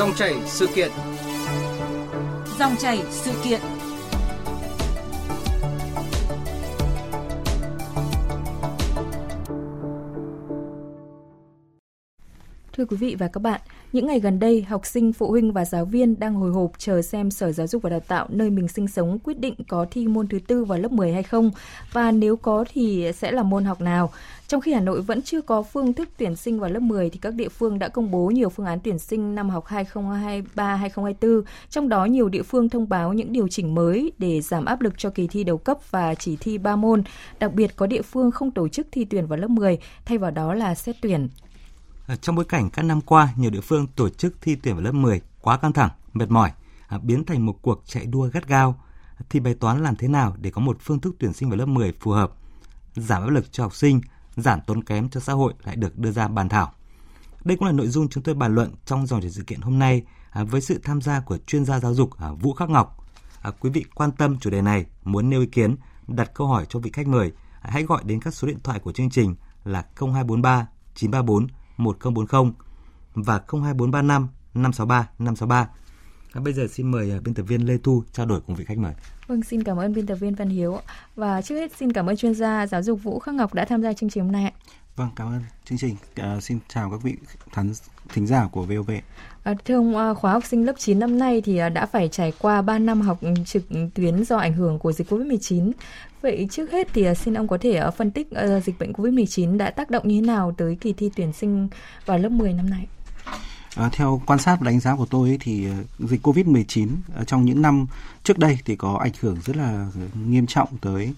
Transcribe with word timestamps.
Dòng 0.00 0.14
chảy 0.14 0.34
sự 0.46 0.68
kiện. 0.74 0.90
Dòng 2.58 2.76
chảy 2.78 3.02
sự 3.10 3.32
kiện. 3.44 3.60
Thưa 12.72 12.84
quý 12.84 12.96
vị 12.96 13.16
và 13.18 13.28
các 13.32 13.42
bạn, 13.42 13.60
những 13.92 14.06
ngày 14.06 14.20
gần 14.20 14.38
đây, 14.38 14.62
học 14.62 14.86
sinh, 14.86 15.12
phụ 15.12 15.30
huynh 15.30 15.52
và 15.52 15.64
giáo 15.64 15.84
viên 15.84 16.18
đang 16.18 16.34
hồi 16.34 16.50
hộp 16.50 16.70
chờ 16.78 17.02
xem 17.02 17.30
Sở 17.30 17.52
Giáo 17.52 17.66
dục 17.66 17.82
và 17.82 17.90
Đào 17.90 18.00
tạo 18.00 18.26
nơi 18.28 18.50
mình 18.50 18.68
sinh 18.68 18.88
sống 18.88 19.18
quyết 19.18 19.38
định 19.40 19.54
có 19.68 19.86
thi 19.90 20.06
môn 20.06 20.28
thứ 20.28 20.38
tư 20.46 20.64
vào 20.64 20.78
lớp 20.78 20.92
10 20.92 21.12
hay 21.12 21.22
không 21.22 21.50
và 21.92 22.12
nếu 22.12 22.36
có 22.36 22.64
thì 22.72 23.12
sẽ 23.14 23.32
là 23.32 23.42
môn 23.42 23.64
học 23.64 23.80
nào. 23.80 24.10
Trong 24.48 24.60
khi 24.60 24.72
Hà 24.72 24.80
Nội 24.80 25.00
vẫn 25.00 25.22
chưa 25.22 25.40
có 25.40 25.62
phương 25.62 25.92
thức 25.92 26.08
tuyển 26.18 26.36
sinh 26.36 26.60
vào 26.60 26.70
lớp 26.70 26.80
10 26.80 27.10
thì 27.10 27.18
các 27.18 27.34
địa 27.34 27.48
phương 27.48 27.78
đã 27.78 27.88
công 27.88 28.10
bố 28.10 28.26
nhiều 28.26 28.48
phương 28.48 28.66
án 28.66 28.78
tuyển 28.84 28.98
sinh 28.98 29.34
năm 29.34 29.50
học 29.50 29.64
2023-2024, 30.54 31.42
trong 31.70 31.88
đó 31.88 32.04
nhiều 32.04 32.28
địa 32.28 32.42
phương 32.42 32.68
thông 32.68 32.88
báo 32.88 33.12
những 33.12 33.32
điều 33.32 33.48
chỉnh 33.48 33.74
mới 33.74 34.12
để 34.18 34.40
giảm 34.40 34.64
áp 34.64 34.80
lực 34.80 34.98
cho 34.98 35.10
kỳ 35.10 35.26
thi 35.26 35.44
đầu 35.44 35.58
cấp 35.58 35.78
và 35.90 36.14
chỉ 36.14 36.36
thi 36.36 36.58
3 36.58 36.76
môn. 36.76 37.02
Đặc 37.38 37.54
biệt 37.54 37.76
có 37.76 37.86
địa 37.86 38.02
phương 38.02 38.30
không 38.30 38.50
tổ 38.50 38.68
chức 38.68 38.86
thi 38.92 39.04
tuyển 39.04 39.26
vào 39.26 39.38
lớp 39.38 39.50
10, 39.50 39.78
thay 40.04 40.18
vào 40.18 40.30
đó 40.30 40.54
là 40.54 40.74
xét 40.74 40.96
tuyển. 41.00 41.28
Ờ, 42.10 42.16
trong 42.16 42.36
bối 42.36 42.44
cảnh 42.44 42.70
các 42.70 42.82
năm 42.82 43.00
qua, 43.00 43.28
nhiều 43.36 43.50
địa 43.50 43.60
phương 43.60 43.86
tổ 43.86 44.08
chức 44.08 44.34
thi 44.40 44.56
tuyển 44.62 44.74
vào 44.74 44.84
lớp 44.84 44.92
10 44.92 45.20
quá 45.40 45.56
căng 45.56 45.72
thẳng, 45.72 45.90
mệt 46.12 46.30
mỏi, 46.30 46.52
à, 46.88 46.98
biến 46.98 47.24
thành 47.24 47.46
một 47.46 47.62
cuộc 47.62 47.82
chạy 47.86 48.06
đua 48.06 48.28
gắt 48.32 48.48
gao. 48.48 48.80
Thì 49.30 49.40
bài 49.40 49.54
toán 49.54 49.82
làm 49.82 49.96
thế 49.96 50.08
nào 50.08 50.36
để 50.40 50.50
có 50.50 50.60
một 50.60 50.76
phương 50.80 51.00
thức 51.00 51.14
tuyển 51.18 51.32
sinh 51.32 51.48
vào 51.50 51.58
lớp 51.58 51.66
10 51.66 51.92
phù 52.00 52.10
hợp, 52.10 52.32
giảm 52.94 53.22
áp 53.22 53.28
lực 53.28 53.52
cho 53.52 53.62
học 53.62 53.74
sinh, 53.74 54.00
giảm 54.36 54.60
tốn 54.66 54.84
kém 54.84 55.08
cho 55.08 55.20
xã 55.20 55.32
hội 55.32 55.54
lại 55.64 55.76
được 55.76 55.98
đưa 55.98 56.10
ra 56.10 56.28
bàn 56.28 56.48
thảo. 56.48 56.72
Đây 57.44 57.56
cũng 57.56 57.66
là 57.66 57.72
nội 57.72 57.88
dung 57.88 58.08
chúng 58.08 58.22
tôi 58.22 58.34
bàn 58.34 58.54
luận 58.54 58.74
trong 58.84 59.06
dòng 59.06 59.20
chảy 59.20 59.30
sự 59.30 59.42
kiện 59.42 59.60
hôm 59.60 59.78
nay 59.78 60.02
à, 60.30 60.44
với 60.44 60.60
sự 60.60 60.80
tham 60.84 61.00
gia 61.00 61.20
của 61.20 61.38
chuyên 61.38 61.64
gia 61.64 61.80
giáo 61.80 61.94
dục 61.94 62.10
à, 62.18 62.32
Vũ 62.32 62.52
Khắc 62.52 62.70
Ngọc. 62.70 63.06
Quý 63.60 63.70
vị 63.70 63.84
quan 63.94 64.12
tâm 64.12 64.38
chủ 64.38 64.50
đề 64.50 64.62
này, 64.62 64.86
muốn 65.04 65.30
nêu 65.30 65.40
ý 65.40 65.46
kiến, 65.46 65.76
đặt 66.08 66.34
câu 66.34 66.46
hỏi 66.46 66.66
cho 66.68 66.78
vị 66.80 66.90
khách 66.92 67.06
mời, 67.08 67.32
hãy 67.60 67.82
gọi 67.82 68.02
đến 68.04 68.20
các 68.20 68.34
số 68.34 68.48
điện 68.48 68.58
thoại 68.62 68.78
của 68.78 68.92
chương 68.92 69.10
trình 69.10 69.34
là 69.64 69.84
0243 70.00 70.68
934 70.94 71.46
1040 71.80 72.52
và 73.14 73.34
02435 73.34 74.28
563 74.54 75.08
563. 75.18 75.68
À, 76.32 76.40
bây 76.40 76.52
giờ 76.52 76.66
xin 76.70 76.90
mời 76.90 77.12
uh, 77.16 77.22
biên 77.22 77.34
tập 77.34 77.42
viên 77.42 77.66
Lê 77.66 77.78
Thu 77.78 78.02
trao 78.12 78.26
đổi 78.26 78.40
cùng 78.40 78.56
vị 78.56 78.64
khách 78.64 78.78
mời. 78.78 78.92
Vâng, 79.26 79.42
xin 79.42 79.62
cảm 79.62 79.76
ơn 79.76 79.94
biên 79.94 80.06
tập 80.06 80.14
viên 80.14 80.34
Văn 80.34 80.48
Hiếu 80.48 80.80
và 81.16 81.42
trước 81.42 81.54
hết 81.54 81.76
xin 81.76 81.92
cảm 81.92 82.06
ơn 82.06 82.16
chuyên 82.16 82.34
gia 82.34 82.66
giáo 82.66 82.82
dục 82.82 83.02
Vũ 83.02 83.18
Khắc 83.18 83.34
Ngọc 83.34 83.54
đã 83.54 83.64
tham 83.64 83.82
gia 83.82 83.92
chương 83.92 84.10
trình 84.10 84.24
hôm 84.24 84.32
nay. 84.32 84.52
Vâng, 84.96 85.08
cảm 85.16 85.28
ơn 85.28 85.42
chương 85.64 85.78
trình. 85.78 85.96
À, 86.14 86.40
xin 86.40 86.58
chào 86.68 86.90
các 86.90 87.02
vị 87.02 87.16
thính 87.52 87.72
thính 88.08 88.26
giả 88.26 88.48
của 88.52 88.62
VOV. 88.62 88.90
À, 89.42 89.54
thưa 89.64 89.74
ông, 89.74 89.96
à, 89.96 90.14
khóa 90.14 90.32
học 90.32 90.44
sinh 90.46 90.66
lớp 90.66 90.72
9 90.78 90.98
năm 90.98 91.18
nay 91.18 91.40
thì 91.40 91.56
à, 91.56 91.68
đã 91.68 91.86
phải 91.86 92.08
trải 92.08 92.32
qua 92.38 92.62
3 92.62 92.78
năm 92.78 93.00
học 93.00 93.20
trực 93.44 93.62
tuyến 93.94 94.24
do 94.24 94.36
ảnh 94.36 94.52
hưởng 94.52 94.78
của 94.78 94.92
dịch 94.92 95.12
Covid-19. 95.12 95.72
Vậy 96.22 96.48
trước 96.50 96.70
hết 96.70 96.88
thì 96.94 97.04
à, 97.04 97.14
xin 97.14 97.34
ông 97.34 97.48
có 97.48 97.58
thể 97.60 97.76
à, 97.76 97.90
phân 97.90 98.10
tích 98.10 98.30
à, 98.30 98.60
dịch 98.60 98.78
bệnh 98.78 98.92
Covid-19 98.92 99.56
đã 99.56 99.70
tác 99.70 99.90
động 99.90 100.08
như 100.08 100.20
thế 100.20 100.26
nào 100.26 100.54
tới 100.56 100.78
kỳ 100.80 100.92
thi 100.92 101.10
tuyển 101.16 101.32
sinh 101.32 101.68
vào 102.06 102.18
lớp 102.18 102.28
10 102.28 102.52
năm 102.52 102.70
nay? 102.70 102.86
À, 103.76 103.90
theo 103.92 104.22
quan 104.26 104.38
sát 104.38 104.56
và 104.60 104.66
đánh 104.66 104.80
giá 104.80 104.96
của 104.96 105.06
tôi 105.06 105.28
ấy, 105.28 105.38
thì 105.40 105.66
dịch 105.98 106.26
Covid-19 106.26 106.88
trong 107.26 107.44
những 107.44 107.62
năm 107.62 107.86
trước 108.24 108.38
đây 108.38 108.58
thì 108.64 108.76
có 108.76 108.98
ảnh 109.02 109.12
hưởng 109.20 109.36
rất 109.44 109.56
là 109.56 109.86
nghiêm 110.26 110.46
trọng 110.46 110.68
tới 110.80 111.14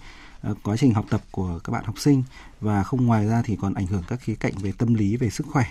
quá 0.63 0.77
trình 0.77 0.93
học 0.93 1.05
tập 1.09 1.21
của 1.31 1.59
các 1.63 1.71
bạn 1.71 1.83
học 1.85 1.99
sinh 1.99 2.23
và 2.61 2.83
không 2.83 3.05
ngoài 3.05 3.25
ra 3.25 3.41
thì 3.45 3.57
còn 3.61 3.73
ảnh 3.73 3.87
hưởng 3.87 4.03
các 4.07 4.19
khía 4.19 4.35
cạnh 4.35 4.53
về 4.61 4.71
tâm 4.77 4.93
lý 4.93 5.17
về 5.17 5.29
sức 5.29 5.47
khỏe 5.51 5.65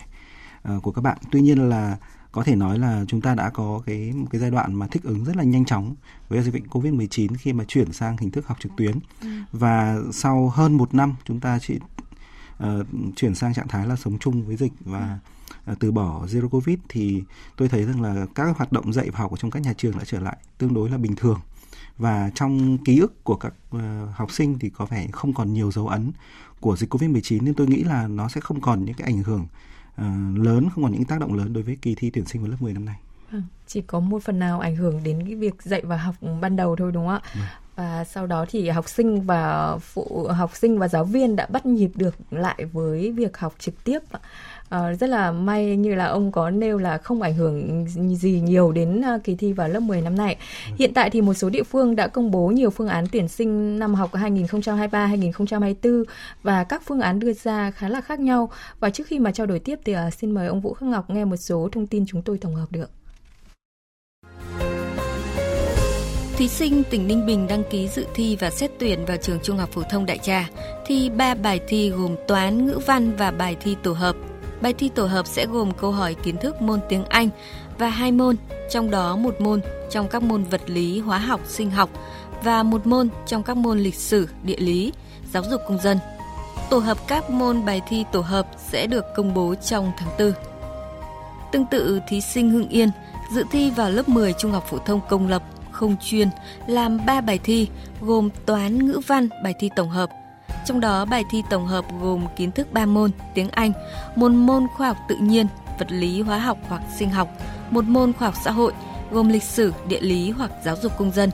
của 0.82 0.92
các 0.92 1.02
bạn. 1.02 1.18
Tuy 1.30 1.40
nhiên 1.40 1.68
là 1.68 1.96
có 2.32 2.42
thể 2.42 2.56
nói 2.56 2.78
là 2.78 3.04
chúng 3.08 3.20
ta 3.20 3.34
đã 3.34 3.50
có 3.50 3.82
cái 3.86 4.12
một 4.12 4.26
cái 4.30 4.40
giai 4.40 4.50
đoạn 4.50 4.74
mà 4.74 4.86
thích 4.86 5.02
ứng 5.02 5.24
rất 5.24 5.36
là 5.36 5.42
nhanh 5.42 5.64
chóng 5.64 5.94
với 6.28 6.42
dịch 6.42 6.54
bệnh 6.54 6.66
Covid-19 6.66 7.28
khi 7.38 7.52
mà 7.52 7.64
chuyển 7.64 7.92
sang 7.92 8.16
hình 8.16 8.30
thức 8.30 8.46
học 8.46 8.56
trực 8.60 8.72
tuyến. 8.76 8.98
Ừ. 9.20 9.28
Và 9.52 9.98
sau 10.12 10.48
hơn 10.48 10.72
một 10.72 10.94
năm 10.94 11.14
chúng 11.24 11.40
ta 11.40 11.58
chỉ 11.58 11.78
uh, 12.64 12.86
chuyển 13.16 13.34
sang 13.34 13.54
trạng 13.54 13.68
thái 13.68 13.86
là 13.86 13.96
sống 13.96 14.18
chung 14.18 14.46
với 14.46 14.56
dịch 14.56 14.72
và 14.84 15.18
uh, 15.72 15.78
từ 15.78 15.92
bỏ 15.92 16.26
zero 16.26 16.48
covid 16.48 16.78
thì 16.88 17.22
tôi 17.56 17.68
thấy 17.68 17.84
rằng 17.84 18.02
là 18.02 18.26
các 18.34 18.56
hoạt 18.56 18.72
động 18.72 18.92
dạy 18.92 19.10
và 19.10 19.18
học 19.18 19.30
ở 19.30 19.36
trong 19.36 19.50
các 19.50 19.62
nhà 19.62 19.72
trường 19.72 19.98
đã 19.98 20.04
trở 20.04 20.20
lại 20.20 20.36
tương 20.58 20.74
đối 20.74 20.90
là 20.90 20.98
bình 20.98 21.16
thường 21.16 21.40
và 21.98 22.30
trong 22.34 22.78
ký 22.78 22.98
ức 22.98 23.24
của 23.24 23.36
các 23.36 23.54
uh, 23.76 23.80
học 24.14 24.32
sinh 24.32 24.58
thì 24.58 24.70
có 24.70 24.86
vẻ 24.86 25.06
không 25.12 25.34
còn 25.34 25.52
nhiều 25.52 25.72
dấu 25.72 25.88
ấn 25.88 26.12
của 26.60 26.76
dịch 26.76 26.94
Covid-19 26.94 27.44
nên 27.44 27.54
tôi 27.54 27.66
nghĩ 27.66 27.84
là 27.84 28.06
nó 28.08 28.28
sẽ 28.28 28.40
không 28.40 28.60
còn 28.60 28.84
những 28.84 28.94
cái 28.94 29.06
ảnh 29.06 29.22
hưởng 29.22 29.46
uh, 30.00 30.38
lớn, 30.38 30.68
không 30.74 30.84
còn 30.84 30.92
những 30.92 31.04
tác 31.04 31.20
động 31.20 31.34
lớn 31.34 31.52
đối 31.52 31.62
với 31.62 31.76
kỳ 31.82 31.94
thi 31.94 32.10
tuyển 32.10 32.24
sinh 32.24 32.42
vào 32.42 32.50
lớp 32.50 32.56
10 32.60 32.72
năm 32.72 32.84
nay. 32.84 32.96
Vâng, 33.30 33.42
chỉ 33.66 33.80
có 33.80 34.00
một 34.00 34.22
phần 34.22 34.38
nào 34.38 34.60
ảnh 34.60 34.76
hưởng 34.76 35.00
đến 35.04 35.22
cái 35.26 35.34
việc 35.34 35.62
dạy 35.62 35.82
và 35.84 35.96
học 35.96 36.14
ban 36.40 36.56
đầu 36.56 36.76
thôi 36.76 36.92
đúng 36.92 37.06
không 37.06 37.14
ạ? 37.14 37.20
Ừ. 37.34 37.40
Và 37.76 38.04
sau 38.04 38.26
đó 38.26 38.44
thì 38.50 38.68
học 38.68 38.88
sinh 38.88 39.20
và 39.20 39.76
phụ 39.78 40.26
học 40.28 40.56
sinh 40.56 40.78
và 40.78 40.88
giáo 40.88 41.04
viên 41.04 41.36
đã 41.36 41.46
bắt 41.46 41.66
nhịp 41.66 41.90
được 41.94 42.14
lại 42.30 42.64
với 42.64 43.12
việc 43.12 43.36
học 43.36 43.54
trực 43.58 43.84
tiếp. 43.84 43.98
Uh, 44.76 45.00
rất 45.00 45.06
là 45.10 45.32
may 45.32 45.76
như 45.76 45.94
là 45.94 46.06
ông 46.06 46.32
có 46.32 46.50
nêu 46.50 46.78
là 46.78 46.98
không 46.98 47.22
ảnh 47.22 47.34
hưởng 47.34 47.86
gì 48.16 48.40
nhiều 48.40 48.72
đến 48.72 49.00
uh, 49.00 49.24
kỳ 49.24 49.34
thi 49.34 49.52
vào 49.52 49.68
lớp 49.68 49.80
10 49.80 50.00
năm 50.00 50.16
nay. 50.16 50.36
Ừ. 50.70 50.74
Hiện 50.78 50.94
tại 50.94 51.10
thì 51.10 51.20
một 51.20 51.34
số 51.34 51.50
địa 51.50 51.62
phương 51.62 51.96
đã 51.96 52.06
công 52.06 52.30
bố 52.30 52.48
nhiều 52.48 52.70
phương 52.70 52.88
án 52.88 53.06
tuyển 53.12 53.28
sinh 53.28 53.78
năm 53.78 53.94
học 53.94 54.10
2023-2024 54.12 56.04
và 56.42 56.64
các 56.64 56.82
phương 56.86 57.00
án 57.00 57.18
đưa 57.18 57.32
ra 57.32 57.70
khá 57.70 57.88
là 57.88 58.00
khác 58.00 58.20
nhau. 58.20 58.50
Và 58.80 58.90
trước 58.90 59.06
khi 59.06 59.18
mà 59.18 59.32
trao 59.32 59.46
đổi 59.46 59.58
tiếp 59.58 59.78
thì 59.84 59.94
uh, 59.94 60.14
xin 60.14 60.30
mời 60.30 60.46
ông 60.46 60.60
Vũ 60.60 60.74
Khắc 60.74 60.88
Ngọc 60.88 61.10
nghe 61.10 61.24
một 61.24 61.36
số 61.36 61.68
thông 61.72 61.86
tin 61.86 62.04
chúng 62.06 62.22
tôi 62.22 62.38
tổng 62.38 62.54
hợp 62.54 62.66
được. 62.70 62.90
Thí 66.36 66.48
sinh 66.48 66.82
tỉnh 66.90 67.08
Ninh 67.08 67.26
Bình 67.26 67.46
đăng 67.46 67.62
ký 67.70 67.88
dự 67.88 68.06
thi 68.14 68.36
và 68.40 68.50
xét 68.50 68.70
tuyển 68.78 69.04
vào 69.04 69.16
trường 69.16 69.38
Trung 69.42 69.56
học 69.56 69.68
phổ 69.72 69.82
thông 69.82 70.06
Đại 70.06 70.18
Trà. 70.18 70.48
Thi 70.86 71.10
3 71.10 71.34
bài 71.34 71.60
thi 71.68 71.90
gồm 71.90 72.16
toán, 72.28 72.66
ngữ 72.66 72.78
văn 72.86 73.12
và 73.16 73.30
bài 73.30 73.56
thi 73.60 73.76
tổ 73.82 73.92
hợp. 73.92 74.16
Bài 74.62 74.72
thi 74.72 74.88
tổ 74.94 75.06
hợp 75.06 75.26
sẽ 75.26 75.46
gồm 75.46 75.72
câu 75.72 75.92
hỏi 75.92 76.14
kiến 76.14 76.36
thức 76.36 76.62
môn 76.62 76.80
tiếng 76.88 77.04
Anh 77.04 77.28
và 77.78 77.88
hai 77.88 78.12
môn, 78.12 78.36
trong 78.70 78.90
đó 78.90 79.16
một 79.16 79.40
môn 79.40 79.60
trong 79.90 80.08
các 80.08 80.22
môn 80.22 80.44
vật 80.44 80.60
lý, 80.66 81.00
hóa 81.00 81.18
học, 81.18 81.40
sinh 81.46 81.70
học 81.70 81.90
và 82.42 82.62
một 82.62 82.86
môn 82.86 83.08
trong 83.26 83.42
các 83.42 83.56
môn 83.56 83.78
lịch 83.78 83.94
sử, 83.94 84.28
địa 84.42 84.56
lý, 84.58 84.92
giáo 85.32 85.42
dục 85.50 85.60
công 85.68 85.78
dân. 85.78 85.98
Tổ 86.70 86.78
hợp 86.78 86.98
các 87.08 87.30
môn 87.30 87.64
bài 87.64 87.80
thi 87.88 88.04
tổ 88.12 88.20
hợp 88.20 88.46
sẽ 88.70 88.86
được 88.86 89.04
công 89.16 89.34
bố 89.34 89.54
trong 89.54 89.92
tháng 89.98 90.08
4. 90.18 90.32
Tương 91.52 91.66
tự 91.66 92.00
thí 92.08 92.20
sinh 92.20 92.50
Hưng 92.50 92.68
Yên 92.68 92.90
dự 93.34 93.44
thi 93.50 93.70
vào 93.70 93.90
lớp 93.90 94.08
10 94.08 94.32
Trung 94.32 94.52
học 94.52 94.64
phổ 94.70 94.78
thông 94.78 95.00
công 95.08 95.28
lập 95.28 95.42
không 95.70 95.96
chuyên 96.04 96.28
làm 96.66 97.06
3 97.06 97.20
bài 97.20 97.38
thi 97.44 97.68
gồm 98.00 98.28
toán, 98.46 98.86
ngữ 98.86 99.00
văn, 99.06 99.28
bài 99.44 99.54
thi 99.58 99.70
tổng 99.76 99.88
hợp. 99.88 100.10
Trong 100.64 100.80
đó 100.80 101.04
bài 101.04 101.24
thi 101.30 101.42
tổng 101.50 101.66
hợp 101.66 101.84
gồm 102.00 102.26
kiến 102.36 102.52
thức 102.52 102.72
3 102.72 102.86
môn, 102.86 103.10
tiếng 103.34 103.48
Anh, 103.50 103.72
một 104.16 104.28
môn 104.28 104.66
khoa 104.76 104.88
học 104.88 104.96
tự 105.08 105.16
nhiên, 105.16 105.46
vật 105.78 105.92
lý, 105.92 106.20
hóa 106.20 106.38
học 106.38 106.58
hoặc 106.68 106.82
sinh 106.98 107.10
học, 107.10 107.28
một 107.70 107.84
môn 107.84 108.12
khoa 108.12 108.28
học 108.28 108.34
xã 108.44 108.50
hội 108.50 108.72
gồm 109.10 109.28
lịch 109.28 109.42
sử, 109.42 109.72
địa 109.88 110.00
lý 110.00 110.30
hoặc 110.30 110.50
giáo 110.64 110.76
dục 110.82 110.92
công 110.98 111.12
dân. 111.12 111.30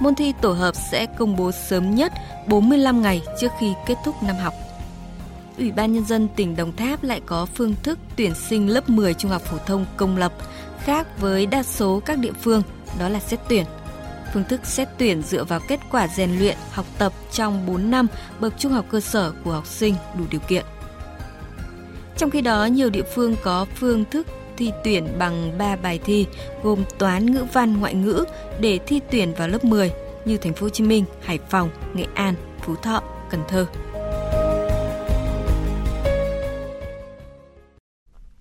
Môn 0.00 0.14
thi 0.14 0.32
tổ 0.40 0.52
hợp 0.52 0.74
sẽ 0.90 1.06
công 1.06 1.36
bố 1.36 1.52
sớm 1.52 1.94
nhất 1.94 2.12
45 2.46 3.02
ngày 3.02 3.22
trước 3.40 3.52
khi 3.58 3.72
kết 3.86 3.94
thúc 4.04 4.22
năm 4.22 4.36
học. 4.36 4.54
Ủy 5.58 5.72
ban 5.72 5.92
Nhân 5.92 6.04
dân 6.04 6.28
tỉnh 6.36 6.56
Đồng 6.56 6.76
Tháp 6.76 7.02
lại 7.02 7.20
có 7.26 7.46
phương 7.46 7.74
thức 7.82 7.98
tuyển 8.16 8.34
sinh 8.34 8.68
lớp 8.68 8.90
10 8.90 9.14
trung 9.14 9.30
học 9.30 9.42
phổ 9.42 9.58
thông 9.58 9.86
công 9.96 10.16
lập 10.16 10.32
khác 10.78 11.20
với 11.20 11.46
đa 11.46 11.62
số 11.62 12.00
các 12.04 12.18
địa 12.18 12.32
phương, 12.32 12.62
đó 12.98 13.08
là 13.08 13.20
xét 13.20 13.40
tuyển. 13.48 13.64
Phương 14.36 14.44
thức 14.44 14.60
xét 14.64 14.88
tuyển 14.98 15.22
dựa 15.22 15.44
vào 15.44 15.60
kết 15.68 15.80
quả 15.90 16.08
rèn 16.08 16.38
luyện, 16.38 16.56
học 16.70 16.86
tập 16.98 17.12
trong 17.32 17.66
4 17.66 17.90
năm 17.90 18.06
bậc 18.40 18.52
trung 18.58 18.72
học 18.72 18.84
cơ 18.90 19.00
sở 19.00 19.32
của 19.44 19.52
học 19.52 19.66
sinh 19.66 19.94
đủ 20.18 20.24
điều 20.30 20.40
kiện. 20.40 20.64
Trong 22.16 22.30
khi 22.30 22.40
đó, 22.40 22.64
nhiều 22.64 22.90
địa 22.90 23.02
phương 23.14 23.36
có 23.42 23.66
phương 23.74 24.04
thức 24.10 24.26
thi 24.56 24.72
tuyển 24.84 25.08
bằng 25.18 25.58
3 25.58 25.76
bài 25.76 26.00
thi 26.04 26.26
gồm 26.62 26.84
toán, 26.98 27.32
ngữ 27.32 27.44
văn, 27.52 27.80
ngoại 27.80 27.94
ngữ 27.94 28.24
để 28.60 28.78
thi 28.86 29.00
tuyển 29.10 29.34
vào 29.38 29.48
lớp 29.48 29.64
10 29.64 29.92
như 30.24 30.36
thành 30.36 30.54
phố 30.54 30.62
Hồ 30.64 30.70
Chí 30.70 30.84
Minh, 30.84 31.04
Hải 31.22 31.38
Phòng, 31.48 31.70
Nghệ 31.94 32.06
An, 32.14 32.34
Phú 32.60 32.74
Thọ, 32.76 33.02
Cần 33.30 33.40
Thơ. 33.48 33.66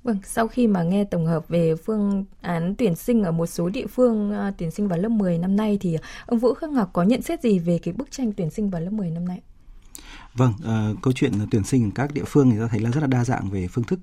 Vâng, 0.06 0.18
sau 0.24 0.48
khi 0.48 0.68
mà 0.68 0.84
nghe 0.84 1.04
tổng 1.04 1.26
hợp 1.26 1.48
về 1.48 1.76
phương 1.76 2.26
án 2.42 2.76
tuyển 2.78 2.96
sinh 2.96 3.24
ở 3.24 3.32
một 3.32 3.46
số 3.46 3.70
địa 3.70 3.88
phương 3.88 4.32
uh, 4.32 4.54
tuyển 4.58 4.72
sinh 4.72 4.88
vào 4.88 5.00
lớp 5.00 5.10
10 5.10 5.38
năm 5.38 5.56
nay 5.56 5.78
thì 5.82 5.98
ông 6.26 6.40
Vũ 6.40 6.54
Khắc 6.54 6.70
Ngọc 6.70 6.90
có 6.94 7.04
nhận 7.04 7.22
xét 7.22 7.42
gì 7.42 7.60
về 7.60 7.78
cái 7.78 7.94
bức 7.94 8.12
tranh 8.12 8.34
tuyển 8.34 8.50
sinh 8.50 8.70
vào 8.70 8.82
lớp 8.82 8.92
10 8.92 9.10
năm 9.10 9.28
nay? 9.28 9.42
Vâng, 10.34 10.54
uh, 10.60 11.02
câu 11.02 11.14
chuyện 11.14 11.34
tuyển 11.52 11.64
sinh 11.64 11.84
ở 11.84 11.92
các 11.96 12.14
địa 12.14 12.24
phương 12.28 12.52
thì 12.52 12.58
ta 12.60 12.68
thấy 12.68 12.80
là 12.80 12.90
rất 12.90 13.02
là 13.02 13.08
đa 13.08 13.26
dạng 13.26 13.50
về 13.50 13.68
phương 13.68 13.84
thức. 13.84 14.00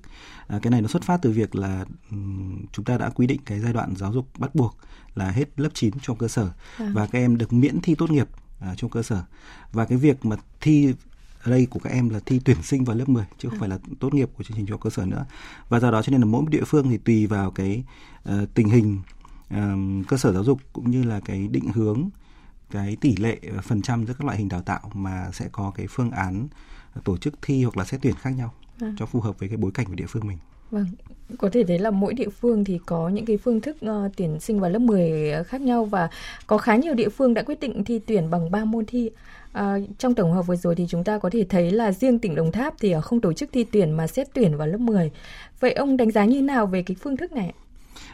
Uh, 0.55 0.61
cái 0.61 0.71
này 0.71 0.81
nó 0.81 0.87
xuất 0.87 1.03
phát 1.03 1.19
từ 1.21 1.31
việc 1.31 1.55
là 1.55 1.85
um, 2.11 2.65
chúng 2.71 2.85
ta 2.85 2.97
đã 2.97 3.09
quy 3.09 3.27
định 3.27 3.39
cái 3.45 3.59
giai 3.59 3.73
đoạn 3.73 3.93
giáo 3.95 4.13
dục 4.13 4.27
bắt 4.37 4.55
buộc 4.55 4.77
là 5.15 5.31
hết 5.31 5.59
lớp 5.59 5.69
9 5.73 5.93
trong 6.01 6.17
cơ 6.17 6.27
sở 6.27 6.49
à. 6.77 6.91
và 6.93 7.07
các 7.07 7.19
em 7.19 7.37
được 7.37 7.53
miễn 7.53 7.81
thi 7.81 7.95
tốt 7.95 8.11
nghiệp 8.11 8.27
uh, 8.71 8.77
trong 8.77 8.89
cơ 8.89 9.03
sở. 9.03 9.23
Và 9.71 9.85
cái 9.85 9.97
việc 9.97 10.25
mà 10.25 10.35
thi 10.61 10.93
ở 11.43 11.51
đây 11.51 11.67
của 11.69 11.79
các 11.79 11.89
em 11.89 12.09
là 12.09 12.19
thi 12.25 12.39
tuyển 12.45 12.63
sinh 12.63 12.83
vào 12.83 12.95
lớp 12.95 13.09
10 13.09 13.25
chứ 13.37 13.49
không 13.49 13.59
phải 13.59 13.69
là 13.69 13.77
tốt 13.99 14.13
nghiệp 14.13 14.29
của 14.37 14.43
chương 14.43 14.57
trình 14.57 14.65
trung 14.65 14.73
học 14.73 14.81
cơ 14.81 14.89
sở 14.89 15.05
nữa 15.05 15.25
và 15.69 15.79
do 15.79 15.91
đó 15.91 16.01
cho 16.01 16.11
nên 16.11 16.21
là 16.21 16.27
mỗi 16.27 16.43
địa 16.49 16.63
phương 16.65 16.89
thì 16.89 16.97
tùy 16.97 17.27
vào 17.27 17.51
cái 17.51 17.83
uh, 18.29 18.53
tình 18.53 18.69
hình 18.69 19.01
uh, 19.53 20.07
cơ 20.07 20.17
sở 20.17 20.33
giáo 20.33 20.43
dục 20.43 20.59
cũng 20.73 20.91
như 20.91 21.03
là 21.03 21.19
cái 21.19 21.47
định 21.47 21.71
hướng 21.73 22.09
cái 22.71 22.95
tỷ 22.95 23.15
lệ 23.15 23.39
phần 23.63 23.81
trăm 23.81 24.05
giữa 24.05 24.13
các 24.13 24.25
loại 24.25 24.37
hình 24.37 24.49
đào 24.49 24.61
tạo 24.61 24.91
mà 24.93 25.29
sẽ 25.33 25.49
có 25.51 25.71
cái 25.75 25.87
phương 25.89 26.11
án 26.11 26.47
tổ 27.03 27.17
chức 27.17 27.33
thi 27.41 27.63
hoặc 27.63 27.77
là 27.77 27.85
xét 27.85 28.01
tuyển 28.01 28.15
khác 28.15 28.29
nhau 28.29 28.53
à. 28.79 28.93
cho 28.97 29.05
phù 29.05 29.21
hợp 29.21 29.39
với 29.39 29.49
cái 29.49 29.57
bối 29.57 29.71
cảnh 29.71 29.85
của 29.85 29.95
địa 29.95 30.05
phương 30.07 30.27
mình. 30.27 30.37
Vâng, 30.73 30.85
có 31.37 31.49
thể 31.49 31.63
thấy 31.63 31.79
là 31.79 31.91
mỗi 31.91 32.13
địa 32.13 32.29
phương 32.29 32.63
thì 32.63 32.79
có 32.85 33.09
những 33.09 33.25
cái 33.25 33.37
phương 33.37 33.61
thức 33.61 33.77
uh, 33.85 34.11
tuyển 34.17 34.39
sinh 34.39 34.59
vào 34.59 34.71
lớp 34.71 34.79
10 34.79 35.31
ờ, 35.31 35.43
khác 35.43 35.61
nhau 35.61 35.85
và 35.85 36.09
có 36.47 36.57
khá 36.57 36.75
nhiều 36.75 36.93
địa 36.93 37.09
phương 37.09 37.33
đã 37.33 37.43
quyết 37.43 37.59
định 37.59 37.83
thi 37.83 37.99
tuyển 37.99 38.29
bằng 38.29 38.51
3 38.51 38.65
môn 38.65 38.85
thi. 38.85 39.11
Uh, 39.59 39.63
trong 39.97 40.15
tổng 40.15 40.33
hợp 40.33 40.41
vừa 40.47 40.55
rồi 40.55 40.75
thì 40.75 40.85
chúng 40.89 41.03
ta 41.03 41.17
có 41.17 41.29
thể 41.29 41.45
thấy 41.49 41.71
là 41.71 41.91
riêng 41.91 42.19
tỉnh 42.19 42.35
Đồng 42.35 42.51
Tháp 42.51 42.73
thì 42.79 42.95
không 43.01 43.21
tổ 43.21 43.33
chức 43.33 43.49
thi 43.51 43.63
tuyển 43.71 43.91
mà 43.91 44.07
xét 44.07 44.27
tuyển 44.33 44.57
vào 44.57 44.67
lớp 44.67 44.79
10. 44.79 45.11
Vậy 45.59 45.71
ông 45.73 45.97
đánh 45.97 46.11
giá 46.11 46.25
như 46.25 46.41
nào 46.41 46.65
về 46.65 46.83
cái 46.83 46.95
phương 46.99 47.17
thức 47.17 47.31
này? 47.31 47.53
ạ? 47.57 47.62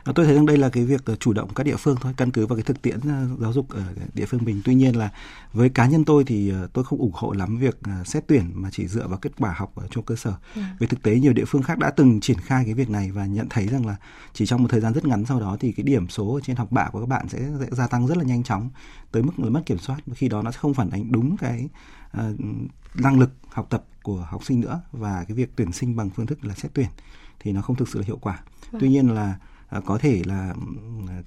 Tôi 0.05 0.25
thấy 0.25 0.35
rằng 0.35 0.45
đây 0.45 0.57
là 0.57 0.69
cái 0.69 0.85
việc 0.85 1.01
chủ 1.19 1.33
động 1.33 1.53
các 1.53 1.63
địa 1.63 1.75
phương 1.75 1.97
thôi 2.01 2.13
căn 2.17 2.31
cứ 2.31 2.47
vào 2.47 2.55
cái 2.55 2.63
thực 2.63 2.81
tiễn 2.81 2.99
à, 3.09 3.25
giáo 3.39 3.53
dục 3.53 3.69
ở 3.69 3.83
địa 4.13 4.25
phương 4.25 4.45
mình 4.45 4.61
tuy 4.65 4.75
nhiên 4.75 4.95
là 4.95 5.09
với 5.53 5.69
cá 5.69 5.85
nhân 5.85 6.05
tôi 6.05 6.23
thì 6.23 6.51
à, 6.51 6.67
tôi 6.73 6.83
không 6.83 6.99
ủng 6.99 7.11
hộ 7.13 7.31
lắm 7.31 7.57
việc 7.57 7.79
xét 8.05 8.23
tuyển 8.27 8.51
mà 8.53 8.69
chỉ 8.71 8.87
dựa 8.87 9.07
vào 9.07 9.17
kết 9.17 9.31
quả 9.37 9.53
học 9.57 9.71
ở 9.75 9.87
trung 9.87 10.05
cơ 10.05 10.15
sở 10.15 10.33
ừ. 10.55 10.61
vì 10.79 10.87
thực 10.87 11.03
tế 11.03 11.15
nhiều 11.15 11.33
địa 11.33 11.45
phương 11.45 11.63
khác 11.63 11.77
đã 11.79 11.89
từng 11.89 12.19
triển 12.19 12.39
khai 12.39 12.65
cái 12.65 12.73
việc 12.73 12.89
này 12.89 13.11
và 13.11 13.25
nhận 13.25 13.49
thấy 13.49 13.67
rằng 13.67 13.85
là 13.85 13.95
chỉ 14.33 14.45
trong 14.45 14.61
một 14.63 14.67
thời 14.71 14.81
gian 14.81 14.93
rất 14.93 15.05
ngắn 15.05 15.25
sau 15.25 15.39
đó 15.39 15.57
thì 15.59 15.71
cái 15.71 15.83
điểm 15.83 16.09
số 16.09 16.39
trên 16.43 16.55
học 16.55 16.71
bạ 16.71 16.89
của 16.91 16.99
các 16.99 17.09
bạn 17.09 17.29
sẽ, 17.29 17.39
sẽ 17.59 17.65
gia 17.71 17.87
tăng 17.87 18.07
rất 18.07 18.17
là 18.17 18.23
nhanh 18.23 18.43
chóng 18.43 18.69
tới 19.11 19.23
mức 19.23 19.39
là 19.39 19.49
mất 19.49 19.61
kiểm 19.65 19.77
soát 19.77 19.97
khi 20.13 20.29
đó 20.29 20.41
nó 20.41 20.51
sẽ 20.51 20.57
không 20.57 20.73
phản 20.73 20.89
ánh 20.89 21.11
đúng 21.11 21.37
cái 21.37 21.69
uh, 22.17 22.21
năng 22.95 23.19
lực 23.19 23.31
học 23.49 23.67
tập 23.69 23.85
của 24.03 24.27
học 24.29 24.43
sinh 24.45 24.59
nữa 24.59 24.81
và 24.91 25.23
cái 25.27 25.35
việc 25.35 25.51
tuyển 25.55 25.71
sinh 25.71 25.95
bằng 25.95 26.09
phương 26.09 26.25
thức 26.25 26.45
là 26.45 26.55
xét 26.55 26.71
tuyển 26.73 26.87
thì 27.39 27.51
nó 27.51 27.61
không 27.61 27.75
thực 27.75 27.87
sự 27.87 27.99
là 27.99 28.05
hiệu 28.05 28.17
quả. 28.21 28.39
Vâng. 28.71 28.81
Tuy 28.81 28.89
nhiên 28.89 29.09
là 29.09 29.23
À, 29.23 29.39
có 29.85 29.97
thể 29.97 30.21
là 30.25 30.53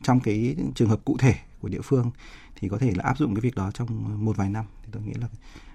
trong 0.03 0.21
cái 0.21 0.57
trường 0.75 0.89
hợp 0.89 1.01
cụ 1.05 1.17
thể 1.19 1.35
của 1.61 1.69
địa 1.69 1.81
phương 1.83 2.11
thì 2.57 2.69
có 2.69 2.79
thể 2.79 2.93
là 2.97 3.05
áp 3.05 3.19
dụng 3.19 3.35
cái 3.35 3.41
việc 3.41 3.55
đó 3.55 3.71
trong 3.75 3.89
một 4.25 4.37
vài 4.37 4.49
năm 4.49 4.65
thì 4.83 4.89
tôi 4.93 5.03
nghĩ 5.03 5.13
là 5.21 5.27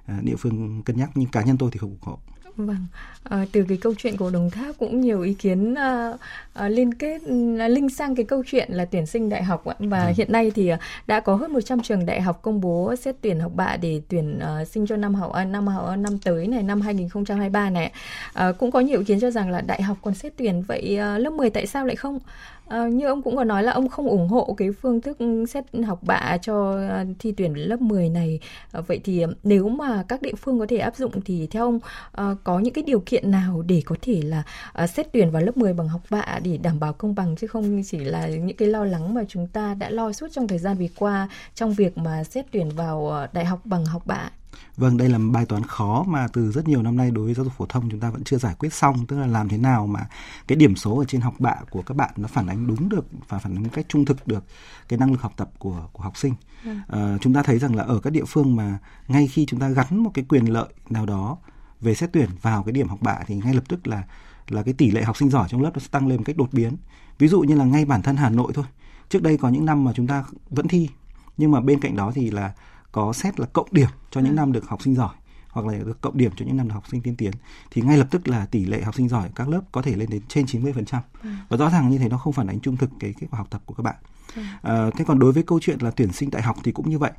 à, 0.05 0.19
địa 0.23 0.35
phương 0.35 0.83
cân 0.83 0.97
nhắc 0.97 1.09
nhưng 1.15 1.29
cá 1.29 1.43
nhân 1.43 1.57
tôi 1.57 1.69
thì 1.71 1.77
không 1.77 1.89
ủng 1.89 1.99
hộ. 2.01 2.19
Vâng, 2.57 2.85
à, 3.23 3.45
từ 3.51 3.65
cái 3.69 3.77
câu 3.77 3.93
chuyện 3.97 4.17
của 4.17 4.29
Đồng 4.29 4.49
Tháp 4.49 4.75
cũng 4.77 5.01
nhiều 5.01 5.21
ý 5.21 5.33
kiến 5.33 5.75
à, 5.75 6.13
à, 6.53 6.69
liên 6.69 6.93
kết 6.93 7.21
à, 7.59 7.67
link 7.67 7.91
sang 7.91 8.15
cái 8.15 8.25
câu 8.25 8.43
chuyện 8.47 8.71
là 8.71 8.85
tuyển 8.85 9.05
sinh 9.05 9.29
đại 9.29 9.43
học 9.43 9.63
và 9.79 10.05
ừ. 10.05 10.13
hiện 10.17 10.31
nay 10.31 10.51
thì 10.55 10.71
đã 11.07 11.19
có 11.19 11.35
hơn 11.35 11.53
100 11.53 11.81
trường 11.81 12.05
đại 12.05 12.21
học 12.21 12.41
công 12.41 12.61
bố 12.61 12.95
xét 12.95 13.15
tuyển 13.21 13.39
học 13.39 13.51
bạ 13.55 13.77
để 13.81 14.01
tuyển 14.09 14.39
uh, 14.61 14.67
sinh 14.67 14.87
cho 14.87 14.95
năm 14.95 15.15
học 15.15 15.31
uh, 15.41 15.47
năm 15.47 15.67
học 15.67 15.97
năm 15.97 16.17
tới 16.17 16.47
này 16.47 16.63
năm 16.63 16.81
2023 16.81 17.69
này. 17.69 17.91
À, 18.33 18.51
cũng 18.51 18.71
có 18.71 18.79
nhiều 18.79 18.99
ý 18.99 19.05
kiến 19.05 19.19
cho 19.19 19.31
rằng 19.31 19.49
là 19.49 19.61
đại 19.61 19.81
học 19.81 19.97
còn 20.01 20.13
xét 20.13 20.33
tuyển 20.37 20.61
vậy 20.61 20.99
uh, 21.15 21.21
lớp 21.21 21.33
10 21.33 21.49
tại 21.49 21.67
sao 21.67 21.85
lại 21.85 21.95
không? 21.95 22.19
À, 22.67 22.87
như 22.87 23.05
ông 23.05 23.21
cũng 23.21 23.35
có 23.35 23.43
nói 23.43 23.63
là 23.63 23.71
ông 23.71 23.87
không 23.89 24.07
ủng 24.07 24.27
hộ 24.27 24.53
cái 24.57 24.71
phương 24.71 25.01
thức 25.01 25.17
ừ, 25.19 25.45
xét 25.45 25.65
học 25.85 25.99
bạ 26.03 26.37
cho 26.41 26.71
ờ, 26.71 27.05
thi 27.19 27.33
tuyển 27.37 27.53
lớp 27.53 27.81
10 27.81 28.09
này. 28.09 28.39
À, 28.71 28.81
vậy 28.81 29.01
thì 29.03 29.25
nếu 29.43 29.69
mà 29.69 30.03
các 30.07 30.21
địa 30.21 30.35
phương 30.37 30.59
có 30.59 30.65
thể 30.69 30.77
áp 30.77 30.95
dụng 30.95 31.21
thì 31.25 31.47
theo 31.47 31.63
ông 31.65 31.79
à, 32.11 32.35
có 32.43 32.59
những 32.59 32.73
cái 32.73 32.83
điều 32.83 32.99
kiện 33.05 33.31
nào 33.31 33.61
để 33.61 33.81
có 33.85 33.95
thể 34.01 34.21
là 34.21 34.43
à, 34.73 34.87
xét 34.87 35.07
tuyển 35.13 35.31
vào 35.31 35.41
lớp 35.41 35.57
10 35.57 35.73
bằng 35.73 35.87
học 35.87 36.01
bạ 36.09 36.39
để 36.43 36.57
đảm 36.57 36.79
bảo 36.79 36.93
công 36.93 37.15
bằng 37.15 37.35
chứ 37.35 37.47
không 37.47 37.81
chỉ 37.85 37.97
là 37.99 38.27
những 38.27 38.57
cái 38.57 38.67
lo 38.67 38.85
lắng 38.85 39.13
mà 39.13 39.23
chúng 39.27 39.47
ta 39.47 39.73
đã 39.73 39.89
lo 39.89 40.11
suốt 40.11 40.27
trong 40.31 40.47
thời 40.47 40.59
gian 40.59 40.77
vừa 40.77 40.85
qua 40.95 41.29
trong 41.55 41.73
việc 41.73 41.97
mà 41.97 42.23
xét 42.23 42.45
tuyển 42.51 42.69
vào 42.69 43.27
đại 43.33 43.45
học 43.45 43.59
bằng 43.65 43.85
học 43.85 44.01
bạ 44.05 44.31
Vâng, 44.77 44.97
đây 44.97 45.09
là 45.09 45.17
một 45.17 45.31
bài 45.31 45.45
toán 45.45 45.63
khó 45.63 46.03
mà 46.07 46.27
từ 46.33 46.51
rất 46.51 46.67
nhiều 46.67 46.81
năm 46.81 46.97
nay 46.97 47.11
đối 47.11 47.25
với 47.25 47.33
giáo 47.33 47.45
dục 47.45 47.53
phổ 47.57 47.65
thông 47.65 47.89
chúng 47.89 47.99
ta 47.99 48.09
vẫn 48.09 48.23
chưa 48.23 48.37
giải 48.37 48.55
quyết 48.59 48.73
xong, 48.73 49.05
tức 49.05 49.19
là 49.19 49.27
làm 49.27 49.49
thế 49.49 49.57
nào 49.57 49.87
mà 49.87 50.07
cái 50.47 50.55
điểm 50.55 50.75
số 50.75 50.97
ở 50.97 51.05
trên 51.05 51.21
học 51.21 51.33
bạ 51.39 51.55
của 51.69 51.81
các 51.81 51.97
bạn 51.97 52.09
nó 52.17 52.27
phản 52.27 52.47
ánh 52.47 52.67
đúng 52.67 52.89
được 52.89 53.05
và 53.27 53.39
phản 53.39 53.55
ánh 53.55 53.63
một 53.63 53.69
cách 53.73 53.85
trung 53.89 54.05
thực 54.05 54.27
được 54.27 54.43
cái 54.87 54.99
năng 54.99 55.11
lực 55.11 55.21
học 55.21 55.33
tập 55.37 55.49
của 55.59 55.89
của 55.91 56.03
học 56.03 56.17
sinh. 56.17 56.33
Ừ. 56.63 56.71
À, 56.87 57.17
chúng 57.21 57.33
ta 57.33 57.43
thấy 57.43 57.59
rằng 57.59 57.75
là 57.75 57.83
ở 57.83 57.99
các 57.99 58.09
địa 58.09 58.25
phương 58.27 58.55
mà 58.55 58.77
ngay 59.07 59.27
khi 59.27 59.45
chúng 59.45 59.59
ta 59.59 59.69
gắn 59.69 59.97
một 59.97 60.11
cái 60.13 60.25
quyền 60.29 60.45
lợi 60.45 60.69
nào 60.89 61.05
đó 61.05 61.37
về 61.81 61.95
xét 61.95 62.09
tuyển 62.13 62.29
vào 62.41 62.63
cái 62.63 62.71
điểm 62.71 62.87
học 62.87 62.99
bạ 63.01 63.19
thì 63.27 63.35
ngay 63.35 63.53
lập 63.53 63.63
tức 63.67 63.87
là 63.87 64.03
là 64.47 64.63
cái 64.63 64.73
tỷ 64.73 64.91
lệ 64.91 65.03
học 65.03 65.17
sinh 65.17 65.29
giỏi 65.29 65.47
trong 65.49 65.61
lớp 65.61 65.71
nó 65.73 65.79
sẽ 65.79 65.87
tăng 65.91 66.07
lên 66.07 66.17
một 66.17 66.23
cách 66.25 66.37
đột 66.37 66.53
biến. 66.53 66.77
Ví 67.19 67.27
dụ 67.27 67.41
như 67.41 67.55
là 67.55 67.65
ngay 67.65 67.85
bản 67.85 68.01
thân 68.01 68.17
Hà 68.17 68.29
Nội 68.29 68.51
thôi. 68.55 68.65
Trước 69.09 69.21
đây 69.21 69.37
có 69.37 69.49
những 69.49 69.65
năm 69.65 69.83
mà 69.83 69.91
chúng 69.95 70.07
ta 70.07 70.23
vẫn 70.49 70.67
thi 70.67 70.89
nhưng 71.37 71.51
mà 71.51 71.61
bên 71.61 71.79
cạnh 71.79 71.95
đó 71.95 72.11
thì 72.15 72.31
là 72.31 72.53
có 72.97 73.13
xét 73.13 73.39
là 73.39 73.45
cộng 73.45 73.67
điểm 73.71 73.89
cho 74.11 74.21
những 74.21 74.31
ừ. 74.31 74.35
năm 74.35 74.51
được 74.51 74.67
học 74.67 74.81
sinh 74.81 74.95
giỏi 74.95 75.15
hoặc 75.49 75.67
là 75.67 75.77
được 75.77 76.01
cộng 76.01 76.17
điểm 76.17 76.31
cho 76.35 76.45
những 76.45 76.57
năm 76.57 76.67
được 76.67 76.73
học 76.73 76.83
sinh 76.91 77.01
tiên 77.01 77.15
tiến 77.15 77.31
thì 77.71 77.81
ngay 77.81 77.97
lập 77.97 78.07
tức 78.11 78.27
là 78.27 78.45
tỷ 78.45 78.65
lệ 78.65 78.81
học 78.81 78.95
sinh 78.95 79.09
giỏi 79.09 79.29
các 79.35 79.49
lớp 79.49 79.61
có 79.71 79.81
thể 79.81 79.95
lên 79.95 80.09
đến 80.09 80.21
trên 80.27 80.45
90% 80.45 80.99
ừ. 81.23 81.29
và 81.49 81.57
rõ 81.57 81.69
ràng 81.69 81.89
như 81.89 81.97
thế 81.97 82.09
nó 82.09 82.17
không 82.17 82.33
phản 82.33 82.47
ánh 82.47 82.59
trung 82.59 82.77
thực 82.77 82.89
cái 82.99 83.13
kết 83.19 83.27
quả 83.31 83.37
học 83.37 83.47
tập 83.49 83.61
của 83.65 83.73
các 83.73 83.83
bạn. 83.83 83.95
Ừ. 84.35 84.41
À, 84.61 84.89
thế 84.97 85.05
còn 85.07 85.19
đối 85.19 85.31
với 85.31 85.43
câu 85.43 85.59
chuyện 85.59 85.77
là 85.81 85.91
tuyển 85.91 86.13
sinh 86.13 86.29
đại 86.31 86.41
học 86.41 86.57
thì 86.63 86.71
cũng 86.71 86.89
như 86.89 86.99
vậy. 86.99 87.11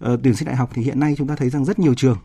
À, 0.00 0.10
tuyển 0.22 0.34
sinh 0.34 0.46
đại 0.46 0.56
học 0.56 0.70
thì 0.74 0.82
hiện 0.82 1.00
nay 1.00 1.14
chúng 1.18 1.28
ta 1.28 1.36
thấy 1.36 1.50
rằng 1.50 1.64
rất 1.64 1.78
nhiều 1.78 1.94
trường 1.94 2.18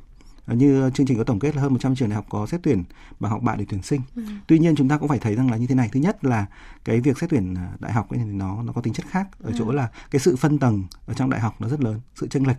như 0.47 0.89
chương 0.93 1.07
trình 1.07 1.17
có 1.17 1.23
tổng 1.23 1.39
kết 1.39 1.55
là 1.55 1.61
hơn 1.61 1.73
100 1.73 1.95
trường 1.95 2.09
đại 2.09 2.15
học 2.15 2.25
có 2.29 2.45
xét 2.45 2.59
tuyển 2.63 2.83
bằng 3.19 3.31
học 3.31 3.41
bạ 3.41 3.55
để 3.55 3.65
tuyển 3.69 3.81
sinh. 3.81 4.01
Ừ. 4.15 4.21
Tuy 4.47 4.59
nhiên 4.59 4.75
chúng 4.75 4.89
ta 4.89 4.97
cũng 4.97 5.07
phải 5.09 5.19
thấy 5.19 5.35
rằng 5.35 5.51
là 5.51 5.57
như 5.57 5.67
thế 5.67 5.75
này. 5.75 5.89
Thứ 5.91 5.99
nhất 5.99 6.25
là 6.25 6.45
cái 6.85 7.01
việc 7.01 7.17
xét 7.17 7.29
tuyển 7.29 7.55
đại 7.79 7.93
học 7.93 8.09
ấy 8.09 8.19
thì 8.19 8.25
nó 8.25 8.63
nó 8.63 8.73
có 8.73 8.81
tính 8.81 8.93
chất 8.93 9.05
khác 9.09 9.27
ở 9.43 9.49
ừ. 9.49 9.55
chỗ 9.57 9.71
là 9.71 9.89
cái 10.11 10.19
sự 10.19 10.35
phân 10.35 10.59
tầng 10.59 10.83
ở 11.05 11.13
trong 11.13 11.29
đại 11.29 11.41
học 11.41 11.55
nó 11.59 11.67
rất 11.67 11.81
lớn, 11.81 11.99
sự 12.15 12.27
chênh 12.27 12.47
lệch 12.47 12.57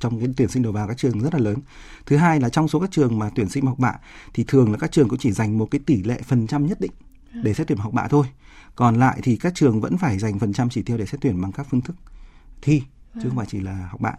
trong 0.00 0.20
cái 0.20 0.28
tuyển 0.36 0.48
sinh 0.48 0.62
đầu 0.62 0.72
vào 0.72 0.88
các 0.88 0.98
trường 0.98 1.20
rất 1.20 1.34
là 1.34 1.40
lớn. 1.40 1.56
Thứ 2.06 2.16
hai 2.16 2.40
là 2.40 2.48
trong 2.48 2.68
số 2.68 2.80
các 2.80 2.90
trường 2.90 3.18
mà 3.18 3.30
tuyển 3.34 3.48
sinh 3.48 3.66
học 3.66 3.78
bạ 3.78 3.94
thì 4.34 4.44
thường 4.48 4.72
là 4.72 4.78
các 4.78 4.92
trường 4.92 5.08
cũng 5.08 5.18
chỉ 5.18 5.32
dành 5.32 5.58
một 5.58 5.70
cái 5.70 5.80
tỷ 5.86 6.02
lệ 6.02 6.20
phần 6.22 6.46
trăm 6.46 6.66
nhất 6.66 6.80
định 6.80 6.92
để 7.32 7.54
xét 7.54 7.66
tuyển 7.66 7.78
học 7.78 7.92
bạ 7.92 8.08
thôi. 8.08 8.26
Còn 8.74 8.98
lại 8.98 9.20
thì 9.22 9.36
các 9.36 9.54
trường 9.54 9.80
vẫn 9.80 9.98
phải 9.98 10.18
dành 10.18 10.38
phần 10.38 10.52
trăm 10.52 10.68
chỉ 10.68 10.82
tiêu 10.82 10.98
để 10.98 11.06
xét 11.06 11.20
tuyển 11.20 11.40
bằng 11.40 11.52
các 11.52 11.66
phương 11.70 11.80
thức 11.80 11.96
thi, 12.62 12.82
chứ 13.14 13.28
không 13.28 13.36
phải 13.36 13.46
chỉ 13.50 13.60
là 13.60 13.88
học 13.90 14.00
bạ. 14.00 14.12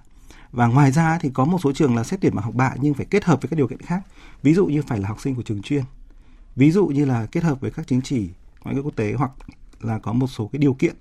Và 0.52 0.68
ngoài 0.68 0.92
ra 0.92 1.18
thì 1.22 1.30
có 1.34 1.46
một 1.46 1.58
số 1.64 1.74
trường 1.74 1.96
là 1.96 2.04
xét 2.04 2.22
tuyển 2.22 2.36
bằng 2.36 2.46
học 2.46 2.56
bạ 2.56 2.76
nhưng 2.82 2.94
phải 2.94 3.06
kết 3.06 3.24
hợp 3.24 3.42
với 3.42 3.50
các 3.50 3.56
điều 3.56 3.68
kiện 3.68 3.82
khác. 3.82 4.02
Ví 4.44 4.54
dụ 4.54 4.66
như 4.66 4.82
phải 4.82 5.00
là 5.00 5.08
học 5.08 5.22
sinh 5.22 5.36
của 5.36 5.44
trường 5.44 5.62
chuyên. 5.62 5.84
Ví 6.56 6.72
dụ 6.72 6.88
như 6.88 7.06
là 7.06 7.26
kết 7.26 7.44
hợp 7.44 7.62
với 7.62 7.72
các 7.72 7.88
chứng 7.88 8.02
chỉ 8.02 8.30
ngoại 8.64 8.76
ngữ 8.76 8.82
quốc 8.82 8.96
tế 8.96 9.14
hoặc 9.14 9.32
là 9.82 10.00
có 10.00 10.14
một 10.14 10.28
số 10.28 10.48
cái 10.48 10.60
điều 10.60 10.74
kiện 10.74 10.96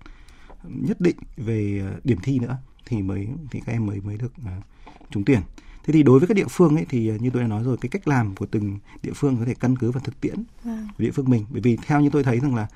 nhất 0.64 1.00
định 1.00 1.16
về 1.36 1.82
ờ, 1.84 2.00
điểm 2.04 2.18
thi 2.22 2.38
nữa 2.38 2.56
thì 2.90 3.02
mới 3.02 3.28
thì 3.50 3.60
các 3.66 3.72
em 3.72 3.86
mới 3.86 4.00
mới 4.00 4.16
được 4.16 4.32
uh, 4.42 4.64
trúng 5.10 5.24
tuyển 5.24 5.40
thế 5.84 5.92
thì 5.92 6.02
đối 6.02 6.18
với 6.18 6.28
các 6.28 6.34
địa 6.34 6.48
phương 6.50 6.76
ấy 6.76 6.86
thì 6.88 7.12
uh, 7.14 7.20
như 7.20 7.30
tôi 7.30 7.42
đã 7.42 7.48
nói 7.48 7.62
rồi 7.62 7.76
cái 7.80 7.88
cách 7.88 8.08
làm 8.08 8.34
của 8.34 8.46
từng 8.46 8.78
địa 9.02 9.12
phương 9.14 9.36
có 9.36 9.44
thể 9.44 9.54
căn 9.54 9.78
cứ 9.78 9.90
vào 9.90 10.00
thực 10.04 10.20
tiễn 10.20 10.44
vâng. 10.64 10.88
của 10.98 11.04
địa 11.04 11.10
phương 11.10 11.30
mình 11.30 11.46
bởi 11.50 11.60
vì 11.60 11.76
theo 11.76 12.00
như 12.00 12.10
tôi 12.10 12.24
thấy 12.24 12.40
rằng 12.40 12.54
là 12.54 12.66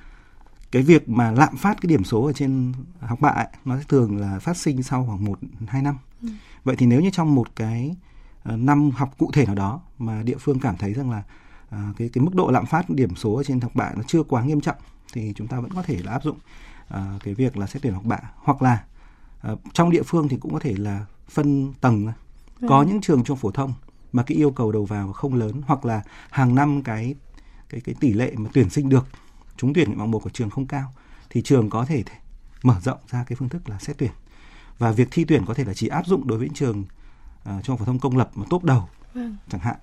cái 0.71 0.83
việc 0.83 1.09
mà 1.09 1.31
lạm 1.31 1.57
phát 1.57 1.81
cái 1.81 1.87
điểm 1.87 2.03
số 2.03 2.23
ở 2.23 2.33
trên 2.33 2.73
học 2.99 3.21
bạ 3.21 3.29
ấy, 3.29 3.47
nó 3.65 3.77
thường 3.87 4.17
là 4.17 4.39
phát 4.39 4.57
sinh 4.57 4.83
sau 4.83 5.05
khoảng 5.05 5.25
một 5.25 5.39
hai 5.67 5.81
năm 5.81 5.97
ừ. 6.21 6.29
vậy 6.63 6.75
thì 6.75 6.85
nếu 6.85 7.01
như 7.01 7.09
trong 7.09 7.35
một 7.35 7.55
cái 7.55 7.95
uh, 8.53 8.59
năm 8.59 8.91
học 8.91 9.15
cụ 9.17 9.31
thể 9.33 9.45
nào 9.45 9.55
đó 9.55 9.81
mà 9.99 10.23
địa 10.23 10.37
phương 10.39 10.59
cảm 10.59 10.77
thấy 10.77 10.93
rằng 10.93 11.11
là 11.11 11.23
uh, 11.67 11.97
cái 11.97 12.09
cái 12.13 12.23
mức 12.23 12.35
độ 12.35 12.51
lạm 12.51 12.65
phát 12.65 12.89
điểm 12.89 13.15
số 13.15 13.33
ở 13.33 13.43
trên 13.43 13.61
học 13.61 13.71
bạ 13.75 13.91
nó 13.95 14.03
chưa 14.07 14.23
quá 14.23 14.43
nghiêm 14.43 14.61
trọng 14.61 14.77
thì 15.13 15.33
chúng 15.35 15.47
ta 15.47 15.59
vẫn 15.59 15.71
có 15.71 15.83
thể 15.83 15.99
là 16.03 16.11
áp 16.11 16.23
dụng 16.23 16.37
uh, 16.93 17.23
cái 17.23 17.33
việc 17.33 17.57
là 17.57 17.67
xét 17.67 17.81
tuyển 17.81 17.93
học 17.93 18.03
bạ 18.05 18.19
hoặc 18.35 18.61
là 18.61 18.83
trong 19.73 19.91
địa 19.91 20.03
phương 20.03 20.27
thì 20.27 20.37
cũng 20.37 20.53
có 20.53 20.59
thể 20.59 20.73
là 20.77 21.05
phân 21.29 21.73
tầng 21.81 22.07
ừ. 22.61 22.67
có 22.69 22.83
những 22.83 23.01
trường 23.01 23.23
trung 23.23 23.37
phổ 23.37 23.51
thông 23.51 23.73
mà 24.11 24.23
cái 24.23 24.37
yêu 24.37 24.51
cầu 24.51 24.71
đầu 24.71 24.85
vào 24.85 25.13
không 25.13 25.33
lớn 25.33 25.61
hoặc 25.65 25.85
là 25.85 26.01
hàng 26.29 26.55
năm 26.55 26.83
cái 26.83 27.15
cái 27.69 27.81
cái 27.81 27.95
tỷ 27.99 28.13
lệ 28.13 28.33
mà 28.37 28.49
tuyển 28.53 28.69
sinh 28.69 28.89
được 28.89 29.07
trúng 29.57 29.73
tuyển 29.73 29.87
nguyện 29.87 29.99
vọng 29.99 30.11
một 30.11 30.19
của 30.19 30.29
trường 30.29 30.49
không 30.49 30.67
cao 30.67 30.93
thì 31.29 31.41
trường 31.41 31.69
có 31.69 31.85
thể 31.85 32.03
mở 32.63 32.75
rộng 32.83 32.99
ra 33.07 33.23
cái 33.23 33.35
phương 33.35 33.49
thức 33.49 33.69
là 33.69 33.79
xét 33.79 33.97
tuyển 33.97 34.11
và 34.77 34.91
việc 34.91 35.07
thi 35.11 35.25
tuyển 35.25 35.45
có 35.45 35.53
thể 35.53 35.63
là 35.63 35.73
chỉ 35.73 35.87
áp 35.87 36.05
dụng 36.05 36.27
đối 36.27 36.37
với 36.37 36.47
những 36.47 36.55
trường 36.55 36.79
uh, 36.79 37.63
trung 37.63 37.73
học 37.73 37.79
phổ 37.79 37.85
thông 37.85 37.99
công 37.99 38.17
lập 38.17 38.31
mà 38.35 38.45
tốt 38.49 38.63
đầu 38.63 38.89
ừ. 39.13 39.29
chẳng 39.49 39.61
hạn 39.61 39.75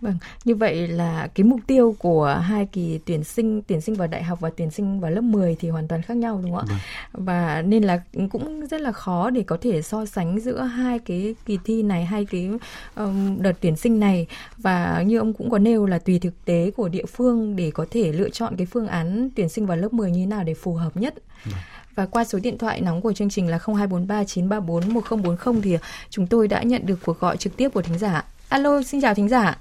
Vâng, 0.00 0.16
như 0.44 0.54
vậy 0.54 0.88
là 0.88 1.28
cái 1.34 1.44
mục 1.44 1.60
tiêu 1.66 1.96
của 1.98 2.42
hai 2.42 2.66
kỳ 2.66 3.00
tuyển 3.04 3.24
sinh, 3.24 3.62
tuyển 3.62 3.80
sinh 3.80 3.94
vào 3.94 4.08
đại 4.08 4.22
học 4.22 4.40
và 4.40 4.50
tuyển 4.56 4.70
sinh 4.70 5.00
vào 5.00 5.10
lớp 5.10 5.20
10 5.20 5.56
thì 5.60 5.68
hoàn 5.68 5.88
toàn 5.88 6.02
khác 6.02 6.16
nhau 6.16 6.40
đúng 6.42 6.54
không 6.54 6.66
ạ? 6.68 6.68
Vâng. 6.68 7.24
Và 7.24 7.62
nên 7.62 7.84
là 7.84 8.02
cũng 8.30 8.66
rất 8.66 8.80
là 8.80 8.92
khó 8.92 9.30
để 9.30 9.42
có 9.42 9.58
thể 9.60 9.82
so 9.82 10.06
sánh 10.06 10.40
giữa 10.40 10.60
hai 10.60 10.98
cái 10.98 11.34
kỳ 11.46 11.58
thi 11.64 11.82
này, 11.82 12.04
hai 12.04 12.24
cái 12.24 12.50
um, 12.96 13.42
đợt 13.42 13.52
tuyển 13.60 13.76
sinh 13.76 14.00
này 14.00 14.26
và 14.56 15.02
như 15.06 15.18
ông 15.18 15.32
cũng 15.32 15.50
có 15.50 15.58
nêu 15.58 15.86
là 15.86 15.98
tùy 15.98 16.18
thực 16.18 16.44
tế 16.44 16.70
của 16.76 16.88
địa 16.88 17.06
phương 17.06 17.56
để 17.56 17.70
có 17.70 17.86
thể 17.90 18.12
lựa 18.12 18.30
chọn 18.30 18.56
cái 18.56 18.66
phương 18.66 18.86
án 18.86 19.30
tuyển 19.36 19.48
sinh 19.48 19.66
vào 19.66 19.76
lớp 19.76 19.92
10 19.92 20.10
như 20.10 20.20
thế 20.20 20.26
nào 20.26 20.44
để 20.44 20.54
phù 20.54 20.74
hợp 20.74 20.96
nhất. 20.96 21.14
Vâng 21.44 21.54
và 21.94 22.06
qua 22.06 22.24
số 22.24 22.38
điện 22.38 22.58
thoại 22.58 22.80
nóng 22.80 23.00
của 23.00 23.12
chương 23.12 23.30
trình 23.30 23.48
là 23.48 23.58
0243 23.66 24.24
934 24.24 24.94
1040 24.94 25.60
thì 25.62 25.78
chúng 26.10 26.26
tôi 26.26 26.48
đã 26.48 26.62
nhận 26.62 26.86
được 26.86 26.98
cuộc 27.04 27.20
gọi 27.20 27.36
trực 27.36 27.56
tiếp 27.56 27.68
của 27.68 27.82
thính 27.82 27.98
giả. 27.98 28.24
Alo, 28.48 28.82
xin 28.82 29.00
chào 29.00 29.14
thính 29.14 29.28
giả. 29.28 29.58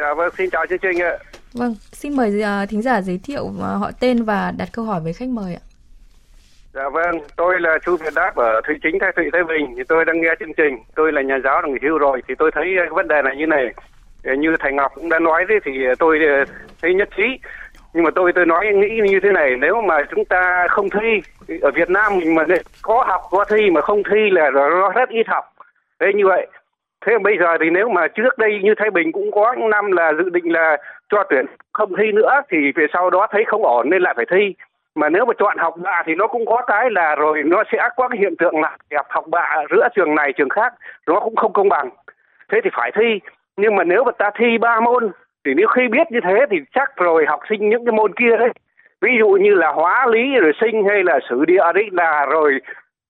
Dạ 0.00 0.14
vâng, 0.14 0.30
xin 0.38 0.50
chào 0.50 0.66
chương 0.66 0.78
trình 0.78 1.02
ạ. 1.02 1.18
Vâng, 1.52 1.74
xin 1.92 2.16
mời 2.16 2.28
uh, 2.28 2.68
thính 2.68 2.82
giả 2.82 3.00
giới 3.00 3.20
thiệu 3.24 3.42
uh, 3.42 3.60
họ 3.60 3.90
tên 4.00 4.24
và 4.24 4.52
đặt 4.58 4.68
câu 4.72 4.84
hỏi 4.84 5.00
với 5.04 5.12
khách 5.12 5.28
mời 5.28 5.54
ạ. 5.54 5.62
Dạ 6.74 6.88
vâng, 6.88 7.20
tôi 7.36 7.60
là 7.60 7.78
Chu 7.86 7.96
Việt 7.96 8.14
Đáp 8.14 8.36
ở 8.36 8.60
Thụy 8.66 8.76
Chính, 8.82 8.98
Thái 9.00 9.12
Thụy, 9.16 9.24
Thái 9.32 9.44
Bình. 9.44 9.74
Thì 9.76 9.82
tôi 9.88 10.04
đang 10.04 10.20
nghe 10.20 10.34
chương 10.40 10.54
trình. 10.56 10.78
Tôi 10.94 11.12
là 11.12 11.22
nhà 11.22 11.38
giáo 11.44 11.62
nghỉ 11.66 11.78
hưu 11.82 11.98
rồi. 11.98 12.22
Thì 12.28 12.34
tôi 12.38 12.50
thấy 12.54 12.64
vấn 12.90 13.08
đề 13.08 13.22
này 13.22 13.36
như 13.36 13.46
này. 13.46 13.74
Như 14.38 14.56
thầy 14.60 14.72
Ngọc 14.72 14.92
cũng 14.94 15.08
đã 15.08 15.18
nói 15.18 15.44
đấy 15.48 15.58
thì 15.64 15.72
tôi 15.98 16.18
thấy 16.82 16.94
nhất 16.94 17.08
trí. 17.16 17.24
Nhưng 17.94 18.04
mà 18.04 18.10
tôi 18.14 18.32
tôi 18.34 18.46
nói 18.46 18.66
nghĩ 18.74 19.00
như 19.10 19.20
thế 19.22 19.32
này. 19.32 19.50
Nếu 19.60 19.82
mà 19.82 19.94
chúng 20.10 20.24
ta 20.24 20.66
không 20.70 20.90
thi, 20.90 21.20
ở 21.62 21.70
Việt 21.70 21.90
Nam 21.90 22.18
mình 22.18 22.34
mà 22.34 22.44
có 22.82 23.04
học 23.08 23.20
có 23.30 23.44
thi 23.44 23.70
mà 23.70 23.80
không 23.80 24.02
thi 24.10 24.30
là 24.30 24.50
nó 24.50 24.90
rất 24.90 25.08
ít 25.08 25.28
học. 25.28 25.44
Thế 26.00 26.06
như 26.14 26.26
vậy. 26.26 26.46
Thế 27.06 27.18
bây 27.18 27.38
giờ 27.38 27.56
thì 27.60 27.70
nếu 27.70 27.88
mà 27.88 28.08
trước 28.08 28.38
đây 28.38 28.60
như 28.62 28.74
Thái 28.78 28.90
Bình 28.90 29.12
cũng 29.12 29.30
có 29.32 29.54
những 29.58 29.70
năm 29.70 29.92
là 29.92 30.12
dự 30.18 30.30
định 30.30 30.52
là 30.52 30.76
cho 31.08 31.24
tuyển 31.30 31.46
không 31.72 31.92
thi 31.98 32.12
nữa, 32.12 32.40
thì 32.50 32.72
về 32.74 32.86
sau 32.92 33.10
đó 33.10 33.26
thấy 33.30 33.44
không 33.44 33.64
ổn 33.64 33.90
nên 33.90 34.02
lại 34.02 34.14
phải 34.16 34.26
thi. 34.30 34.54
Mà 34.94 35.08
nếu 35.08 35.24
mà 35.24 35.34
chọn 35.38 35.58
học 35.58 35.74
bạ 35.82 36.02
thì 36.06 36.14
nó 36.14 36.26
cũng 36.26 36.46
có 36.46 36.62
cái 36.66 36.90
là 36.90 37.14
rồi 37.14 37.42
nó 37.46 37.62
sẽ 37.72 37.88
có 37.96 38.08
cái 38.08 38.18
hiện 38.18 38.36
tượng 38.36 38.60
là 38.60 38.76
đẹp 38.90 39.06
học 39.08 39.24
bạ 39.26 39.56
giữa 39.70 39.88
trường 39.94 40.14
này, 40.14 40.32
trường 40.32 40.48
khác, 40.48 40.74
nó 41.06 41.20
cũng 41.20 41.36
không 41.36 41.52
công 41.52 41.68
bằng. 41.68 41.90
Thế 42.52 42.60
thì 42.64 42.70
phải 42.72 42.92
thi. 42.94 43.20
Nhưng 43.56 43.76
mà 43.76 43.84
nếu 43.84 44.04
mà 44.04 44.12
ta 44.12 44.30
thi 44.38 44.58
ba 44.58 44.80
môn, 44.80 45.10
thì 45.44 45.54
nếu 45.54 45.68
khi 45.68 45.88
biết 45.88 46.06
như 46.10 46.20
thế 46.24 46.46
thì 46.50 46.56
chắc 46.74 46.96
rồi 46.96 47.24
học 47.26 47.40
sinh 47.48 47.68
những 47.68 47.84
cái 47.84 47.92
môn 47.92 48.12
kia 48.14 48.36
đấy. 48.38 48.50
Ví 49.00 49.10
dụ 49.18 49.28
như 49.28 49.54
là 49.54 49.72
hóa 49.72 50.06
lý 50.06 50.36
rồi 50.40 50.52
sinh 50.60 50.88
hay 50.88 51.02
là 51.02 51.18
sử 51.28 51.44
địa 51.44 51.72
đấy 51.74 51.88
là 51.92 52.26
rồi, 52.26 52.58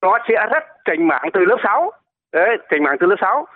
nó 0.01 0.19
sẽ 0.27 0.47
rất 0.51 0.63
chành 0.85 1.07
mảng 1.07 1.29
từ 1.33 1.45
lớp 1.45 1.57
6 1.63 1.91
đấy 2.33 2.57
chành 2.69 2.83
mảng 2.83 2.97
từ 2.99 3.07
lớp 3.07 3.15
6 3.21 3.47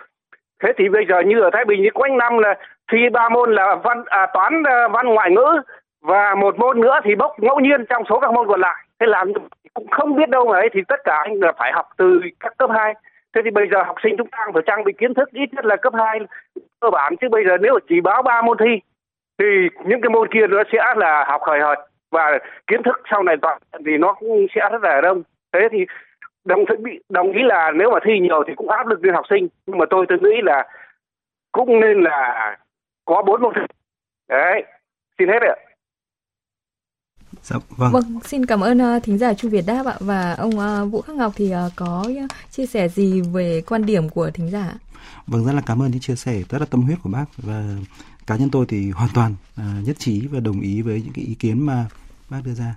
thế 0.62 0.72
thì 0.78 0.88
bây 0.88 1.06
giờ 1.08 1.20
như 1.20 1.40
ở 1.40 1.50
Thái 1.52 1.64
Bình 1.64 1.80
thì 1.82 1.90
quanh 1.90 2.18
năm 2.18 2.38
là 2.38 2.54
thi 2.92 2.98
ba 3.12 3.28
môn 3.28 3.52
là 3.52 3.74
văn 3.74 4.04
à, 4.06 4.26
toán 4.34 4.62
à, 4.66 4.88
văn 4.88 5.06
ngoại 5.06 5.30
ngữ 5.30 5.62
và 6.02 6.34
một 6.34 6.58
môn 6.58 6.80
nữa 6.80 7.00
thì 7.04 7.14
bốc 7.14 7.32
ngẫu 7.40 7.60
nhiên 7.60 7.84
trong 7.88 8.02
số 8.08 8.20
các 8.20 8.32
môn 8.32 8.48
còn 8.48 8.60
lại. 8.60 8.84
Thế 9.00 9.06
làm 9.06 9.32
cũng 9.74 9.86
không 9.90 10.16
biết 10.16 10.28
đâu 10.28 10.46
mà 10.48 10.58
ấy 10.58 10.68
thì 10.72 10.80
tất 10.88 11.00
cả 11.04 11.22
anh 11.24 11.34
là 11.40 11.52
phải 11.58 11.72
học 11.72 11.88
từ 11.96 12.20
các 12.40 12.52
cấp 12.58 12.70
2 12.74 12.94
thế 13.34 13.40
thì 13.44 13.50
bây 13.50 13.68
giờ 13.70 13.82
học 13.82 13.96
sinh 14.02 14.14
chúng 14.18 14.28
ta 14.30 14.38
phải 14.54 14.62
trang 14.66 14.84
bị 14.84 14.92
kiến 14.98 15.14
thức 15.14 15.28
ít 15.32 15.54
nhất 15.54 15.64
là 15.64 15.76
cấp 15.76 15.92
2 15.96 16.18
cơ 16.80 16.90
bản 16.90 17.16
chứ 17.20 17.28
bây 17.30 17.44
giờ 17.44 17.56
nếu 17.60 17.78
chỉ 17.88 18.00
báo 18.00 18.22
ba 18.22 18.42
môn 18.42 18.56
thi 18.58 18.80
thì 19.38 19.68
những 19.84 20.00
cái 20.00 20.10
môn 20.10 20.28
kia 20.28 20.46
nó 20.46 20.62
sẽ 20.72 20.78
là 20.96 21.24
học 21.28 21.40
hời 21.44 21.60
hợt. 21.60 21.78
Và 22.10 22.38
kiến 22.66 22.82
thức 22.82 23.00
sau 23.10 23.22
này 23.22 23.36
toàn 23.42 23.58
thì 23.86 23.98
nó 23.98 24.12
cũng 24.12 24.46
sẽ 24.54 24.60
rất 24.72 24.82
là 24.82 25.00
đông. 25.00 25.22
Thế 25.52 25.68
thì 25.72 25.86
đồng 26.46 26.64
bị 26.82 26.90
đồng 27.08 27.32
ý 27.32 27.40
là 27.42 27.72
nếu 27.78 27.90
mà 27.90 27.98
thi 28.04 28.12
nhiều 28.22 28.42
thì 28.46 28.52
cũng 28.56 28.70
áp 28.70 28.86
lực 28.86 29.04
lên 29.04 29.14
học 29.14 29.24
sinh 29.30 29.48
nhưng 29.66 29.78
mà 29.78 29.84
tôi 29.90 30.06
tôi 30.08 30.18
nghĩ 30.18 30.40
là 30.42 30.66
cũng 31.52 31.80
nên 31.80 32.00
là 32.00 32.56
có 33.04 33.22
bốn 33.26 33.42
môn 33.42 33.52
thi 33.54 33.62
đấy 34.28 34.64
xin 35.18 35.28
hết 35.28 35.42
ạ 35.42 35.56
Dạ, 37.42 37.56
vâng. 37.76 37.92
vâng, 37.92 38.20
xin 38.24 38.46
cảm 38.46 38.60
ơn 38.60 38.96
uh, 38.96 39.02
thính 39.02 39.18
giả 39.18 39.34
Chu 39.34 39.48
Việt 39.48 39.64
Đáp 39.66 39.86
ạ 39.86 39.94
và 40.00 40.34
ông 40.34 40.50
uh, 40.58 40.92
Vũ 40.92 41.00
Khắc 41.00 41.16
Ngọc 41.16 41.32
thì 41.36 41.54
uh, 41.66 41.72
có 41.76 42.06
uh, 42.24 42.30
chia 42.50 42.66
sẻ 42.66 42.88
gì 42.88 43.20
về 43.20 43.62
quan 43.66 43.86
điểm 43.86 44.08
của 44.08 44.30
thính 44.30 44.50
giả? 44.50 44.74
Vâng, 45.26 45.44
rất 45.44 45.52
là 45.52 45.62
cảm 45.66 45.82
ơn 45.82 45.90
những 45.90 46.00
chia 46.00 46.14
sẻ 46.14 46.42
rất 46.48 46.58
là 46.58 46.66
tâm 46.70 46.82
huyết 46.82 46.98
của 47.02 47.10
bác 47.10 47.24
và 47.36 47.64
cá 48.26 48.36
nhân 48.36 48.50
tôi 48.50 48.66
thì 48.68 48.90
hoàn 48.90 49.10
toàn 49.14 49.34
uh, 49.60 49.86
nhất 49.86 49.96
trí 49.98 50.26
và 50.26 50.40
đồng 50.40 50.60
ý 50.60 50.82
với 50.82 51.02
những 51.04 51.12
cái 51.14 51.24
ý 51.24 51.34
kiến 51.34 51.66
mà 51.66 51.86
bác 52.30 52.38
đưa 52.44 52.54
ra. 52.54 52.74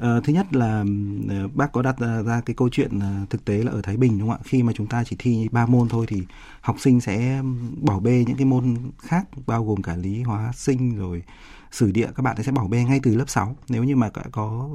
Ờ, 0.00 0.20
thứ 0.24 0.32
nhất 0.32 0.54
là 0.54 0.84
ờ, 1.28 1.48
bác 1.54 1.72
có 1.72 1.82
đặt 1.82 1.96
ra 2.26 2.40
cái 2.46 2.54
câu 2.56 2.68
chuyện 2.68 2.98
ờ, 3.00 3.26
thực 3.30 3.44
tế 3.44 3.62
là 3.62 3.72
ở 3.72 3.82
Thái 3.82 3.96
Bình, 3.96 4.18
đúng 4.18 4.28
không 4.28 4.38
ạ? 4.38 4.44
Khi 4.44 4.62
mà 4.62 4.72
chúng 4.72 4.86
ta 4.86 5.04
chỉ 5.04 5.16
thi 5.18 5.48
ba 5.52 5.66
môn 5.66 5.88
thôi 5.88 6.06
thì 6.08 6.22
học 6.60 6.76
sinh 6.80 7.00
sẽ 7.00 7.42
bỏ 7.80 8.00
bê 8.00 8.24
những 8.26 8.36
cái 8.36 8.44
môn 8.44 8.76
khác, 8.98 9.26
bao 9.46 9.64
gồm 9.64 9.82
cả 9.82 9.96
lý, 9.96 10.22
hóa, 10.22 10.52
sinh 10.54 10.96
rồi 10.96 11.22
sử 11.70 11.92
địa, 11.92 12.08
các 12.16 12.22
bạn 12.22 12.42
sẽ 12.42 12.52
bỏ 12.52 12.66
bê 12.68 12.84
ngay 12.84 13.00
từ 13.02 13.14
lớp 13.14 13.24
6 13.28 13.56
nếu 13.68 13.84
như 13.84 13.96
mà 13.96 14.10
có 14.32 14.68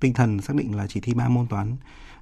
tinh 0.00 0.12
thần 0.14 0.40
xác 0.40 0.56
định 0.56 0.76
là 0.76 0.86
chỉ 0.86 1.00
thi 1.00 1.14
ba 1.14 1.28
môn 1.28 1.46
toán, 1.46 1.76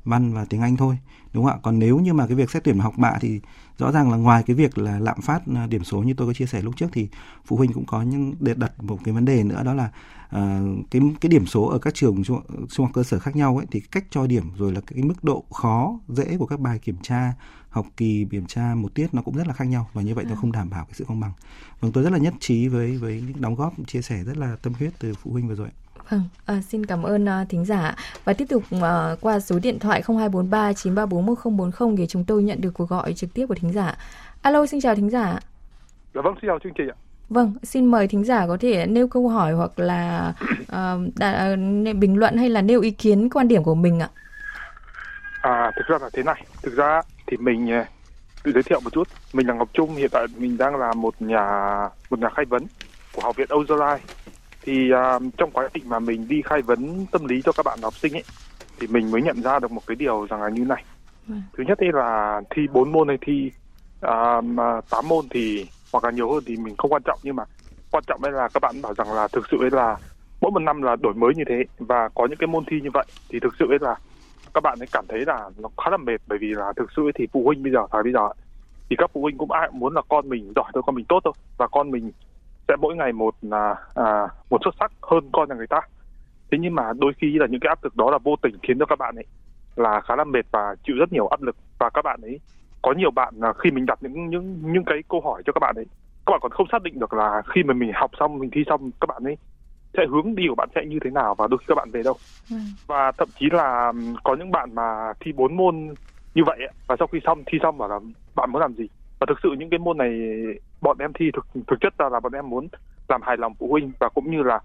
văn 0.04 0.32
và 0.34 0.44
tiếng 0.44 0.60
Anh 0.60 0.76
thôi, 0.76 0.98
đúng 1.32 1.44
không 1.44 1.52
ạ 1.52 1.60
còn 1.62 1.78
nếu 1.78 1.98
như 1.98 2.14
mà 2.14 2.26
cái 2.26 2.36
việc 2.36 2.50
xét 2.50 2.64
tuyển 2.64 2.78
học 2.78 2.94
bạ 2.96 3.12
thì 3.20 3.40
rõ 3.78 3.92
ràng 3.92 4.10
là 4.10 4.16
ngoài 4.16 4.42
cái 4.46 4.56
việc 4.56 4.78
là 4.78 4.98
lạm 4.98 5.20
phát 5.20 5.42
điểm 5.68 5.84
số 5.84 6.02
như 6.02 6.14
tôi 6.14 6.26
có 6.26 6.32
chia 6.32 6.46
sẻ 6.46 6.62
lúc 6.62 6.76
trước 6.76 6.86
thì 6.92 7.08
phụ 7.44 7.56
huynh 7.56 7.72
cũng 7.72 7.84
có 7.86 8.02
những 8.02 8.34
để 8.40 8.54
đặt 8.54 8.82
một 8.82 8.98
cái 9.04 9.14
vấn 9.14 9.24
đề 9.24 9.44
nữa, 9.44 9.62
đó 9.64 9.74
là 9.74 9.90
uh, 10.36 10.90
cái 10.90 11.02
cái 11.20 11.28
điểm 11.28 11.46
số 11.46 11.66
ở 11.66 11.78
các 11.78 11.94
trường 11.94 12.24
trung, 12.24 12.40
trung 12.70 12.86
học 12.86 12.94
cơ 12.94 13.02
sở 13.02 13.18
khác 13.18 13.36
nhau 13.36 13.56
ấy 13.56 13.66
thì 13.70 13.80
cách 13.80 14.04
cho 14.10 14.26
điểm 14.26 14.44
rồi 14.56 14.72
là 14.72 14.80
cái 14.80 15.02
mức 15.02 15.24
độ 15.24 15.44
khó 15.50 15.98
dễ 16.08 16.36
của 16.38 16.46
các 16.46 16.60
bài 16.60 16.78
kiểm 16.78 16.96
tra 17.02 17.32
học 17.70 17.86
kỳ 17.96 18.26
kiểm 18.30 18.46
tra 18.46 18.74
một 18.74 18.94
tiết 18.94 19.14
nó 19.14 19.22
cũng 19.22 19.36
rất 19.36 19.46
là 19.46 19.52
khác 19.52 19.64
nhau 19.64 19.90
và 19.92 20.02
như 20.02 20.14
vậy 20.14 20.24
à. 20.28 20.30
nó 20.30 20.36
không 20.36 20.52
đảm 20.52 20.70
bảo 20.70 20.84
cái 20.84 20.94
sự 20.94 21.04
công 21.08 21.20
bằng. 21.20 21.32
Vâng 21.80 21.92
tôi 21.92 22.04
rất 22.04 22.12
là 22.12 22.18
nhất 22.18 22.34
trí 22.40 22.68
với 22.68 22.96
với 22.96 23.22
những 23.26 23.40
đóng 23.40 23.54
góp 23.54 23.72
chia 23.86 24.02
sẻ 24.02 24.24
rất 24.24 24.36
là 24.36 24.56
tâm 24.62 24.72
huyết 24.78 24.92
từ 24.98 25.14
phụ 25.14 25.32
huynh 25.32 25.48
vừa 25.48 25.54
rồi. 25.54 25.68
Vâng, 26.10 26.22
à, 26.46 26.62
xin 26.62 26.86
cảm 26.86 27.02
ơn 27.02 27.24
uh, 27.24 27.48
thính 27.48 27.64
giả 27.64 27.96
và 28.24 28.32
tiếp 28.32 28.44
tục 28.48 28.62
uh, 28.76 28.80
qua 29.20 29.40
số 29.40 29.58
điện 29.58 29.78
thoại 29.78 30.02
0243 30.06 30.72
934 30.72 31.26
1040 31.26 31.96
thì 31.96 32.06
chúng 32.06 32.24
tôi 32.24 32.42
nhận 32.42 32.60
được 32.60 32.74
cuộc 32.74 32.88
gọi 32.88 33.12
trực 33.12 33.34
tiếp 33.34 33.46
của 33.46 33.54
thính 33.54 33.72
giả. 33.72 33.98
Alo, 34.42 34.66
xin 34.66 34.80
chào 34.80 34.94
thính 34.94 35.10
giả. 35.10 35.40
Dạ 36.14 36.20
vâng, 36.24 36.34
xin 36.40 36.48
chào 36.48 36.58
chương 36.62 36.72
trình 36.76 36.88
ạ. 36.88 37.07
Vâng, 37.28 37.54
xin 37.62 37.86
mời 37.86 38.08
thính 38.08 38.24
giả 38.24 38.46
có 38.46 38.56
thể 38.60 38.86
nêu 38.86 39.08
câu 39.08 39.28
hỏi 39.28 39.52
hoặc 39.52 39.78
là 39.78 40.32
uh, 40.62 41.16
đã, 41.16 41.52
uh, 41.52 41.96
bình 41.96 42.16
luận 42.16 42.36
hay 42.36 42.48
là 42.48 42.62
nêu 42.62 42.80
ý 42.80 42.90
kiến 42.90 43.28
quan 43.30 43.48
điểm 43.48 43.62
của 43.62 43.74
mình 43.74 44.00
ạ. 44.00 44.08
À, 45.42 45.70
thực 45.76 45.86
ra 45.86 45.98
là 46.00 46.10
thế 46.12 46.22
này, 46.22 46.44
thực 46.62 46.76
ra 46.76 47.02
thì 47.26 47.36
mình 47.36 47.70
tự 48.42 48.52
giới 48.52 48.62
thiệu 48.62 48.80
một 48.80 48.92
chút, 48.92 49.08
mình 49.32 49.46
là 49.46 49.54
Ngọc 49.54 49.68
Trung, 49.72 49.94
hiện 49.94 50.10
tại 50.12 50.26
mình 50.36 50.56
đang 50.58 50.76
là 50.76 50.92
một 50.92 51.14
nhà 51.22 51.44
một 52.10 52.18
nhà 52.18 52.28
khai 52.36 52.44
vấn 52.44 52.66
của 53.12 53.22
Học 53.22 53.36
viện 53.36 53.48
Âu 53.50 53.64
thì 54.62 54.90
uh, 54.92 55.22
trong 55.36 55.50
quá 55.50 55.68
trình 55.74 55.88
mà 55.88 55.98
mình 55.98 56.28
đi 56.28 56.42
khai 56.42 56.62
vấn 56.62 57.06
tâm 57.06 57.24
lý 57.24 57.42
cho 57.42 57.52
các 57.52 57.62
bạn 57.66 57.78
học 57.82 57.94
sinh 57.94 58.12
ấy 58.12 58.24
thì 58.80 58.86
mình 58.86 59.10
mới 59.10 59.22
nhận 59.22 59.42
ra 59.42 59.58
được 59.58 59.70
một 59.70 59.82
cái 59.86 59.94
điều 59.94 60.26
rằng 60.30 60.42
là 60.42 60.48
như 60.48 60.64
này 60.64 60.84
ừ. 61.28 61.34
thứ 61.56 61.64
nhất 61.66 61.78
ấy 61.78 61.92
là 61.92 62.40
thi 62.50 62.62
bốn 62.72 62.92
môn 62.92 63.08
hay 63.08 63.18
thi 63.20 63.50
uh, 64.06 65.04
môn 65.04 65.28
thì 65.30 65.66
hoặc 65.92 66.04
là 66.04 66.10
nhiều 66.10 66.32
hơn 66.32 66.42
thì 66.46 66.56
mình 66.56 66.74
không 66.78 66.92
quan 66.92 67.02
trọng. 67.04 67.18
Nhưng 67.22 67.36
mà 67.36 67.44
quan 67.90 68.04
trọng 68.06 68.22
đây 68.22 68.32
là 68.32 68.48
các 68.54 68.60
bạn 68.60 68.82
bảo 68.82 68.94
rằng 68.94 69.12
là 69.12 69.28
thực 69.28 69.44
sự 69.50 69.56
ấy 69.60 69.70
là 69.70 69.96
mỗi 70.40 70.50
một 70.50 70.58
năm 70.58 70.82
là 70.82 70.96
đổi 70.96 71.14
mới 71.14 71.34
như 71.34 71.44
thế 71.48 71.64
và 71.78 72.08
có 72.14 72.26
những 72.26 72.38
cái 72.38 72.46
môn 72.46 72.64
thi 72.64 72.80
như 72.80 72.90
vậy 72.94 73.04
thì 73.28 73.40
thực 73.40 73.54
sự 73.58 73.66
ấy 73.68 73.78
là 73.80 73.94
các 74.54 74.62
bạn 74.62 74.78
ấy 74.80 74.88
cảm 74.92 75.04
thấy 75.08 75.24
là 75.26 75.50
nó 75.58 75.68
khá 75.84 75.90
là 75.90 75.96
mệt. 75.96 76.20
Bởi 76.26 76.38
vì 76.38 76.46
là 76.46 76.72
thực 76.76 76.90
sự 76.96 77.02
ấy 77.06 77.12
thì 77.14 77.26
phụ 77.32 77.42
huynh 77.44 77.62
bây 77.62 77.72
giờ 77.72 77.80
thời 77.92 78.02
bây 78.02 78.12
giờ 78.12 78.28
thì 78.90 78.96
các 78.98 79.10
phụ 79.14 79.22
huynh 79.22 79.38
cũng 79.38 79.50
ai 79.50 79.68
muốn 79.72 79.94
là 79.94 80.02
con 80.08 80.28
mình 80.28 80.52
giỏi 80.56 80.70
thôi 80.74 80.82
con 80.86 80.94
mình 80.94 81.04
tốt 81.08 81.20
thôi. 81.24 81.32
Và 81.58 81.66
con 81.66 81.90
mình 81.90 82.10
sẽ 82.68 82.76
mỗi 82.76 82.96
ngày 82.96 83.12
một 83.12 83.34
là 83.42 83.74
à, 83.94 84.28
một 84.50 84.58
xuất 84.64 84.74
sắc 84.80 84.92
hơn 85.02 85.30
con 85.32 85.48
nhà 85.48 85.54
người 85.54 85.66
ta. 85.66 85.80
Thế 86.50 86.58
nhưng 86.60 86.74
mà 86.74 86.92
đôi 86.98 87.12
khi 87.18 87.38
là 87.38 87.46
những 87.50 87.60
cái 87.60 87.68
áp 87.68 87.84
lực 87.84 87.96
đó 87.96 88.10
là 88.10 88.18
vô 88.18 88.36
tình 88.42 88.56
khiến 88.62 88.78
cho 88.78 88.86
các 88.86 88.98
bạn 88.98 89.14
ấy 89.14 89.26
là 89.76 90.00
khá 90.00 90.16
là 90.16 90.24
mệt 90.24 90.46
và 90.50 90.74
chịu 90.84 90.96
rất 90.96 91.12
nhiều 91.12 91.26
áp 91.26 91.42
lực. 91.42 91.56
Và 91.78 91.90
các 91.90 92.02
bạn 92.02 92.20
ấy 92.22 92.40
có 92.82 92.92
nhiều 92.92 93.10
bạn 93.10 93.34
là 93.36 93.52
khi 93.52 93.70
mình 93.70 93.86
đặt 93.86 93.98
những 94.02 94.30
những 94.30 94.58
những 94.72 94.84
cái 94.84 94.98
câu 95.08 95.20
hỏi 95.20 95.42
cho 95.46 95.52
các 95.52 95.60
bạn 95.60 95.74
ấy 95.76 95.86
các 96.26 96.30
bạn 96.30 96.40
còn 96.42 96.52
không 96.52 96.66
xác 96.72 96.82
định 96.82 96.98
được 96.98 97.12
là 97.12 97.42
khi 97.54 97.62
mà 97.62 97.74
mình 97.74 97.92
học 97.94 98.10
xong 98.20 98.38
mình 98.38 98.50
thi 98.50 98.64
xong 98.66 98.90
các 99.00 99.06
bạn 99.06 99.24
ấy 99.24 99.36
sẽ 99.96 100.06
hướng 100.10 100.34
đi 100.34 100.44
của 100.48 100.54
bạn 100.54 100.68
sẽ 100.74 100.80
như 100.86 100.98
thế 101.04 101.10
nào 101.10 101.34
và 101.34 101.46
đôi 101.46 101.58
khi 101.58 101.64
các 101.68 101.74
bạn 101.74 101.90
về 101.90 102.02
đâu. 102.02 102.16
Ừ. 102.50 102.56
và 102.86 103.12
thậm 103.18 103.28
chí 103.40 103.46
là 103.52 103.92
có 104.24 104.36
những 104.36 104.50
bạn 104.50 104.74
mà 104.74 105.12
thi 105.20 105.32
bốn 105.32 105.56
môn 105.56 105.94
như 106.34 106.42
vậy 106.46 106.58
và 106.86 106.96
sau 106.98 107.06
khi 107.06 107.18
xong 107.24 107.42
thi 107.46 107.58
xong 107.62 107.78
bảo 107.78 107.88
là 107.88 107.98
bạn 108.34 108.50
muốn 108.52 108.60
làm 108.62 108.74
gì? 108.74 108.86
Và 109.20 109.26
thực 109.28 109.38
sự 109.42 109.48
những 109.58 109.70
cái 109.70 109.78
môn 109.78 109.98
này 109.98 110.12
bọn 110.80 110.96
em 111.00 111.12
thi 111.12 111.30
thực 111.34 111.46
thực 111.66 111.80
chất 111.80 111.94
ra 111.98 112.08
là 112.08 112.20
bọn 112.20 112.32
em 112.32 112.50
muốn 112.50 112.68
làm 113.08 113.22
hài 113.22 113.36
lòng 113.36 113.54
phụ 113.58 113.68
huynh 113.70 113.92
và 114.00 114.08
cũng 114.08 114.30
như 114.30 114.42
là, 114.42 114.60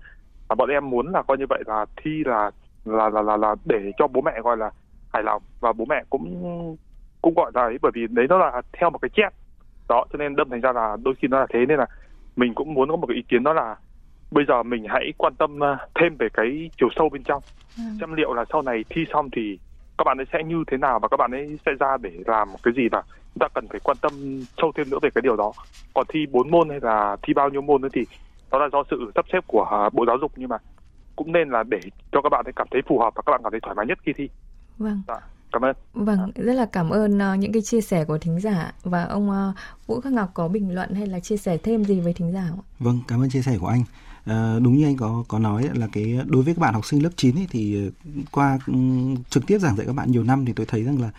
là 0.49 0.55
bọn 0.55 0.69
em 0.69 0.89
muốn 0.89 1.11
là 1.11 1.21
coi 1.21 1.37
như 1.37 1.45
vậy 1.49 1.63
là 1.65 1.85
thi 2.03 2.23
là 2.25 2.51
là 2.85 3.09
là 3.09 3.21
là, 3.21 3.37
là 3.37 3.55
để 3.65 3.91
cho 3.97 4.07
bố 4.07 4.21
mẹ 4.21 4.41
gọi 4.43 4.57
là 4.57 4.71
hài 5.13 5.23
lòng. 5.23 5.41
Và 5.59 5.73
bố 5.73 5.85
mẹ 5.85 6.03
cũng 6.09 6.77
cũng 7.23 7.33
gọi 7.33 7.51
là 7.53 7.61
ấy 7.61 7.77
bởi 7.81 7.91
vì 7.95 8.07
đấy 8.09 8.25
nó 8.29 8.37
là 8.37 8.61
theo 8.77 8.89
một 8.89 8.99
cái 9.01 9.09
chép. 9.13 9.29
Đó 9.89 10.05
cho 10.13 10.17
nên 10.17 10.35
đâm 10.35 10.49
thành 10.49 10.61
ra 10.61 10.71
là 10.73 10.97
đôi 11.03 11.13
khi 11.21 11.27
nó 11.27 11.39
là 11.39 11.47
thế 11.53 11.59
nên 11.65 11.77
là 11.77 11.85
mình 12.35 12.53
cũng 12.55 12.73
muốn 12.73 12.89
có 12.89 12.95
một 12.95 13.07
cái 13.07 13.15
ý 13.15 13.23
kiến 13.27 13.43
đó 13.43 13.53
là 13.53 13.75
bây 14.31 14.45
giờ 14.47 14.63
mình 14.63 14.85
hãy 14.89 15.13
quan 15.17 15.35
tâm 15.35 15.59
ờ, 15.59 15.77
thêm 15.99 16.15
về 16.19 16.27
cái 16.33 16.69
chiều 16.77 16.89
sâu 16.95 17.09
bên 17.09 17.23
trong. 17.23 17.41
Ừ. 17.77 17.83
xem 17.99 18.13
liệu 18.13 18.33
là 18.33 18.45
sau 18.51 18.61
này 18.61 18.83
thi 18.89 19.01
xong 19.13 19.29
thì 19.35 19.57
các 19.97 20.03
bạn 20.03 20.17
ấy 20.17 20.25
sẽ 20.33 20.43
như 20.43 20.63
thế 20.71 20.77
nào 20.77 20.99
và 20.99 21.07
các 21.07 21.17
bạn 21.17 21.31
ấy 21.31 21.57
sẽ 21.65 21.71
ra 21.79 21.97
để 21.97 22.11
làm 22.25 22.47
cái 22.63 22.73
gì 22.77 22.89
và 22.91 23.03
chúng 23.07 23.39
ta 23.39 23.47
cần 23.53 23.67
phải 23.67 23.79
quan 23.79 23.97
tâm 24.01 24.45
sâu 24.57 24.71
thêm 24.77 24.89
nữa 24.89 24.97
về 25.01 25.09
cái 25.15 25.21
điều 25.21 25.35
đó. 25.35 25.53
Còn 25.93 26.05
thi 26.13 26.25
bốn 26.31 26.51
môn 26.51 26.69
hay 26.69 26.79
là 26.81 27.17
thi 27.21 27.33
bao 27.33 27.49
nhiêu 27.49 27.61
môn 27.61 27.81
nữa 27.81 27.89
thì 27.93 28.05
đó 28.51 28.59
là 28.59 28.69
do 28.71 28.83
sự 28.89 29.11
sắp 29.15 29.25
xếp 29.33 29.47
của 29.47 29.63
à, 29.63 29.89
bộ 29.93 30.05
giáo 30.05 30.17
dục 30.21 30.31
nhưng 30.35 30.49
mà 30.49 30.57
cũng 31.15 31.31
nên 31.31 31.49
là 31.49 31.63
để 31.63 31.79
cho 32.11 32.21
các 32.21 32.29
bạn 32.29 32.45
ấy 32.45 32.53
cảm 32.55 32.67
thấy 32.71 32.81
phù 32.87 32.99
hợp 32.99 33.13
và 33.15 33.21
các 33.25 33.31
bạn 33.31 33.41
cảm 33.43 33.51
thấy 33.51 33.59
thoải 33.59 33.75
mái 33.75 33.85
nhất 33.85 33.97
khi 34.05 34.13
thi. 34.13 34.29
Vâng. 34.77 35.01
Dạ, 35.07 35.19
cảm 35.53 35.61
ơn 35.61 35.75
vâng 35.93 36.31
rất 36.35 36.53
là 36.53 36.65
cảm 36.65 36.89
ơn 36.89 37.17
uh, 37.17 37.39
những 37.39 37.51
cái 37.51 37.61
chia 37.61 37.81
sẻ 37.81 38.05
của 38.05 38.17
thính 38.17 38.39
giả 38.39 38.73
và 38.83 39.03
ông 39.03 39.29
uh, 39.29 39.55
Vũ 39.87 40.01
Khắc 40.01 40.13
Ngọc 40.13 40.31
có 40.33 40.47
bình 40.47 40.75
luận 40.75 40.93
hay 40.93 41.07
là 41.07 41.19
chia 41.19 41.37
sẻ 41.37 41.57
thêm 41.57 41.85
gì 41.85 41.99
với 41.99 42.13
thính 42.13 42.33
giả 42.33 42.47
không? 42.49 42.59
vâng 42.79 42.99
cảm 43.07 43.21
ơn 43.21 43.29
chia 43.29 43.41
sẻ 43.41 43.57
của 43.59 43.67
anh 43.67 43.83
À, 44.25 44.59
đúng 44.59 44.77
như 44.77 44.85
anh 44.85 44.97
có 44.97 45.23
có 45.27 45.39
nói 45.39 45.69
là 45.73 45.87
cái 45.91 46.19
đối 46.25 46.43
với 46.43 46.53
các 46.53 46.61
bạn 46.61 46.73
học 46.73 46.85
sinh 46.85 47.03
lớp 47.03 47.09
9 47.15 47.35
ấy, 47.35 47.47
thì 47.49 47.91
qua 48.31 48.59
um, 48.67 49.15
trực 49.29 49.47
tiếp 49.47 49.59
giảng 49.59 49.77
dạy 49.77 49.87
các 49.87 49.93
bạn 49.93 50.11
nhiều 50.11 50.23
năm 50.23 50.45
thì 50.45 50.53
tôi 50.53 50.65
thấy 50.65 50.83
rằng 50.83 51.01
là 51.01 51.09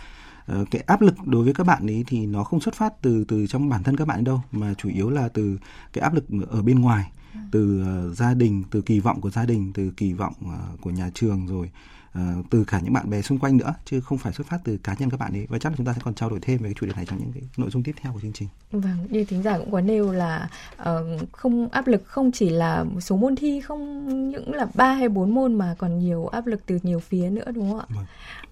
Ờ, 0.46 0.64
cái 0.70 0.82
áp 0.86 1.02
lực 1.02 1.14
đối 1.26 1.44
với 1.44 1.54
các 1.54 1.66
bạn 1.66 1.86
ấy 1.86 2.04
thì 2.06 2.26
nó 2.26 2.44
không 2.44 2.60
xuất 2.60 2.74
phát 2.74 3.02
từ 3.02 3.24
từ 3.28 3.46
trong 3.46 3.68
bản 3.68 3.82
thân 3.82 3.96
các 3.96 4.08
bạn 4.08 4.24
đâu 4.24 4.40
mà 4.52 4.74
chủ 4.74 4.88
yếu 4.88 5.10
là 5.10 5.28
từ 5.28 5.58
cái 5.92 6.02
áp 6.02 6.14
lực 6.14 6.24
ở 6.50 6.62
bên 6.62 6.80
ngoài 6.80 7.10
ừ. 7.34 7.40
từ 7.50 7.84
uh, 8.10 8.16
gia 8.16 8.34
đình 8.34 8.62
từ 8.70 8.80
kỳ 8.80 9.00
vọng 9.00 9.20
của 9.20 9.30
gia 9.30 9.44
đình 9.44 9.72
từ 9.74 9.90
kỳ 9.96 10.12
vọng 10.12 10.34
uh, 10.44 10.80
của 10.80 10.90
nhà 10.90 11.10
trường 11.14 11.46
rồi 11.46 11.70
uh, 12.18 12.50
từ 12.50 12.64
cả 12.64 12.80
những 12.80 12.92
bạn 12.92 13.10
bè 13.10 13.22
xung 13.22 13.38
quanh 13.38 13.56
nữa 13.56 13.74
chứ 13.84 14.00
không 14.00 14.18
phải 14.18 14.32
xuất 14.32 14.46
phát 14.46 14.58
từ 14.64 14.76
cá 14.76 14.94
nhân 14.98 15.10
các 15.10 15.20
bạn 15.20 15.32
ấy 15.32 15.46
và 15.48 15.58
chắc 15.58 15.72
là 15.72 15.76
chúng 15.76 15.86
ta 15.86 15.92
sẽ 15.92 16.00
còn 16.04 16.14
trao 16.14 16.30
đổi 16.30 16.38
thêm 16.42 16.58
về 16.58 16.68
cái 16.68 16.74
chủ 16.80 16.86
đề 16.86 16.92
này 16.96 17.06
trong 17.06 17.18
những 17.18 17.32
cái 17.32 17.42
nội 17.56 17.70
dung 17.70 17.82
tiếp 17.82 17.94
theo 18.02 18.12
của 18.12 18.20
chương 18.20 18.32
trình. 18.32 18.48
Vâng, 18.72 19.06
như 19.10 19.24
thính 19.24 19.42
giả 19.42 19.58
cũng 19.58 19.70
có 19.70 19.80
nêu 19.80 20.12
là 20.12 20.48
uh, 20.82 20.86
không 21.32 21.68
áp 21.68 21.86
lực 21.86 22.02
không 22.06 22.32
chỉ 22.32 22.50
là 22.50 22.84
số 23.00 23.16
môn 23.16 23.36
thi 23.36 23.60
không 23.60 24.08
những 24.30 24.54
là 24.54 24.66
ba 24.74 24.92
hay 24.92 25.08
bốn 25.08 25.34
môn 25.34 25.54
mà 25.54 25.74
còn 25.78 25.98
nhiều 25.98 26.26
áp 26.26 26.46
lực 26.46 26.66
từ 26.66 26.78
nhiều 26.82 26.98
phía 26.98 27.30
nữa 27.30 27.50
đúng 27.54 27.70
không 27.70 27.80
ạ? 27.80 27.86
Vâng. 27.88 28.04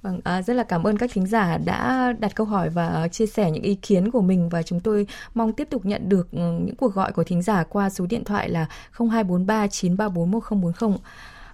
Vâng, 0.02 0.20
à, 0.24 0.42
rất 0.42 0.54
là 0.54 0.62
cảm 0.62 0.86
ơn 0.86 0.98
các 0.98 1.10
thính 1.12 1.26
giả 1.26 1.58
đã 1.64 2.12
đặt 2.18 2.32
câu 2.34 2.46
hỏi 2.46 2.70
và 2.70 3.08
chia 3.08 3.26
sẻ 3.26 3.50
những 3.50 3.62
ý 3.62 3.74
kiến 3.74 4.10
của 4.10 4.20
mình 4.22 4.48
và 4.48 4.62
chúng 4.62 4.80
tôi 4.80 5.06
mong 5.34 5.52
tiếp 5.52 5.68
tục 5.70 5.86
nhận 5.86 6.08
được 6.08 6.30
ừ, 6.32 6.38
những 6.38 6.76
cuộc 6.76 6.94
gọi 6.94 7.12
của 7.12 7.24
thính 7.24 7.42
giả 7.42 7.64
qua 7.64 7.90
số 7.90 8.06
điện 8.06 8.24
thoại 8.24 8.48
là 8.48 8.66
0243 8.92 9.66
934 9.66 10.30
1040. 10.30 10.98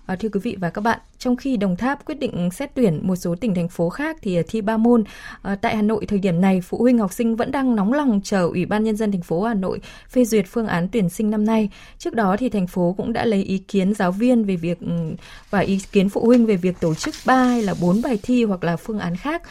À, 0.08 0.16
thưa 0.16 0.28
quý 0.28 0.40
vị 0.42 0.56
và 0.60 0.70
các 0.70 0.80
bạn, 0.80 0.98
trong 1.18 1.36
khi 1.36 1.56
Đồng 1.56 1.76
Tháp 1.76 2.04
quyết 2.04 2.14
định 2.14 2.50
xét 2.52 2.70
tuyển 2.74 3.00
một 3.02 3.16
số 3.16 3.34
tỉnh 3.34 3.54
thành 3.54 3.68
phố 3.68 3.90
khác 3.90 4.16
thì 4.22 4.36
ờ, 4.36 4.42
thi 4.48 4.60
ba 4.60 4.76
môn, 4.76 5.04
à, 5.42 5.54
tại 5.54 5.76
Hà 5.76 5.82
Nội 5.82 6.06
thời 6.06 6.18
điểm 6.18 6.40
này 6.40 6.60
phụ 6.60 6.78
huynh 6.78 6.98
học 6.98 7.12
sinh 7.12 7.36
vẫn 7.36 7.50
đang 7.50 7.76
nóng 7.76 7.92
lòng 7.92 8.20
chờ 8.24 8.42
Ủy 8.42 8.66
ban 8.66 8.84
nhân 8.84 8.96
dân 8.96 9.12
thành 9.12 9.22
phố 9.22 9.42
Hà 9.42 9.54
Nội 9.54 9.80
phê 10.10 10.24
duyệt 10.24 10.44
phương 10.48 10.66
án 10.66 10.88
tuyển 10.88 11.08
sinh 11.08 11.30
năm 11.30 11.44
nay. 11.46 11.70
Trước 11.98 12.14
đó 12.14 12.36
thì 12.38 12.48
thành 12.48 12.66
phố 12.66 12.94
cũng 12.98 13.12
đã 13.12 13.24
lấy 13.24 13.42
ý 13.44 13.58
kiến 13.58 13.94
giáo 13.94 14.12
viên 14.12 14.44
về 14.44 14.56
việc 14.56 14.80
ừ, 14.80 15.14
và 15.50 15.58
ý 15.58 15.80
kiến 15.92 16.08
phụ 16.08 16.26
huynh 16.26 16.46
về 16.46 16.56
việc 16.56 16.80
tổ 16.80 16.94
chức 16.94 17.14
3 17.26 17.44
hay 17.44 17.62
là 17.62 17.74
4 17.80 18.02
bài 18.02 18.18
thi 18.22 18.44
hoặc 18.44 18.64
là 18.64 18.76
phương 18.76 18.98
án 18.98 19.16
khác. 19.16 19.42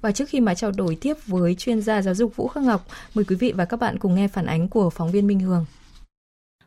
Và 0.00 0.12
trước 0.12 0.28
khi 0.28 0.40
mà 0.40 0.54
trao 0.54 0.70
đổi 0.70 0.98
tiếp 1.00 1.14
với 1.26 1.54
chuyên 1.54 1.80
gia 1.80 2.02
giáo 2.02 2.14
dục 2.14 2.36
Vũ 2.36 2.48
khắc 2.48 2.62
Ngọc, 2.62 2.86
mời 3.14 3.24
quý 3.24 3.36
vị 3.36 3.52
và 3.52 3.64
các 3.64 3.80
bạn 3.80 3.98
cùng 3.98 4.14
nghe 4.14 4.28
phản 4.28 4.46
ánh 4.46 4.68
của 4.68 4.90
phóng 4.90 5.10
viên 5.10 5.26
Minh 5.26 5.40
Hường 5.40 5.66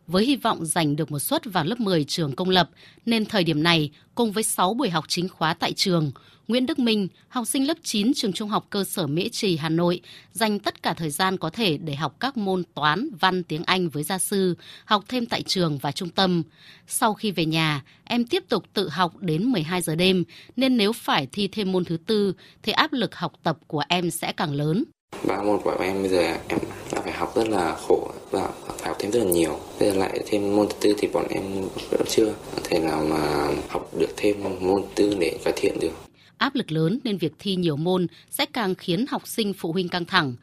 với 0.10 0.26
hy 0.26 0.36
vọng 0.36 0.66
giành 0.66 0.96
được 0.96 1.12
một 1.12 1.20
suất 1.20 1.46
vào 1.46 1.64
lớp 1.64 1.80
10 1.80 2.04
trường 2.04 2.36
công 2.36 2.50
lập, 2.50 2.70
nên 3.06 3.26
thời 3.26 3.44
điểm 3.44 3.64
này, 3.64 3.92
cùng 4.16 4.32
với 4.32 4.44
6 4.44 4.74
buổi 4.74 4.90
học 4.90 5.06
chính 5.08 5.30
khóa 5.30 5.54
tại 5.54 5.74
trường, 5.74 6.12
Nguyễn 6.48 6.66
Đức 6.66 6.80
Minh, 6.80 7.08
học 7.28 7.48
sinh 7.48 7.68
lớp 7.68 7.78
9 7.84 8.14
trường 8.14 8.34
trung 8.34 8.50
học 8.50 8.68
cơ 8.70 8.84
sở 8.84 9.08
Mỹ 9.08 9.30
Trì, 9.30 9.58
Hà 9.58 9.70
Nội, 9.70 10.02
dành 10.32 10.60
tất 10.60 10.84
cả 10.84 10.94
thời 10.94 11.10
gian 11.10 11.38
có 11.38 11.50
thể 11.50 11.78
để 11.78 11.96
học 11.96 12.16
các 12.20 12.38
môn 12.38 12.64
toán, 12.74 13.10
văn, 13.20 13.44
tiếng 13.44 13.64
Anh 13.64 13.90
với 13.90 14.04
gia 14.04 14.18
sư, 14.18 14.56
học 14.86 15.04
thêm 15.08 15.26
tại 15.26 15.42
trường 15.42 15.78
và 15.78 15.92
trung 15.92 16.10
tâm. 16.10 16.44
Sau 16.88 17.14
khi 17.14 17.32
về 17.32 17.46
nhà, 17.46 17.84
em 18.04 18.26
tiếp 18.26 18.44
tục 18.50 18.64
tự 18.74 18.90
học 18.90 19.14
đến 19.20 19.44
12 19.44 19.82
giờ 19.82 19.96
đêm, 19.96 20.24
nên 20.56 20.78
nếu 20.78 20.94
phải 20.94 21.28
thi 21.32 21.48
thêm 21.48 21.72
môn 21.72 21.86
thứ 21.86 21.98
tư, 21.98 22.34
thì 22.64 22.72
áp 22.72 22.94
lực 22.94 23.16
học 23.16 23.34
tập 23.44 23.58
của 23.68 23.84
em 23.90 24.12
sẽ 24.12 24.32
càng 24.32 24.54
lớn. 24.54 24.84
Ba 25.24 25.42
môn 25.42 25.60
của 25.64 25.76
em 25.80 26.02
bây 26.02 26.10
giờ 26.10 26.22
em 26.48 26.60
đã 26.92 27.02
phải 27.02 27.14
học 27.14 27.36
rất 27.36 27.50
là 27.50 27.76
khổ 27.88 28.12
và 28.32 28.50
phải 28.68 28.88
học 28.88 28.98
thêm 29.00 29.12
rất 29.12 29.20
là 29.24 29.32
nhiều. 29.32 29.60
Bây 29.80 29.92
giờ 29.92 29.98
lại 29.98 30.20
thêm 30.26 30.56
môn 30.56 30.68
thứ 30.70 30.76
tư 30.82 30.96
thì 30.98 31.08
bọn 31.08 31.26
em 31.30 31.44
vẫn 31.92 32.02
chưa 32.08 32.34
thể 32.64 32.80
nào 32.80 33.04
mà 33.10 33.48
học 33.70 33.90
được 34.00 34.10
thêm 34.18 34.44
môn 34.60 34.84
tư 34.96 35.16
để 35.20 35.38
cải 35.44 35.54
thiện 35.56 35.80
được. 35.80 35.92
Áp 36.38 36.56
lực 36.56 36.72
lớn 36.72 37.00
nên 37.04 37.18
việc 37.18 37.34
thi 37.40 37.56
nhiều 37.56 37.76
môn 37.76 38.08
sẽ 38.30 38.46
càng 38.46 38.76
khiến 38.76 39.06
học 39.10 39.28
sinh 39.28 39.54
phụ 39.54 39.72
huynh 39.72 39.90
căng 39.90 40.06
thẳng. 40.06 40.34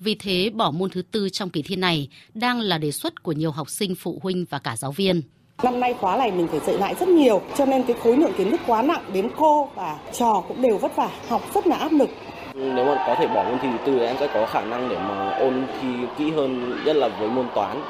Vì 0.00 0.14
thế, 0.14 0.50
bỏ 0.54 0.70
môn 0.70 0.90
thứ 0.90 1.02
tư 1.02 1.28
trong 1.28 1.50
kỳ 1.50 1.62
thi 1.62 1.76
này 1.76 2.08
đang 2.34 2.60
là 2.60 2.78
đề 2.78 2.92
xuất 2.92 3.22
của 3.22 3.32
nhiều 3.32 3.50
học 3.50 3.70
sinh 3.70 3.94
phụ 3.94 4.18
huynh 4.22 4.44
và 4.50 4.58
cả 4.58 4.76
giáo 4.76 4.92
viên. 4.92 5.22
Năm 5.62 5.80
nay 5.80 5.94
khóa 6.00 6.16
này 6.16 6.32
mình 6.32 6.48
phải 6.48 6.60
dạy 6.66 6.78
lại 6.78 6.94
rất 7.00 7.08
nhiều, 7.08 7.42
cho 7.58 7.66
nên 7.66 7.82
cái 7.82 7.96
khối 8.02 8.16
lượng 8.16 8.32
kiến 8.38 8.50
thức 8.50 8.60
quá 8.66 8.82
nặng 8.82 9.10
đến 9.12 9.30
cô 9.36 9.68
và 9.74 9.98
trò 10.18 10.44
cũng 10.48 10.62
đều 10.62 10.78
vất 10.78 10.96
vả, 10.96 11.10
học 11.28 11.42
rất 11.54 11.66
là 11.66 11.76
áp 11.76 11.92
lực. 11.92 12.10
Nếu 12.56 12.84
mà 12.84 13.04
có 13.06 13.16
thể 13.18 13.26
bỏ 13.26 13.44
môn 13.44 13.58
thi 13.62 13.68
thứ 13.72 13.78
tư 13.86 13.98
em 13.98 14.16
sẽ 14.20 14.28
có 14.34 14.46
khả 14.46 14.64
năng 14.64 14.88
để 14.88 14.98
mà 14.98 15.30
ôn 15.30 15.66
thi 15.80 15.88
kỹ 16.18 16.30
hơn, 16.30 16.82
nhất 16.84 16.96
là 16.96 17.08
với 17.08 17.28
môn 17.28 17.46
toán. 17.54 17.82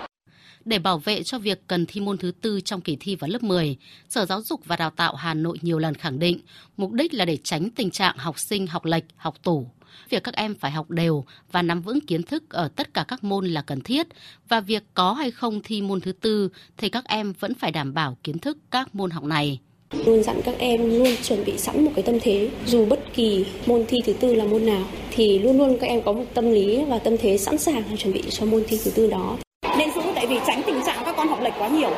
Để 0.64 0.78
bảo 0.78 0.99
vệ 0.99 1.23
cho 1.23 1.38
việc 1.38 1.61
cần 1.66 1.87
thi 1.87 2.00
môn 2.00 2.18
thứ 2.18 2.32
tư 2.40 2.61
trong 2.61 2.80
kỳ 2.80 2.96
thi 3.00 3.16
vào 3.16 3.30
lớp 3.30 3.42
10, 3.42 3.76
Sở 4.08 4.26
Giáo 4.26 4.42
dục 4.42 4.61
và 4.64 4.76
Đào 4.76 4.90
tạo 4.90 5.14
Hà 5.14 5.35
Nội 5.35 5.58
nhiều 5.62 5.78
lần 5.78 5.94
khẳng 5.94 6.18
định 6.18 6.40
mục 6.76 6.92
đích 6.92 7.14
là 7.14 7.25
để 7.25 7.38
tránh 7.44 7.70
tình 7.70 7.90
trạng 7.90 8.16
học 8.18 8.38
sinh 8.38 8.66
học 8.66 8.85
lệch, 8.85 9.04
học 9.16 9.35
tủ. 9.42 9.66
Việc 10.11 10.25
các 10.25 10.35
em 10.35 10.54
phải 10.54 10.70
học 10.70 10.90
đều 10.90 11.25
và 11.52 11.62
nắm 11.62 11.82
vững 11.82 12.00
kiến 12.00 12.23
thức 12.23 12.50
ở 12.50 12.68
tất 12.68 12.94
cả 12.94 13.04
các 13.08 13.25
môn 13.25 13.46
là 13.46 13.62
cần 13.62 13.80
thiết 13.80 14.06
và 14.49 14.61
việc 14.61 14.82
có 14.94 15.12
hay 15.12 15.30
không 15.30 15.61
thi 15.64 15.82
môn 15.82 16.00
thứ 16.00 16.12
tư 16.12 16.49
thì 16.76 16.88
các 16.88 17.04
em 17.04 17.32
vẫn 17.32 17.54
phải 17.54 17.73
đảm 17.73 17.94
bảo 17.94 18.16
kiến 18.25 18.38
thức 18.38 18.58
các 18.70 18.94
môn 18.94 19.11
học 19.11 19.25
này. 19.25 19.61
Luôn 19.93 20.22
dặn 20.22 20.42
các 20.44 20.55
em 20.59 20.99
luôn 20.99 21.16
chuẩn 21.22 21.44
bị 21.44 21.59
sẵn 21.59 21.85
một 21.85 21.90
cái 21.94 22.03
tâm 22.03 22.20
thế, 22.20 22.49
dù 22.66 22.85
bất 22.85 23.01
kỳ 23.14 23.44
môn 23.66 23.85
thi 23.88 23.99
thứ 24.07 24.12
tư 24.12 24.35
là 24.35 24.44
môn 24.44 24.66
nào 24.66 24.83
thì 25.11 25.38
luôn 25.38 25.59
luôn 25.59 25.77
các 25.81 25.87
em 25.87 26.03
có 26.03 26.12
một 26.12 26.25
tâm 26.35 26.53
lý 26.53 26.85
và 26.88 26.99
tâm 26.99 27.16
thế 27.16 27.38
sẵn 27.38 27.59
sàng 27.59 27.83
chuẩn 27.99 28.14
bị 28.14 28.22
cho 28.31 28.46
môn 28.46 28.62
thi 28.68 28.79
thứ 28.85 28.90
tư 28.90 29.11
đó. 29.11 29.37
Nên 29.79 29.90
giữ 29.94 30.01
tại 30.14 30.27
vì 30.27 30.37
tránh 30.46 30.62
tình 30.66 30.81
trạng 30.87 31.03
các 31.05 31.14
con 31.16 31.29
học 31.29 31.42
lệch 31.42 31.55
quá 31.59 31.68
nhiều. 31.68 31.90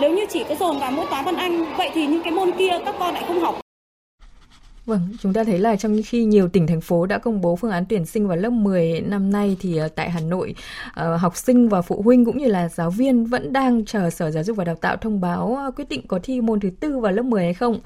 Nếu 0.00 0.10
như 0.12 0.26
chỉ 0.32 0.40
có 0.48 0.54
dồn 0.60 0.78
vào 0.78 0.90
môn 0.90 1.06
toán 1.10 1.24
văn 1.24 1.36
Anh, 1.36 1.76
vậy 1.76 1.90
thì 1.94 2.06
những 2.06 2.22
cái 2.24 2.32
môn 2.32 2.50
kia 2.58 2.70
các 2.84 2.94
con 2.98 3.14
lại 3.14 3.24
không 3.26 3.40
học. 3.40 3.61
Vâng, 4.86 5.00
chúng 5.20 5.32
ta 5.32 5.44
thấy 5.44 5.58
là 5.58 5.76
trong 5.76 6.00
khi 6.06 6.24
nhiều 6.24 6.48
tỉnh 6.48 6.66
thành 6.66 6.80
phố 6.80 7.06
đã 7.06 7.18
công 7.18 7.40
bố 7.40 7.56
phương 7.56 7.70
án 7.70 7.84
tuyển 7.88 8.06
sinh 8.06 8.28
vào 8.28 8.36
lớp 8.36 8.50
10 8.50 9.00
năm 9.00 9.32
nay 9.32 9.56
thì 9.60 9.76
ờ, 9.76 9.88
tại 9.88 10.10
Hà 10.10 10.20
Nội, 10.20 10.54
ờ, 10.94 11.16
học 11.16 11.36
sinh 11.36 11.68
và 11.68 11.82
phụ 11.82 12.02
huynh 12.02 12.24
cũng 12.24 12.38
như 12.38 12.46
là 12.46 12.68
giáo 12.68 12.90
viên 12.90 13.24
vẫn 13.24 13.52
đang 13.52 13.84
chờ 13.84 14.10
Sở 14.10 14.30
Giáo 14.30 14.44
dục 14.44 14.56
và 14.56 14.64
Đào 14.64 14.74
tạo 14.74 14.96
thông 14.96 15.20
báo 15.20 15.56
ờ, 15.56 15.70
quyết 15.70 15.88
định 15.88 16.06
có 16.06 16.18
thi 16.22 16.40
môn 16.40 16.60
thứ 16.60 16.70
tư 16.80 16.98
vào 16.98 17.12
lớp 17.12 17.22
10 17.22 17.44
hay 17.44 17.54
không. 17.54 17.80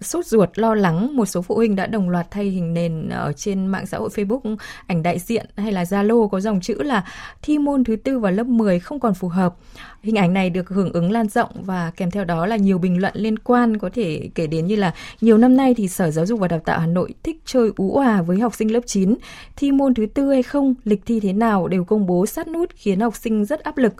Sốt 0.00 0.26
ruột 0.26 0.48
lo 0.54 0.74
lắng, 0.74 1.16
một 1.16 1.26
số 1.26 1.42
phụ 1.42 1.54
huynh 1.54 1.76
đã 1.76 1.86
đồng 1.86 2.10
loạt 2.10 2.26
thay 2.30 2.44
hình 2.44 2.74
nền 2.74 3.08
ở 3.08 3.32
trên 3.32 3.66
mạng 3.66 3.86
xã 3.86 3.98
hội 3.98 4.08
Facebook 4.08 4.56
ảnh 4.86 5.02
đại 5.02 5.18
diện 5.18 5.46
hay 5.56 5.72
là 5.72 5.82
Zalo 5.82 6.28
có 6.28 6.40
dòng 6.40 6.60
chữ 6.60 6.82
là 6.82 7.04
thi 7.42 7.58
môn 7.58 7.84
thứ 7.84 7.96
tư 7.96 8.18
vào 8.18 8.32
lớp 8.32 8.46
10 8.46 8.80
không 8.80 9.00
còn 9.00 9.14
phù 9.14 9.28
hợp. 9.28 9.54
Hình 10.02 10.18
ảnh 10.18 10.32
này 10.32 10.50
được 10.50 10.68
hưởng 10.68 10.92
ứng 10.92 11.12
lan 11.12 11.28
rộng 11.28 11.50
và 11.54 11.92
kèm 11.96 12.10
theo 12.10 12.24
đó 12.24 12.46
là 12.46 12.56
nhiều 12.56 12.78
bình 12.78 13.00
luận 13.00 13.12
liên 13.16 13.38
quan 13.38 13.76
có 13.76 13.90
thể 13.94 14.28
kể 14.34 14.46
đến 14.46 14.66
như 14.66 14.76
là 14.76 14.94
nhiều 15.20 15.38
năm 15.38 15.56
nay 15.56 15.74
thì 15.74 15.88
Sở 15.88 16.10
Giáo 16.10 16.26
dục 16.26 16.35
và 16.38 16.48
Đào 16.48 16.60
tạo 16.60 16.80
Hà 16.80 16.86
Nội 16.86 17.14
thích 17.22 17.42
chơi 17.44 17.70
ú 17.76 17.94
òa 17.94 18.22
với 18.22 18.38
học 18.40 18.54
sinh 18.54 18.72
lớp 18.72 18.80
9. 18.86 19.14
Thi 19.56 19.72
môn 19.72 19.94
thứ 19.94 20.06
tư 20.06 20.30
hay 20.30 20.42
không, 20.42 20.74
lịch 20.84 21.02
thi 21.06 21.20
thế 21.20 21.32
nào 21.32 21.68
đều 21.68 21.84
công 21.84 22.06
bố 22.06 22.26
sát 22.26 22.48
nút 22.48 22.70
khiến 22.74 23.00
học 23.00 23.16
sinh 23.16 23.44
rất 23.44 23.60
áp 23.60 23.78
lực. 23.78 23.94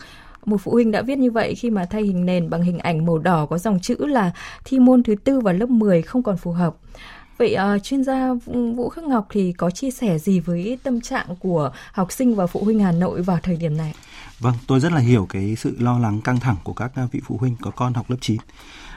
Một 0.44 0.56
phụ 0.56 0.72
huynh 0.72 0.90
đã 0.90 1.02
viết 1.02 1.18
như 1.18 1.30
vậy 1.30 1.54
khi 1.54 1.70
mà 1.70 1.86
thay 1.90 2.02
hình 2.02 2.26
nền 2.26 2.50
bằng 2.50 2.62
hình 2.62 2.78
ảnh 2.78 3.06
màu 3.06 3.18
đỏ 3.18 3.46
có 3.46 3.58
dòng 3.58 3.80
chữ 3.80 3.96
là 3.98 4.30
thi 4.64 4.78
môn 4.78 5.02
thứ 5.02 5.14
tư 5.24 5.40
vào 5.40 5.54
lớp 5.54 5.68
10 5.68 6.02
không 6.02 6.22
còn 6.22 6.36
phù 6.36 6.52
hợp. 6.52 6.76
Vậy 7.38 7.56
uh, 7.76 7.82
chuyên 7.82 8.04
gia 8.04 8.34
Vũ 8.76 8.88
Khắc 8.88 9.04
Ngọc 9.04 9.26
thì 9.30 9.52
có 9.52 9.70
chia 9.70 9.90
sẻ 9.90 10.18
gì 10.18 10.40
với 10.40 10.78
tâm 10.82 11.00
trạng 11.00 11.26
của 11.40 11.70
học 11.92 12.12
sinh 12.12 12.34
và 12.34 12.46
phụ 12.46 12.64
huynh 12.64 12.80
Hà 12.80 12.92
Nội 12.92 13.22
vào 13.22 13.38
thời 13.42 13.56
điểm 13.56 13.76
này? 13.76 13.94
Vâng, 14.38 14.54
tôi 14.66 14.80
rất 14.80 14.92
là 14.92 14.98
hiểu 14.98 15.26
cái 15.30 15.56
sự 15.56 15.76
lo 15.78 15.98
lắng 15.98 16.20
căng 16.20 16.40
thẳng 16.40 16.56
của 16.64 16.72
các 16.72 16.92
vị 17.12 17.20
phụ 17.24 17.36
huynh 17.36 17.56
có 17.60 17.70
con 17.70 17.94
học 17.94 18.10
lớp 18.10 18.16
9. 18.20 18.36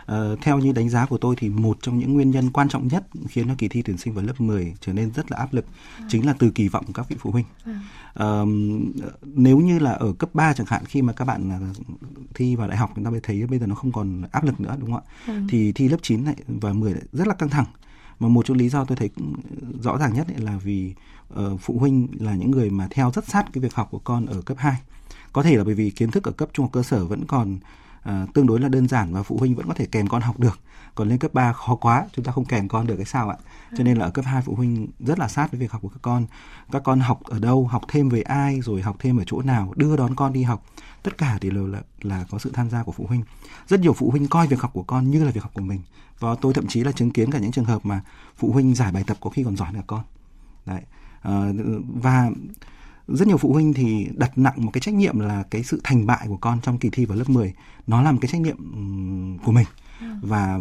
Uh, 0.10 0.42
theo 0.42 0.60
như 0.60 0.72
đánh 0.72 0.90
giá 0.90 1.06
của 1.06 1.18
tôi 1.18 1.36
thì 1.38 1.50
một 1.50 1.78
trong 1.82 2.00
những 2.00 2.14
nguyên 2.14 2.32
nhân 2.32 2.52
quan 2.52 2.70
trọng 2.70 2.88
nhất 2.88 3.04
khiến 3.28 3.48
cho 3.48 3.54
kỳ 3.58 3.68
thi 3.68 3.82
tuyển 3.82 3.98
sinh 3.98 4.14
vào 4.14 4.26
lớp 4.26 4.42
10 4.42 4.74
trở 4.82 4.94
nên 4.94 5.12
rất 5.12 5.32
là 5.32 5.38
áp 5.38 5.54
lực 5.54 5.66
à. 5.98 6.06
chính 6.10 6.26
là 6.26 6.34
từ 6.40 6.52
kỳ 6.52 6.68
vọng 6.68 6.86
của 6.86 6.94
các 6.94 7.10
vị 7.10 7.16
phụ 7.20 7.32
huynh. 7.32 7.46
À. 7.66 7.80
Uh, 8.24 8.50
nếu 9.24 9.58
như 9.58 9.80
là 9.80 9.92
ở 9.92 10.14
cấp 10.14 10.30
3 10.34 10.54
chẳng 10.54 10.68
hạn 10.70 10.86
khi 10.86 11.02
mà 11.02 11.14
các 11.14 11.26
bạn 11.26 11.74
thi 12.34 12.56
vào 12.56 12.68
đại 12.68 12.78
học 12.78 12.92
chúng 12.96 13.06
ta 13.06 13.12
mới 13.12 13.20
thấy 13.24 13.48
bây 13.48 13.60
giờ 13.60 13.66
nó 13.66 13.76
không 13.76 13.92
còn 13.92 14.24
áp 14.32 14.44
lực 14.44 14.60
nữa 14.60 14.76
đúng 14.80 14.92
không 14.92 15.02
ạ? 15.08 15.34
À. 15.34 15.42
Thì 15.50 15.72
thi 15.72 15.90
lớp 15.90 15.98
9 16.02 16.24
này 16.24 16.36
và 16.48 16.74
10 16.74 16.94
lại 16.94 17.04
rất 17.12 17.28
là 17.28 17.34
căng 17.34 17.50
thẳng. 17.50 17.66
Mà 18.20 18.28
một 18.28 18.46
trong 18.46 18.58
lý 18.58 18.70
do 18.70 18.86
tôi 18.86 18.98
thấy 18.98 19.10
rõ 19.82 19.98
ràng 19.98 20.14
nhất 20.14 20.28
là 20.38 20.58
vì 20.64 20.94
uh, 21.34 21.62
phụ 21.62 21.80
huynh 21.80 22.08
là 22.20 22.36
những 22.36 22.52
người 22.52 22.70
mà 22.70 22.88
theo 22.92 23.12
rất 23.16 23.28
sát 23.28 23.46
cái 23.54 23.62
việc 23.62 23.74
học 23.74 23.88
của 23.92 24.00
con 24.00 24.26
ở 24.26 24.42
cấp 24.42 24.58
2 24.60 24.76
có 25.34 25.44
thể 25.44 25.58
là 25.58 25.64
bởi 25.64 25.74
vì 25.74 25.90
kiến 25.90 26.12
thức 26.12 26.24
ở 26.24 26.32
cấp 26.32 26.50
trung 26.54 26.64
học 26.66 26.72
cơ 26.74 26.84
sở 26.84 27.06
vẫn 27.06 27.26
còn 27.26 27.58
À, 28.04 28.26
tương 28.34 28.48
đối 28.48 28.60
là 28.60 28.70
đơn 28.70 28.88
giản 28.88 29.14
và 29.14 29.24
phụ 29.24 29.38
huynh 29.38 29.56
vẫn 29.56 29.68
có 29.68 29.74
thể 29.74 29.86
kèm 29.86 30.08
con 30.08 30.22
học 30.22 30.40
được. 30.40 30.60
Còn 30.96 31.10
lên 31.10 31.20
cấp 31.20 31.34
3 31.34 31.54
khó 31.54 31.76
quá 31.76 32.06
chúng 32.14 32.26
ta 32.26 32.32
không 32.32 32.46
kèm 32.46 32.68
con 32.68 32.88
được 32.88 32.96
cái 32.96 33.06
sao 33.06 33.30
ạ? 33.30 33.38
Cho 33.78 33.84
nên 33.84 33.98
là 33.98 34.06
ở 34.06 34.12
cấp 34.12 34.26
2 34.26 34.42
phụ 34.42 34.56
huynh 34.56 34.88
rất 35.00 35.20
là 35.20 35.28
sát 35.28 35.52
với 35.52 35.60
việc 35.60 35.72
học 35.72 35.82
của 35.82 35.90
các 35.90 36.00
con. 36.02 36.26
Các 36.72 36.84
con 36.84 37.00
học 37.00 37.24
ở 37.24 37.40
đâu 37.40 37.68
học 37.68 37.82
thêm 37.88 38.10
với 38.10 38.22
ai 38.22 38.62
rồi 38.62 38.82
học 38.82 38.96
thêm 39.00 39.18
ở 39.18 39.24
chỗ 39.28 39.42
nào 39.42 39.74
đưa 39.76 39.98
đón 39.98 40.16
con 40.16 40.34
đi 40.34 40.44
học. 40.44 40.66
Tất 41.04 41.18
cả 41.18 41.38
thì 41.42 41.50
đều 41.50 41.68
là 41.68 41.82
là 42.02 42.26
có 42.30 42.40
sự 42.40 42.52
tham 42.54 42.70
gia 42.70 42.84
của 42.84 42.92
phụ 42.92 43.06
huynh. 43.08 43.24
Rất 43.68 43.80
nhiều 43.80 43.94
phụ 43.94 44.12
huynh 44.12 44.28
coi 44.28 44.48
việc 44.48 44.62
học 44.62 44.72
của 44.74 44.84
con 44.84 45.12
như 45.12 45.24
là 45.24 45.32
việc 45.32 45.44
học 45.44 45.52
của 45.54 45.62
mình. 45.62 45.82
Và 46.20 46.36
tôi 46.42 46.54
thậm 46.54 46.68
chí 46.68 46.84
là 46.84 46.92
chứng 46.92 47.12
kiến 47.12 47.32
cả 47.32 47.40
những 47.40 47.52
trường 47.52 47.66
hợp 47.66 47.86
mà 47.86 48.02
phụ 48.38 48.52
huynh 48.52 48.76
giải 48.76 48.92
bài 48.92 49.04
tập 49.08 49.18
có 49.22 49.30
khi 49.30 49.44
còn 49.44 49.58
giỏi 49.58 49.74
hơn 49.74 49.84
con. 49.88 50.02
Đấy. 50.66 50.82
À, 51.22 51.52
và 52.02 52.30
rất 53.14 53.28
nhiều 53.28 53.38
phụ 53.38 53.54
huynh 53.54 53.74
thì 53.74 54.08
đặt 54.16 54.38
nặng 54.38 54.54
một 54.58 54.72
cái 54.74 54.82
trách 54.82 54.94
nhiệm 54.94 55.20
là 55.20 55.44
cái 55.52 55.64
sự 55.64 55.82
thành 55.84 56.06
bại 56.06 56.26
của 56.28 56.38
con 56.38 56.60
trong 56.62 56.78
kỳ 56.78 56.90
thi 56.90 57.06
vào 57.06 57.18
lớp 57.18 57.30
10 57.30 57.54
nó 57.88 58.02
là 58.02 58.12
một 58.12 58.18
cái 58.22 58.30
trách 58.32 58.42
nhiệm 58.42 58.58
của 59.44 59.52
mình. 59.52 59.66
Và 60.22 60.60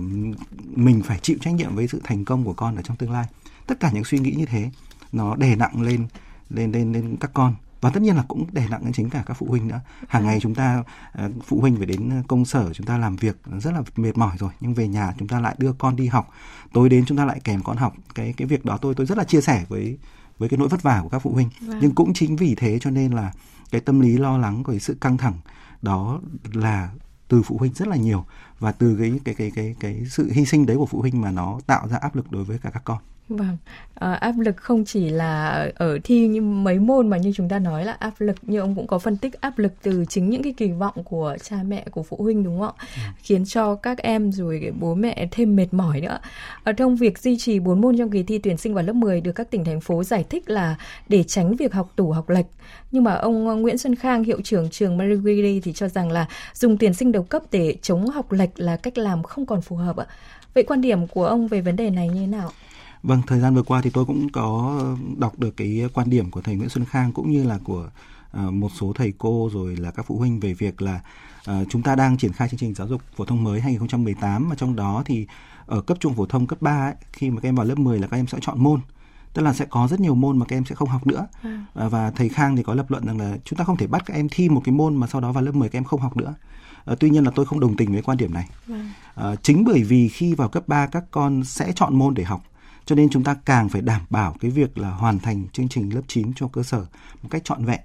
mình 0.74 1.02
phải 1.02 1.18
chịu 1.22 1.36
trách 1.40 1.54
nhiệm 1.54 1.74
với 1.74 1.88
sự 1.88 2.00
thành 2.04 2.24
công 2.24 2.44
của 2.44 2.52
con 2.52 2.76
ở 2.76 2.82
trong 2.82 2.96
tương 2.96 3.12
lai. 3.12 3.26
Tất 3.66 3.80
cả 3.80 3.90
những 3.94 4.04
suy 4.04 4.18
nghĩ 4.18 4.32
như 4.32 4.46
thế 4.46 4.70
nó 5.12 5.36
đè 5.36 5.56
nặng 5.56 5.82
lên 5.82 6.06
lên 6.50 6.72
lên 6.72 6.92
lên 6.92 7.16
các 7.20 7.30
con. 7.34 7.54
Và 7.80 7.90
tất 7.90 8.02
nhiên 8.02 8.16
là 8.16 8.24
cũng 8.28 8.46
đè 8.52 8.68
nặng 8.70 8.84
lên 8.84 8.92
chính 8.92 9.10
cả 9.10 9.22
các 9.26 9.34
phụ 9.34 9.46
huynh 9.46 9.68
nữa. 9.68 9.80
Hàng 10.08 10.26
ngày 10.26 10.40
chúng 10.40 10.54
ta 10.54 10.82
ờ, 11.12 11.30
phụ 11.44 11.60
huynh 11.60 11.76
phải 11.76 11.86
đến 11.86 12.22
công 12.28 12.44
sở 12.44 12.72
chúng 12.72 12.86
ta 12.86 12.98
làm 12.98 13.16
việc 13.16 13.36
rất 13.60 13.74
là 13.74 13.82
mệt 13.96 14.18
mỏi 14.18 14.36
rồi. 14.38 14.50
Nhưng 14.60 14.74
về 14.74 14.88
nhà 14.88 15.14
chúng 15.18 15.28
ta 15.28 15.40
lại 15.40 15.54
đưa 15.58 15.72
con 15.72 15.96
đi 15.96 16.06
học. 16.06 16.30
Tối 16.72 16.88
đến 16.88 17.04
chúng 17.06 17.18
ta 17.18 17.24
lại 17.24 17.40
kèm 17.44 17.62
con 17.62 17.76
học. 17.76 17.94
Cái 18.14 18.34
cái 18.36 18.48
việc 18.48 18.64
đó 18.64 18.78
tôi 18.82 18.94
tôi 18.94 19.06
rất 19.06 19.18
là 19.18 19.24
chia 19.24 19.40
sẻ 19.40 19.64
với 19.68 19.98
với 20.38 20.48
cái 20.48 20.58
nỗi 20.58 20.68
vất 20.68 20.82
vả 20.82 21.00
của 21.02 21.08
các 21.08 21.18
phụ 21.18 21.32
huynh 21.32 21.48
vâng. 21.60 21.78
nhưng 21.82 21.94
cũng 21.94 22.12
chính 22.14 22.36
vì 22.36 22.54
thế 22.54 22.78
cho 22.78 22.90
nên 22.90 23.12
là 23.12 23.32
cái 23.70 23.80
tâm 23.80 24.00
lý 24.00 24.16
lo 24.16 24.38
lắng 24.38 24.64
của 24.64 24.72
cái 24.72 24.80
sự 24.80 24.96
căng 25.00 25.16
thẳng 25.16 25.34
đó 25.82 26.20
là 26.52 26.90
từ 27.28 27.42
phụ 27.42 27.58
huynh 27.58 27.72
rất 27.74 27.88
là 27.88 27.96
nhiều 27.96 28.24
và 28.58 28.72
từ 28.72 28.96
cái 28.98 29.12
cái 29.24 29.34
cái 29.34 29.50
cái 29.50 29.76
cái 29.80 30.02
sự 30.10 30.30
hy 30.32 30.44
sinh 30.46 30.66
đấy 30.66 30.76
của 30.76 30.86
phụ 30.86 31.00
huynh 31.00 31.20
mà 31.20 31.30
nó 31.30 31.60
tạo 31.66 31.88
ra 31.88 31.96
áp 31.96 32.16
lực 32.16 32.30
đối 32.30 32.44
với 32.44 32.58
cả 32.58 32.70
các 32.70 32.84
con. 32.84 32.98
Vâng, 33.28 33.56
à, 33.94 34.12
áp 34.12 34.38
lực 34.38 34.56
không 34.56 34.84
chỉ 34.84 35.08
là 35.08 35.70
ở 35.74 35.98
thi 36.04 36.28
như 36.28 36.40
mấy 36.40 36.78
môn 36.78 37.10
mà 37.10 37.16
như 37.16 37.32
chúng 37.34 37.48
ta 37.48 37.58
nói 37.58 37.84
là 37.84 37.92
áp 37.92 38.12
lực 38.18 38.36
như 38.42 38.60
ông 38.60 38.74
cũng 38.74 38.86
có 38.86 38.98
phân 38.98 39.16
tích 39.16 39.40
áp 39.40 39.58
lực 39.58 39.72
từ 39.82 40.04
chính 40.08 40.30
những 40.30 40.42
cái 40.42 40.52
kỳ 40.56 40.70
vọng 40.70 40.94
của 41.04 41.36
cha 41.42 41.56
mẹ 41.66 41.84
của 41.90 42.02
phụ 42.02 42.16
huynh 42.20 42.44
đúng 42.44 42.60
không 42.60 42.74
ạ? 42.78 42.86
Ừ. 42.96 43.02
Khiến 43.18 43.44
cho 43.44 43.74
các 43.74 43.98
em 43.98 44.32
rồi 44.32 44.72
bố 44.80 44.94
mẹ 44.94 45.28
thêm 45.30 45.56
mệt 45.56 45.66
mỏi 45.72 46.00
nữa. 46.00 46.18
Ở 46.64 46.72
trong 46.72 46.96
việc 46.96 47.18
duy 47.18 47.36
trì 47.38 47.58
4 47.58 47.80
môn 47.80 47.98
trong 47.98 48.10
kỳ 48.10 48.22
thi 48.22 48.38
tuyển 48.38 48.56
sinh 48.56 48.74
vào 48.74 48.84
lớp 48.84 48.92
10 48.92 49.20
được 49.20 49.32
các 49.32 49.50
tỉnh 49.50 49.64
thành 49.64 49.80
phố 49.80 50.04
giải 50.04 50.24
thích 50.30 50.50
là 50.50 50.76
để 51.08 51.22
tránh 51.22 51.56
việc 51.56 51.74
học 51.74 51.92
tủ 51.96 52.12
học 52.12 52.28
lệch. 52.28 52.46
Nhưng 52.90 53.04
mà 53.04 53.14
ông 53.14 53.62
Nguyễn 53.62 53.78
Xuân 53.78 53.94
Khang, 53.94 54.24
hiệu 54.24 54.40
trưởng 54.44 54.70
trường 54.70 54.96
Marie 54.96 55.16
Curie 55.16 55.60
thì 55.60 55.72
cho 55.72 55.88
rằng 55.88 56.10
là 56.10 56.26
dùng 56.54 56.78
tuyển 56.78 56.94
sinh 56.94 57.12
đầu 57.12 57.22
cấp 57.22 57.42
để 57.50 57.76
chống 57.82 58.06
học 58.06 58.32
lệch 58.32 58.60
là 58.60 58.76
cách 58.76 58.98
làm 58.98 59.22
không 59.22 59.46
còn 59.46 59.60
phù 59.60 59.76
hợp 59.76 59.96
ạ. 59.96 60.06
Vậy 60.54 60.64
quan 60.64 60.80
điểm 60.80 61.06
của 61.06 61.26
ông 61.26 61.48
về 61.48 61.60
vấn 61.60 61.76
đề 61.76 61.90
này 61.90 62.08
như 62.08 62.20
thế 62.20 62.26
nào? 62.26 62.50
Vâng, 63.02 63.22
thời 63.26 63.40
gian 63.40 63.54
vừa 63.54 63.62
qua 63.62 63.80
thì 63.80 63.90
tôi 63.90 64.04
cũng 64.04 64.28
có 64.28 64.80
đọc 65.18 65.38
được 65.38 65.56
cái 65.56 65.88
quan 65.94 66.10
điểm 66.10 66.30
của 66.30 66.40
thầy 66.40 66.54
Nguyễn 66.54 66.68
Xuân 66.68 66.84
Khang 66.84 67.12
cũng 67.12 67.30
như 67.30 67.44
là 67.44 67.58
của 67.64 67.90
uh, 68.36 68.52
một 68.52 68.68
số 68.80 68.92
thầy 68.92 69.12
cô 69.18 69.50
rồi 69.52 69.76
là 69.76 69.90
các 69.90 70.06
phụ 70.06 70.18
huynh 70.18 70.40
về 70.40 70.54
việc 70.54 70.82
là 70.82 71.00
uh, 71.50 71.66
chúng 71.68 71.82
ta 71.82 71.94
đang 71.94 72.16
triển 72.16 72.32
khai 72.32 72.48
chương 72.48 72.58
trình 72.58 72.74
giáo 72.74 72.88
dục 72.88 73.02
phổ 73.16 73.24
thông 73.24 73.44
mới 73.44 73.60
2018 73.60 74.48
mà 74.48 74.54
trong 74.54 74.76
đó 74.76 75.02
thì 75.06 75.26
ở 75.66 75.80
cấp 75.80 75.96
trung 76.00 76.14
phổ 76.14 76.26
thông 76.26 76.46
cấp 76.46 76.62
3 76.62 76.86
ấy, 76.86 76.94
khi 77.12 77.30
mà 77.30 77.40
các 77.40 77.48
em 77.48 77.54
vào 77.54 77.66
lớp 77.66 77.78
10 77.78 77.98
là 77.98 78.06
các 78.06 78.16
em 78.16 78.26
sẽ 78.26 78.38
chọn 78.40 78.62
môn. 78.62 78.80
Tức 79.32 79.42
là 79.42 79.52
sẽ 79.52 79.64
có 79.64 79.88
rất 79.88 80.00
nhiều 80.00 80.14
môn 80.14 80.38
mà 80.38 80.46
các 80.46 80.56
em 80.56 80.64
sẽ 80.64 80.74
không 80.74 80.88
học 80.88 81.06
nữa. 81.06 81.26
À. 81.74 81.88
và 81.88 82.10
thầy 82.10 82.28
Khang 82.28 82.56
thì 82.56 82.62
có 82.62 82.74
lập 82.74 82.90
luận 82.90 83.06
rằng 83.06 83.18
là 83.18 83.36
chúng 83.44 83.56
ta 83.56 83.64
không 83.64 83.76
thể 83.76 83.86
bắt 83.86 84.02
các 84.06 84.14
em 84.14 84.28
thi 84.30 84.48
một 84.48 84.62
cái 84.64 84.72
môn 84.72 84.96
mà 84.96 85.06
sau 85.06 85.20
đó 85.20 85.32
vào 85.32 85.44
lớp 85.44 85.54
10 85.54 85.68
các 85.68 85.78
em 85.78 85.84
không 85.84 86.00
học 86.00 86.16
nữa. 86.16 86.34
À, 86.84 86.94
tuy 87.00 87.10
nhiên 87.10 87.24
là 87.24 87.30
tôi 87.34 87.46
không 87.46 87.60
đồng 87.60 87.76
tình 87.76 87.92
với 87.92 88.02
quan 88.02 88.18
điểm 88.18 88.34
này. 88.34 88.48
À, 89.14 89.34
chính 89.42 89.64
bởi 89.64 89.82
vì 89.82 90.08
khi 90.08 90.34
vào 90.34 90.48
cấp 90.48 90.68
3 90.68 90.86
các 90.86 91.04
con 91.10 91.44
sẽ 91.44 91.72
chọn 91.74 91.98
môn 91.98 92.14
để 92.14 92.24
học 92.24 92.42
cho 92.88 92.94
nên 92.94 93.10
chúng 93.10 93.24
ta 93.24 93.34
càng 93.44 93.68
phải 93.68 93.82
đảm 93.82 94.00
bảo 94.10 94.36
cái 94.40 94.50
việc 94.50 94.78
là 94.78 94.90
hoàn 94.90 95.18
thành 95.18 95.46
chương 95.52 95.68
trình 95.68 95.94
lớp 95.94 96.00
9 96.06 96.32
cho 96.36 96.48
cơ 96.48 96.62
sở 96.62 96.86
một 97.22 97.28
cách 97.30 97.44
trọn 97.44 97.64
vẹn. 97.64 97.80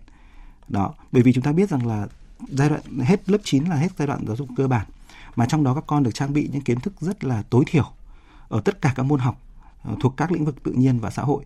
Đó, 0.68 0.94
bởi 1.12 1.24
vì 1.24 1.34
chúng 1.34 1.44
ta 1.44 1.52
biết 1.52 1.70
rằng 1.70 1.88
là 1.88 2.08
giai 2.50 2.70
đoạn 2.70 2.82
hết 3.00 3.30
lớp 3.30 3.38
9 3.44 3.64
là 3.64 3.76
hết 3.76 3.88
giai 3.98 4.08
đoạn 4.08 4.24
giáo 4.28 4.36
dục 4.36 4.48
cơ 4.58 4.68
bản 4.68 4.88
mà 5.36 5.46
trong 5.46 5.64
đó 5.64 5.74
các 5.74 5.84
con 5.88 6.04
được 6.04 6.12
trang 6.14 6.34
bị 6.34 6.50
những 6.52 6.62
kiến 6.62 6.80
thức 6.80 6.94
rất 7.02 7.24
là 7.24 7.44
tối 7.50 7.64
thiểu 7.68 7.86
ở 8.50 8.62
tất 8.62 8.82
cả 8.82 8.94
các 8.96 9.04
môn 9.04 9.20
học 9.20 9.42
ờ, 9.84 9.96
thuộc 10.02 10.14
các 10.18 10.32
lĩnh 10.32 10.46
vực 10.46 10.64
tự 10.64 10.72
nhiên 10.72 11.00
và 11.00 11.10
xã 11.10 11.22
hội. 11.22 11.44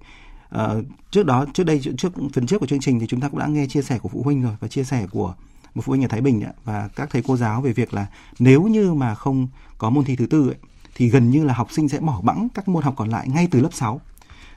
À, 0.50 0.68
trước 1.12 1.26
đó 1.26 1.46
trước 1.54 1.64
đây 1.64 1.82
trước 1.98 2.14
phần 2.34 2.48
trước 2.48 2.60
của 2.60 2.68
chương 2.68 2.80
trình 2.80 3.00
thì 3.00 3.08
chúng 3.08 3.22
ta 3.22 3.30
cũng 3.30 3.40
đã 3.40 3.48
nghe 3.48 3.68
chia 3.68 3.82
sẻ 3.82 4.00
của 4.00 4.10
phụ 4.10 4.24
huynh 4.24 4.44
rồi 4.44 4.56
và 4.60 4.68
chia 4.68 4.84
sẻ 4.84 5.08
của 5.12 5.36
một 5.76 5.82
phụ 5.86 5.92
huynh 5.92 6.06
ở 6.06 6.08
Thái 6.08 6.22
Bình 6.22 6.44
ấy, 6.44 6.54
và 6.64 6.90
các 6.96 7.10
thầy 7.12 7.22
cô 7.28 7.38
giáo 7.38 7.62
về 7.62 7.74
việc 7.74 7.94
là 7.94 8.08
nếu 8.40 8.64
như 8.64 8.94
mà 8.94 9.16
không 9.16 9.48
có 9.78 9.90
môn 9.90 10.04
thi 10.04 10.16
thứ 10.16 10.26
tư 10.26 10.48
ấy, 10.50 10.58
thì 10.98 11.10
gần 11.10 11.30
như 11.30 11.44
là 11.44 11.54
học 11.54 11.72
sinh 11.72 11.90
sẽ 11.90 12.00
bỏ 12.00 12.22
bẵng 12.22 12.48
các 12.54 12.68
môn 12.68 12.84
học 12.84 12.94
còn 12.98 13.10
lại 13.10 13.28
ngay 13.30 13.48
từ 13.52 13.62
lớp 13.62 13.70
6. 13.72 14.02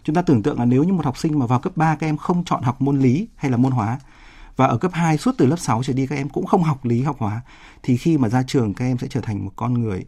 Chúng 0.04 0.16
ta 0.16 0.22
tưởng 0.22 0.42
tượng 0.42 0.58
là 0.58 0.64
nếu 0.64 0.84
như 0.84 0.92
một 0.92 1.04
học 1.04 1.18
sinh 1.18 1.38
mà 1.38 1.46
vào 1.46 1.58
cấp 1.58 1.76
3 1.76 1.96
các 1.96 2.06
em 2.06 2.16
không 2.16 2.44
chọn 2.44 2.62
học 2.62 2.82
môn 2.82 2.98
lý 2.98 3.28
hay 3.36 3.50
là 3.50 3.56
môn 3.56 3.72
hóa, 3.72 4.00
và 4.56 4.66
ở 4.66 4.78
cấp 4.78 4.90
2 4.94 5.18
suốt 5.18 5.34
từ 5.38 5.46
lớp 5.46 5.56
6 5.56 5.82
trở 5.82 5.92
đi 5.92 6.06
các 6.06 6.16
em 6.16 6.28
cũng 6.28 6.46
không 6.46 6.62
học 6.62 6.84
lý, 6.84 7.02
học 7.02 7.16
hóa, 7.18 7.40
thì 7.82 7.96
khi 7.96 8.18
mà 8.18 8.28
ra 8.28 8.42
trường 8.46 8.74
các 8.74 8.84
em 8.84 8.98
sẽ 8.98 9.06
trở 9.10 9.20
thành 9.20 9.44
một 9.44 9.52
con 9.56 9.74
người 9.74 10.04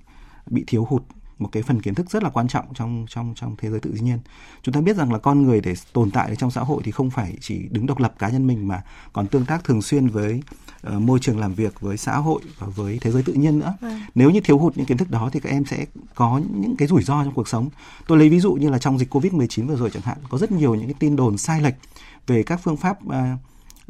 bị 0.46 0.64
thiếu 0.66 0.86
hụt 0.90 1.02
một 1.42 1.48
cái 1.52 1.62
phần 1.62 1.82
kiến 1.82 1.94
thức 1.94 2.10
rất 2.10 2.22
là 2.22 2.30
quan 2.30 2.48
trọng 2.48 2.74
trong 2.74 3.06
trong 3.08 3.34
trong 3.36 3.56
thế 3.58 3.70
giới 3.70 3.80
tự 3.80 3.90
nhiên. 3.90 4.18
Chúng 4.62 4.74
ta 4.74 4.80
biết 4.80 4.96
rằng 4.96 5.12
là 5.12 5.18
con 5.18 5.42
người 5.42 5.60
để 5.60 5.74
tồn 5.92 6.10
tại 6.10 6.36
trong 6.36 6.50
xã 6.50 6.60
hội 6.60 6.82
thì 6.84 6.90
không 6.90 7.10
phải 7.10 7.36
chỉ 7.40 7.68
đứng 7.70 7.86
độc 7.86 7.98
lập 7.98 8.14
cá 8.18 8.28
nhân 8.28 8.46
mình 8.46 8.68
mà 8.68 8.82
còn 9.12 9.26
tương 9.26 9.44
tác 9.44 9.64
thường 9.64 9.82
xuyên 9.82 10.08
với 10.08 10.42
uh, 10.86 10.92
môi 10.92 11.18
trường 11.18 11.38
làm 11.38 11.54
việc, 11.54 11.80
với 11.80 11.96
xã 11.96 12.16
hội 12.16 12.40
và 12.58 12.66
với 12.66 12.98
thế 13.00 13.10
giới 13.10 13.22
tự 13.22 13.32
nhiên 13.32 13.58
nữa. 13.58 13.74
À. 13.80 14.06
Nếu 14.14 14.30
như 14.30 14.40
thiếu 14.40 14.58
hụt 14.58 14.76
những 14.76 14.86
kiến 14.86 14.98
thức 14.98 15.10
đó 15.10 15.30
thì 15.32 15.40
các 15.40 15.50
em 15.50 15.64
sẽ 15.64 15.86
có 16.14 16.40
những 16.54 16.76
cái 16.76 16.88
rủi 16.88 17.02
ro 17.02 17.24
trong 17.24 17.34
cuộc 17.34 17.48
sống. 17.48 17.68
Tôi 18.06 18.18
lấy 18.18 18.28
ví 18.28 18.40
dụ 18.40 18.52
như 18.54 18.70
là 18.70 18.78
trong 18.78 18.98
dịch 18.98 19.14
Covid-19 19.14 19.66
vừa 19.66 19.76
rồi 19.76 19.90
chẳng 19.90 20.02
hạn, 20.02 20.18
có 20.30 20.38
rất 20.38 20.52
nhiều 20.52 20.74
những 20.74 20.86
cái 20.86 20.96
tin 20.98 21.16
đồn 21.16 21.38
sai 21.38 21.60
lệch 21.60 21.74
về 22.26 22.42
các 22.42 22.60
phương 22.62 22.76
pháp 22.76 22.98
uh, 23.06 23.12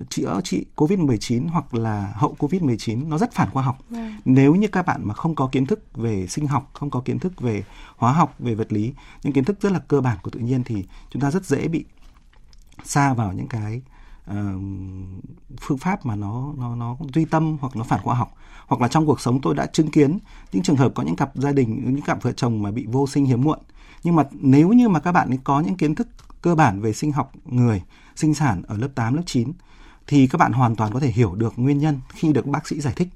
chữa 0.09 0.41
trị 0.45 0.65
COVID-19 0.77 1.49
hoặc 1.49 1.75
là 1.75 2.13
hậu 2.17 2.37
COVID-19 2.39 3.09
nó 3.09 3.19
rất 3.19 3.33
phản 3.33 3.51
khoa 3.51 3.63
học. 3.63 3.79
Yeah. 3.95 4.12
Nếu 4.25 4.55
như 4.55 4.69
các 4.69 4.87
bạn 4.87 5.01
mà 5.05 5.15
không 5.15 5.35
có 5.35 5.49
kiến 5.53 5.67
thức 5.67 5.97
về 5.97 6.27
sinh 6.27 6.47
học, 6.47 6.71
không 6.73 6.91
có 6.91 7.01
kiến 7.01 7.19
thức 7.19 7.41
về 7.41 7.65
hóa 7.97 8.13
học, 8.13 8.35
về 8.39 8.55
vật 8.55 8.73
lý, 8.73 8.93
những 9.23 9.33
kiến 9.33 9.45
thức 9.45 9.61
rất 9.61 9.73
là 9.73 9.79
cơ 9.79 10.01
bản 10.01 10.19
của 10.23 10.31
tự 10.31 10.41
nhiên 10.41 10.65
thì 10.65 10.85
chúng 11.11 11.23
ta 11.23 11.31
rất 11.31 11.45
dễ 11.47 11.69
bị 11.69 11.85
xa 12.85 13.15
vào 13.15 13.33
những 13.33 13.49
cái 13.49 13.83
uh, 14.31 14.35
phương 15.61 15.79
pháp 15.79 16.07
mà 16.07 16.17
nó 16.17 16.53
nó 16.57 16.75
nó 16.75 16.97
duy 17.15 17.25
tâm 17.25 17.57
hoặc 17.61 17.77
nó 17.77 17.85
phản 17.85 18.01
khoa 18.03 18.15
học. 18.15 18.35
Hoặc 18.67 18.81
là 18.81 18.89
trong 18.89 19.07
cuộc 19.07 19.21
sống 19.21 19.41
tôi 19.41 19.55
đã 19.55 19.67
chứng 19.67 19.91
kiến 19.91 20.19
những 20.53 20.63
trường 20.63 20.77
hợp 20.77 20.93
có 20.95 21.03
những 21.03 21.17
cặp 21.17 21.31
gia 21.35 21.53
đình 21.53 21.95
những 21.95 22.03
cặp 22.03 22.23
vợ 22.23 22.33
chồng 22.33 22.63
mà 22.63 22.71
bị 22.71 22.87
vô 22.87 23.07
sinh 23.07 23.25
hiếm 23.25 23.43
muộn. 23.43 23.59
Nhưng 24.03 24.17
mà 24.17 24.25
nếu 24.33 24.69
như 24.69 24.89
mà 24.89 25.01
các 25.01 25.13
bạn 25.13 25.29
ấy 25.29 25.39
có 25.45 25.61
những 25.61 25.77
kiến 25.77 25.95
thức 25.95 26.09
cơ 26.43 26.55
bản 26.55 26.81
về 26.81 26.93
sinh 26.93 27.13
học 27.13 27.33
người 27.45 27.83
sinh 28.17 28.35
sản 28.35 28.63
ở 28.67 28.77
lớp 28.77 28.89
8, 28.95 29.15
lớp 29.15 29.23
9 29.27 29.53
thì 30.07 30.27
các 30.27 30.39
bạn 30.39 30.53
hoàn 30.53 30.77
toàn 30.77 30.93
có 30.93 31.01
thể 31.01 31.11
hiểu 31.11 31.35
được 31.35 31.53
nguyên 31.57 31.79
nhân 31.79 32.01
khi 32.09 32.33
được 32.33 32.47
bác 32.47 32.69
sĩ 32.69 32.81
giải 32.81 32.95
thích 32.97 33.09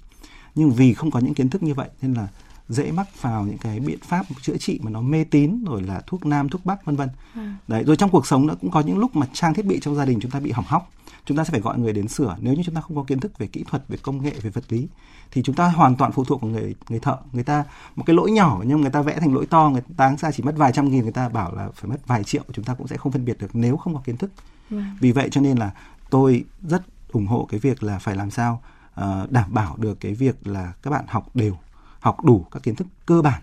nhưng 0.57 0.71
vì 0.71 0.95
không 0.95 1.11
có 1.11 1.21
những 1.21 1.35
kiến 1.35 1.51
thức 1.51 1.63
như 1.63 1.75
vậy 1.75 1.89
nên 2.03 2.15
là 2.15 2.29
dễ 2.69 2.93
mắc 2.93 3.23
vào 3.23 3.45
những 3.45 3.59
cái 3.59 3.81
biện 3.81 3.99
pháp 4.03 4.27
chữa 4.43 4.57
trị 4.57 4.81
mà 4.83 4.91
nó 4.91 5.01
mê 5.01 5.25
tín 5.25 5.65
rồi 5.65 5.83
là 5.83 6.03
thuốc 6.07 6.27
nam 6.27 6.49
thuốc 6.49 6.65
bắc 6.65 6.85
vân 6.85 6.97
vân. 6.97 7.09
À. 7.35 7.57
đấy 7.69 7.85
rồi 7.85 7.97
trong 7.97 8.11
cuộc 8.11 8.27
sống 8.27 8.47
nó 8.47 8.55
cũng 8.61 8.71
có 8.71 8.81
những 8.81 8.99
lúc 8.99 9.17
mà 9.17 9.27
trang 9.33 9.55
thiết 9.55 9.67
bị 9.67 9.81
trong 9.83 9.95
gia 9.95 10.05
đình 10.05 10.19
chúng 10.21 10.31
ta 10.31 10.41
bị 10.41 10.51
hỏng 10.51 10.65
hóc. 10.69 10.91
Chúng 11.25 11.37
ta 11.37 11.45
sẽ 11.45 11.51
phải 11.51 11.61
gọi 11.61 11.79
người 11.79 11.93
đến 11.93 12.09
sửa. 12.09 12.37
Nếu 12.41 12.55
như 12.55 12.63
chúng 12.67 12.75
ta 12.75 12.81
không 12.81 12.97
có 12.97 13.03
kiến 13.03 13.21
thức 13.21 13.39
về 13.39 13.47
kỹ 13.47 13.65
thuật 13.69 13.83
về 13.89 13.99
công 14.03 14.23
nghệ 14.23 14.33
về 14.43 14.51
vật 14.51 14.65
lý 14.69 14.89
thì 15.31 15.43
chúng 15.43 15.55
ta 15.55 15.69
hoàn 15.69 15.97
toàn 15.97 16.13
phụ 16.13 16.25
thuộc 16.25 16.41
vào 16.41 16.51
người 16.51 16.75
người 16.89 17.01
thợ. 17.01 17.17
Người 17.33 17.45
ta 17.45 17.65
một 17.97 18.05
cái 18.07 18.17
lỗi 18.17 18.31
nhỏ 18.31 18.61
nhưng 18.67 18.81
người 18.81 18.91
ta 18.91 19.03
vẽ 19.03 19.21
thành 19.21 19.35
lỗi 19.35 19.47
to 19.47 19.71
người 19.71 19.83
ta 19.97 20.17
ra 20.19 20.33
chỉ 20.33 20.43
mất 20.43 20.57
vài 20.57 20.73
trăm 20.73 20.89
nghìn 20.89 21.03
người 21.03 21.13
ta 21.13 21.29
bảo 21.29 21.55
là 21.55 21.69
phải 21.75 21.91
mất 21.91 22.07
vài 22.07 22.25
triệu 22.25 22.43
chúng 22.53 22.65
ta 22.65 22.75
cũng 22.75 22.87
sẽ 22.87 22.97
không 22.97 23.13
phân 23.13 23.25
biệt 23.25 23.39
được 23.39 23.57
nếu 23.57 23.77
không 23.77 23.95
có 23.95 24.01
kiến 24.05 24.17
thức. 24.17 24.31
Ừ. 24.71 24.81
vì 25.01 25.13
vậy 25.13 25.29
cho 25.31 25.41
nên 25.41 25.59
là 25.59 25.71
tôi 26.11 26.45
rất 26.63 26.83
ủng 27.13 27.27
hộ 27.27 27.47
cái 27.51 27.61
việc 27.61 27.83
là 27.83 27.99
phải 27.99 28.17
làm 28.17 28.31
sao 28.31 28.63
uh, 29.01 29.31
đảm 29.31 29.55
bảo 29.55 29.77
được 29.77 30.01
cái 30.01 30.15
việc 30.15 30.47
là 30.47 30.73
các 30.83 30.91
bạn 30.91 31.05
học 31.09 31.37
đều 31.37 31.57
học 32.01 32.25
đủ 32.25 32.47
các 32.51 32.63
kiến 32.63 32.75
thức 32.75 32.87
cơ 33.07 33.23
bản 33.23 33.43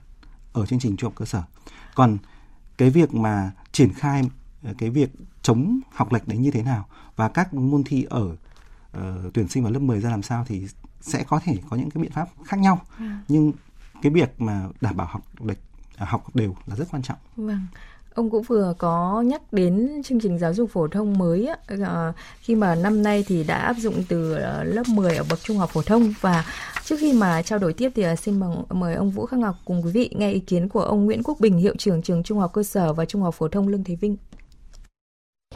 ở 0.54 0.66
chương 0.66 0.80
trình 0.80 0.98
trung 0.98 1.10
học 1.10 1.16
cơ 1.16 1.26
sở 1.26 1.44
còn 1.96 2.18
cái 2.78 2.90
việc 2.90 3.14
mà 3.14 3.52
triển 3.72 3.94
khai 3.94 4.24
ờ, 4.64 4.74
cái 4.78 4.90
việc 4.90 5.10
chống 5.42 5.80
học 5.94 6.14
lệch 6.14 6.28
đấy 6.28 6.38
như 6.38 6.52
thế 6.52 6.64
nào 6.64 6.88
và 7.16 7.30
các 7.30 7.54
môn 7.54 7.84
thi 7.84 8.06
ở 8.10 8.36
uh, 8.98 9.34
tuyển 9.34 9.48
sinh 9.48 9.64
vào 9.64 9.72
lớp 9.72 9.80
10 9.80 10.02
ra 10.02 10.10
làm 10.10 10.24
sao 10.24 10.46
thì 10.48 10.68
sẽ 11.02 11.24
có 11.24 11.40
thể 11.40 11.58
có 11.70 11.78
những 11.78 11.90
cái 11.90 12.04
biện 12.04 12.12
pháp 12.12 12.30
khác 12.46 12.60
nhau 12.60 12.82
à. 12.98 13.24
nhưng 13.28 13.52
cái 14.02 14.12
việc 14.12 14.42
mà 14.42 14.68
đảm 14.82 14.98
bảo 14.98 15.08
học 15.08 15.22
lệch 15.40 15.60
à, 15.98 16.06
học 16.06 16.36
đều 16.36 16.56
là 16.66 16.76
rất 16.76 16.88
quan 16.92 17.04
trọng. 17.04 17.18
Vâng. 17.36 17.68
Ông 18.14 18.30
cũng 18.30 18.44
vừa 18.44 18.74
có 18.78 19.24
nhắc 19.26 19.54
đến 19.54 20.02
chương 20.04 20.20
trình 20.20 20.40
giáo 20.40 20.54
dục 20.54 20.70
phổ 20.70 20.88
thông 20.88 21.18
mới 21.18 21.50
à, 21.68 22.14
khi 22.42 22.56
mà 22.56 22.76
năm 22.76 23.04
nay 23.04 23.24
thì 23.28 23.44
đã 23.44 23.58
áp 23.58 23.74
dụng 23.74 24.04
từ 24.08 24.34
ờ, 24.34 24.64
lớp 24.64 24.84
10 24.88 25.16
ở 25.16 25.24
bậc 25.30 25.40
trung 25.44 25.58
học 25.58 25.70
phổ 25.74 25.82
thông 25.82 26.14
và 26.22 26.46
trước 26.86 26.96
khi 27.00 27.14
mà 27.14 27.42
trao 27.42 27.60
đổi 27.60 27.74
tiếp 27.74 27.90
thì 27.96 28.04
ờ, 28.04 28.16
xin 28.16 28.40
mời 28.70 28.96
ông 28.96 29.10
Vũ 29.10 29.26
Khắc 29.26 29.40
Ngọc 29.40 29.56
cùng 29.66 29.82
quý 29.86 29.92
vị 29.92 30.10
nghe 30.16 30.32
ý 30.32 30.40
kiến 30.40 30.70
của 30.70 30.82
ông 30.82 31.06
Nguyễn 31.06 31.24
Quốc 31.24 31.38
Bình, 31.40 31.58
hiệu 31.58 31.74
trưởng 31.78 32.02
trường 32.02 32.24
Trung 32.24 32.40
học 32.40 32.54
cơ 32.54 32.64
sở 32.64 32.94
và 32.94 33.06
Trung 33.06 33.22
học 33.22 33.36
phổ 33.36 33.48
thông 33.48 33.68
Lương 33.68 33.84
Thế 33.84 33.96
Vinh. 33.96 34.18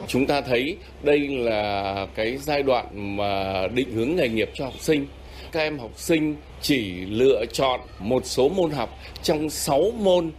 Chúng 0.06 0.26
ta 0.26 0.40
thấy 0.40 0.76
đây 1.02 1.28
là 1.28 2.06
cái 2.14 2.36
giai 2.36 2.62
đoạn 2.62 3.16
mà 3.16 3.62
định 3.74 3.92
hướng 3.92 4.16
nghề 4.16 4.28
nghiệp 4.28 4.50
cho 4.54 4.64
học 4.64 4.80
sinh. 4.80 5.06
Các 5.52 5.60
em 5.60 5.78
học 5.78 5.90
sinh 5.96 6.36
chỉ 6.60 7.06
lựa 7.06 7.44
chọn 7.52 7.80
một 7.98 8.26
số 8.26 8.48
môn 8.48 8.70
học 8.70 8.90
trong 9.22 9.50
6 9.50 9.90
môn 9.98 10.30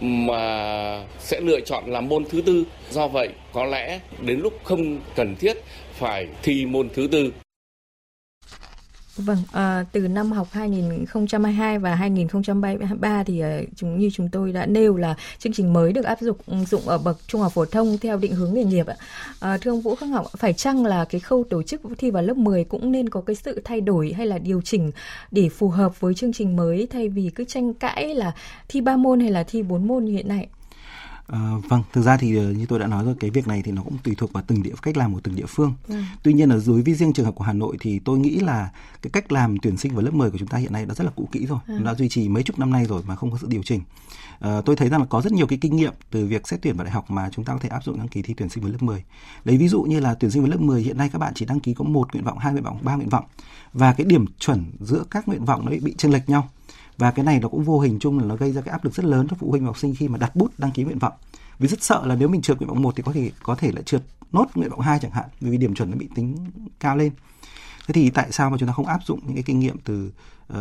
mà 0.00 1.04
sẽ 1.18 1.40
lựa 1.40 1.60
chọn 1.60 1.84
làm 1.86 2.08
môn 2.08 2.24
thứ 2.30 2.40
tư. 2.40 2.64
Do 2.90 3.08
vậy, 3.08 3.28
có 3.52 3.64
lẽ 3.64 4.00
đến 4.20 4.40
lúc 4.40 4.60
không 4.64 5.00
cần 5.16 5.36
thiết 5.36 5.56
phải 5.92 6.26
thi 6.42 6.66
môn 6.66 6.88
thứ 6.94 7.08
tư 7.12 7.32
Vâng, 9.18 9.38
à, 9.52 9.84
từ 9.92 10.08
năm 10.08 10.32
học 10.32 10.48
2022 10.50 11.78
và 11.78 11.94
2023 11.94 13.24
thì 13.24 13.40
à, 13.40 13.60
chúng 13.76 13.98
như 13.98 14.10
chúng 14.12 14.28
tôi 14.28 14.52
đã 14.52 14.66
nêu 14.66 14.96
là 14.96 15.14
chương 15.38 15.52
trình 15.52 15.72
mới 15.72 15.92
được 15.92 16.04
áp 16.04 16.18
dụng 16.20 16.36
dụng 16.70 16.88
ở 16.88 16.98
bậc 16.98 17.18
trung 17.26 17.40
học 17.40 17.52
phổ 17.52 17.64
thông 17.64 17.98
theo 17.98 18.16
định 18.16 18.34
hướng 18.34 18.54
nghề 18.54 18.64
nghiệp 18.64 18.86
ạ. 18.86 18.96
À, 19.40 19.58
thưa 19.60 19.70
ông 19.70 19.80
Vũ 19.80 19.94
Khắc 19.94 20.08
Ngọc, 20.08 20.26
phải 20.36 20.52
chăng 20.52 20.86
là 20.86 21.04
cái 21.04 21.20
khâu 21.20 21.44
tổ 21.50 21.62
chức 21.62 21.80
thi 21.98 22.10
vào 22.10 22.22
lớp 22.22 22.36
10 22.36 22.64
cũng 22.64 22.92
nên 22.92 23.08
có 23.08 23.20
cái 23.20 23.36
sự 23.36 23.60
thay 23.64 23.80
đổi 23.80 24.12
hay 24.16 24.26
là 24.26 24.38
điều 24.38 24.60
chỉnh 24.60 24.90
để 25.30 25.48
phù 25.48 25.68
hợp 25.68 26.00
với 26.00 26.14
chương 26.14 26.32
trình 26.32 26.56
mới 26.56 26.86
thay 26.90 27.08
vì 27.08 27.30
cứ 27.34 27.44
tranh 27.44 27.74
cãi 27.74 28.14
là 28.14 28.32
thi 28.68 28.80
3 28.80 28.96
môn 28.96 29.20
hay 29.20 29.30
là 29.30 29.42
thi 29.42 29.62
4 29.62 29.86
môn 29.86 30.04
như 30.04 30.12
hiện 30.12 30.28
nay? 30.28 30.48
À, 31.32 31.38
vâng, 31.68 31.82
thực 31.92 32.02
ra 32.02 32.16
thì 32.16 32.30
như 32.30 32.66
tôi 32.68 32.78
đã 32.78 32.86
nói 32.86 33.04
rồi, 33.04 33.14
cái 33.20 33.30
việc 33.30 33.48
này 33.48 33.62
thì 33.64 33.72
nó 33.72 33.82
cũng 33.82 33.96
tùy 34.02 34.14
thuộc 34.18 34.32
vào 34.32 34.42
từng 34.46 34.62
địa 34.62 34.72
cách 34.82 34.96
làm 34.96 35.14
của 35.14 35.20
từng 35.20 35.34
địa 35.34 35.46
phương. 35.48 35.74
Ừ. 35.88 35.94
Tuy 36.22 36.32
nhiên 36.32 36.48
là 36.48 36.56
đối 36.66 36.82
với 36.82 36.94
riêng 36.94 37.12
trường 37.12 37.26
hợp 37.26 37.34
của 37.34 37.44
Hà 37.44 37.52
Nội 37.52 37.76
thì 37.80 37.98
tôi 37.98 38.18
nghĩ 38.18 38.38
là 38.40 38.70
cái 39.02 39.10
cách 39.10 39.32
làm 39.32 39.56
tuyển 39.62 39.76
sinh 39.76 39.94
vào 39.94 40.02
lớp 40.02 40.14
10 40.14 40.30
của 40.30 40.38
chúng 40.38 40.48
ta 40.48 40.58
hiện 40.58 40.72
nay 40.72 40.86
đã 40.86 40.94
rất 40.94 41.04
là 41.04 41.10
cũ 41.16 41.28
kỹ 41.32 41.46
rồi, 41.46 41.58
ừ. 41.66 41.78
đã 41.84 41.94
duy 41.94 42.08
trì 42.08 42.28
mấy 42.28 42.42
chục 42.42 42.58
năm 42.58 42.70
nay 42.70 42.84
rồi 42.84 43.02
mà 43.06 43.16
không 43.16 43.30
có 43.30 43.38
sự 43.40 43.46
điều 43.50 43.62
chỉnh. 43.62 43.80
À, 44.40 44.60
tôi 44.64 44.76
thấy 44.76 44.88
rằng 44.88 45.00
là 45.00 45.06
có 45.06 45.20
rất 45.20 45.32
nhiều 45.32 45.46
cái 45.46 45.58
kinh 45.60 45.76
nghiệm 45.76 45.92
từ 46.10 46.26
việc 46.26 46.48
xét 46.48 46.62
tuyển 46.62 46.76
vào 46.76 46.84
đại 46.84 46.92
học 46.92 47.10
mà 47.10 47.30
chúng 47.32 47.44
ta 47.44 47.52
có 47.52 47.58
thể 47.58 47.68
áp 47.68 47.84
dụng 47.84 47.98
đăng 47.98 48.08
ký 48.08 48.22
thi 48.22 48.34
tuyển 48.36 48.48
sinh 48.48 48.62
vào 48.62 48.72
lớp 48.72 48.82
10. 48.82 49.04
Lấy 49.44 49.56
ví 49.56 49.68
dụ 49.68 49.82
như 49.82 50.00
là 50.00 50.14
tuyển 50.14 50.30
sinh 50.30 50.42
vào 50.42 50.50
lớp 50.50 50.60
10 50.60 50.82
hiện 50.82 50.98
nay 50.98 51.10
các 51.12 51.18
bạn 51.18 51.32
chỉ 51.34 51.46
đăng 51.46 51.60
ký 51.60 51.74
có 51.74 51.84
một 51.84 52.12
nguyện 52.12 52.24
vọng, 52.24 52.38
hai 52.38 52.52
nguyện 52.52 52.64
vọng, 52.64 52.78
ba 52.82 52.94
nguyện 52.94 53.08
vọng 53.08 53.24
và 53.72 53.92
cái 53.92 54.06
điểm 54.06 54.24
chuẩn 54.38 54.64
giữa 54.80 55.04
các 55.10 55.28
nguyện 55.28 55.44
vọng 55.44 55.64
nó 55.64 55.70
bị, 55.70 55.78
bị 55.80 55.94
chênh 55.98 56.12
lệch 56.12 56.28
nhau 56.28 56.48
và 56.98 57.10
cái 57.10 57.24
này 57.24 57.40
nó 57.40 57.48
cũng 57.48 57.64
vô 57.64 57.80
hình 57.80 57.98
chung 57.98 58.18
là 58.18 58.24
nó 58.24 58.36
gây 58.36 58.52
ra 58.52 58.60
cái 58.60 58.72
áp 58.72 58.84
lực 58.84 58.94
rất 58.94 59.04
lớn 59.04 59.26
cho 59.30 59.36
phụ 59.40 59.50
huynh 59.50 59.62
và 59.62 59.66
học 59.66 59.78
sinh 59.78 59.94
khi 59.94 60.08
mà 60.08 60.18
đặt 60.18 60.36
bút 60.36 60.50
đăng 60.58 60.70
ký 60.70 60.84
nguyện 60.84 60.98
vọng. 60.98 61.12
Vì 61.58 61.68
rất 61.68 61.82
sợ 61.82 62.06
là 62.06 62.14
nếu 62.14 62.28
mình 62.28 62.42
trượt 62.42 62.58
nguyện 62.58 62.68
vọng 62.68 62.82
một 62.82 62.96
thì 62.96 63.02
có 63.02 63.12
thể 63.12 63.30
có 63.42 63.54
thể 63.54 63.72
là 63.72 63.82
trượt 63.82 64.02
nốt 64.32 64.46
nguyện 64.54 64.70
vọng 64.70 64.80
2 64.80 64.98
chẳng 65.02 65.10
hạn 65.10 65.24
vì 65.40 65.56
điểm 65.56 65.74
chuẩn 65.74 65.90
nó 65.90 65.96
bị 65.96 66.08
tính 66.14 66.36
cao 66.80 66.96
lên. 66.96 67.12
Thế 67.86 67.92
thì 67.92 68.10
tại 68.10 68.32
sao 68.32 68.50
mà 68.50 68.56
chúng 68.58 68.66
ta 68.66 68.72
không 68.72 68.86
áp 68.86 69.00
dụng 69.06 69.20
những 69.26 69.34
cái 69.34 69.42
kinh 69.42 69.60
nghiệm 69.60 69.76
từ 69.84 70.12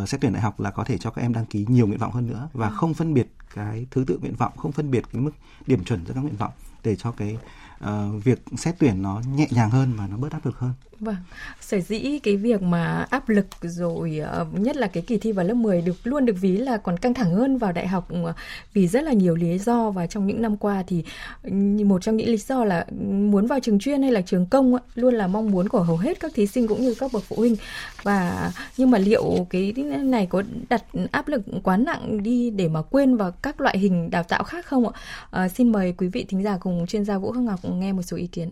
uh, 0.02 0.10
xét 0.10 0.22
tuyển 0.22 0.34
đại 0.34 0.42
học 0.42 0.60
là 0.60 0.72
có 0.72 0.84
thể 0.84 0.98
cho 0.98 1.12
các 1.12 1.22
em 1.22 1.34
đăng 1.34 1.46
ký 1.46 1.66
nhiều 1.70 1.88
nguyện 1.88 2.00
vọng 2.00 2.12
hơn 2.12 2.28
nữa 2.28 2.50
và 2.54 2.70
không 2.70 2.94
phân 2.94 3.14
biệt 3.14 3.28
cái 3.54 3.88
thứ 3.92 4.04
tự 4.08 4.18
nguyện 4.18 4.36
vọng 4.36 4.58
không 4.58 4.72
phân 4.72 4.92
biệt 4.92 5.04
cái 5.14 5.22
mức 5.22 5.32
điểm 5.68 5.84
chuẩn 5.84 6.06
giữa 6.06 6.14
các 6.14 6.22
nguyện 6.22 6.36
vọng 6.36 6.52
để 6.84 6.96
cho 6.96 7.12
cái 7.12 7.38
uh, 7.84 8.24
việc 8.24 8.44
xét 8.58 8.76
tuyển 8.80 9.02
nó 9.02 9.22
nhẹ 9.36 9.48
nhàng 9.52 9.70
hơn 9.70 9.94
và 9.98 10.08
nó 10.08 10.18
bớt 10.18 10.32
áp 10.32 10.46
lực 10.46 10.60
hơn? 10.60 10.74
Vâng, 11.00 11.16
sở 11.62 11.80
dĩ 11.80 12.20
cái 12.24 12.36
việc 12.36 12.62
mà 12.62 13.06
áp 13.10 13.30
lực 13.30 13.46
rồi 13.62 14.18
ờ, 14.18 14.46
nhất 14.52 14.76
là 14.76 14.88
cái 14.88 15.04
kỳ 15.08 15.18
thi 15.18 15.32
vào 15.32 15.46
lớp 15.46 15.54
10 15.54 15.82
được 15.82 15.96
luôn 16.04 16.26
được 16.26 16.36
ví 16.42 16.58
là 16.58 16.78
còn 16.78 16.98
căng 16.98 17.14
thẳng 17.14 17.32
hơn 17.32 17.58
vào 17.58 17.72
đại 17.72 17.88
học 17.88 18.08
ờ, 18.10 18.34
vì 18.74 18.88
rất 18.88 19.04
là 19.04 19.14
nhiều 19.14 19.36
lý 19.36 19.60
do 19.60 19.92
và 19.92 20.08
trong 20.08 20.28
những 20.28 20.42
năm 20.42 20.58
qua 20.58 20.84
thì 20.88 21.04
ừ, 21.44 21.52
một 21.86 22.02
trong 22.02 22.18
những 22.18 22.30
lý 22.30 22.38
do 22.38 22.64
là 22.66 22.86
muốn 23.06 23.48
vào 23.48 23.60
trường 23.60 23.80
chuyên 23.80 24.02
hay 24.02 24.12
là 24.12 24.22
trường 24.22 24.46
công 24.46 24.76
luôn 24.96 25.14
là 25.14 25.28
mong 25.28 25.52
muốn 25.52 25.70
của 25.70 25.82
hầu 25.82 25.98
hết 25.98 26.20
các 26.20 26.32
thí 26.36 26.48
sinh 26.48 26.68
cũng 26.68 26.82
như 26.82 26.96
các 27.00 27.12
bậc 27.14 27.24
phụ 27.24 27.36
huynh 27.36 27.56
và 28.04 28.52
nhưng 28.78 28.92
mà 28.92 28.98
liệu 28.98 29.48
cái 29.50 29.74
này 30.04 30.26
có 30.26 30.44
đặt 30.70 30.84
áp 31.12 31.28
lực 31.28 31.42
quá 31.64 31.78
nặng 31.78 32.24
đi 32.24 32.50
để 32.50 32.68
mà 32.68 32.82
quên 32.82 33.18
vào 33.18 33.32
các 33.32 33.62
loại 33.62 33.78
hình 33.78 34.10
đào 34.10 34.24
tạo 34.24 34.44
khác 34.44 34.66
không 34.66 34.90
ạ? 34.90 35.02
À, 35.32 35.50
xin 35.50 35.72
mời 35.72 35.94
quý 35.98 36.08
vị 36.08 36.26
thính 36.30 36.44
giả 36.44 36.58
cùng 36.58 36.86
chuyên 36.88 37.06
gia 37.06 37.18
Vũ 37.18 37.32
Hương 37.32 37.46
Ngọc 37.46 37.60
nghe 37.66 37.94
một 37.94 38.02
số 38.02 38.18
ý 38.18 38.28
kiến 38.28 38.50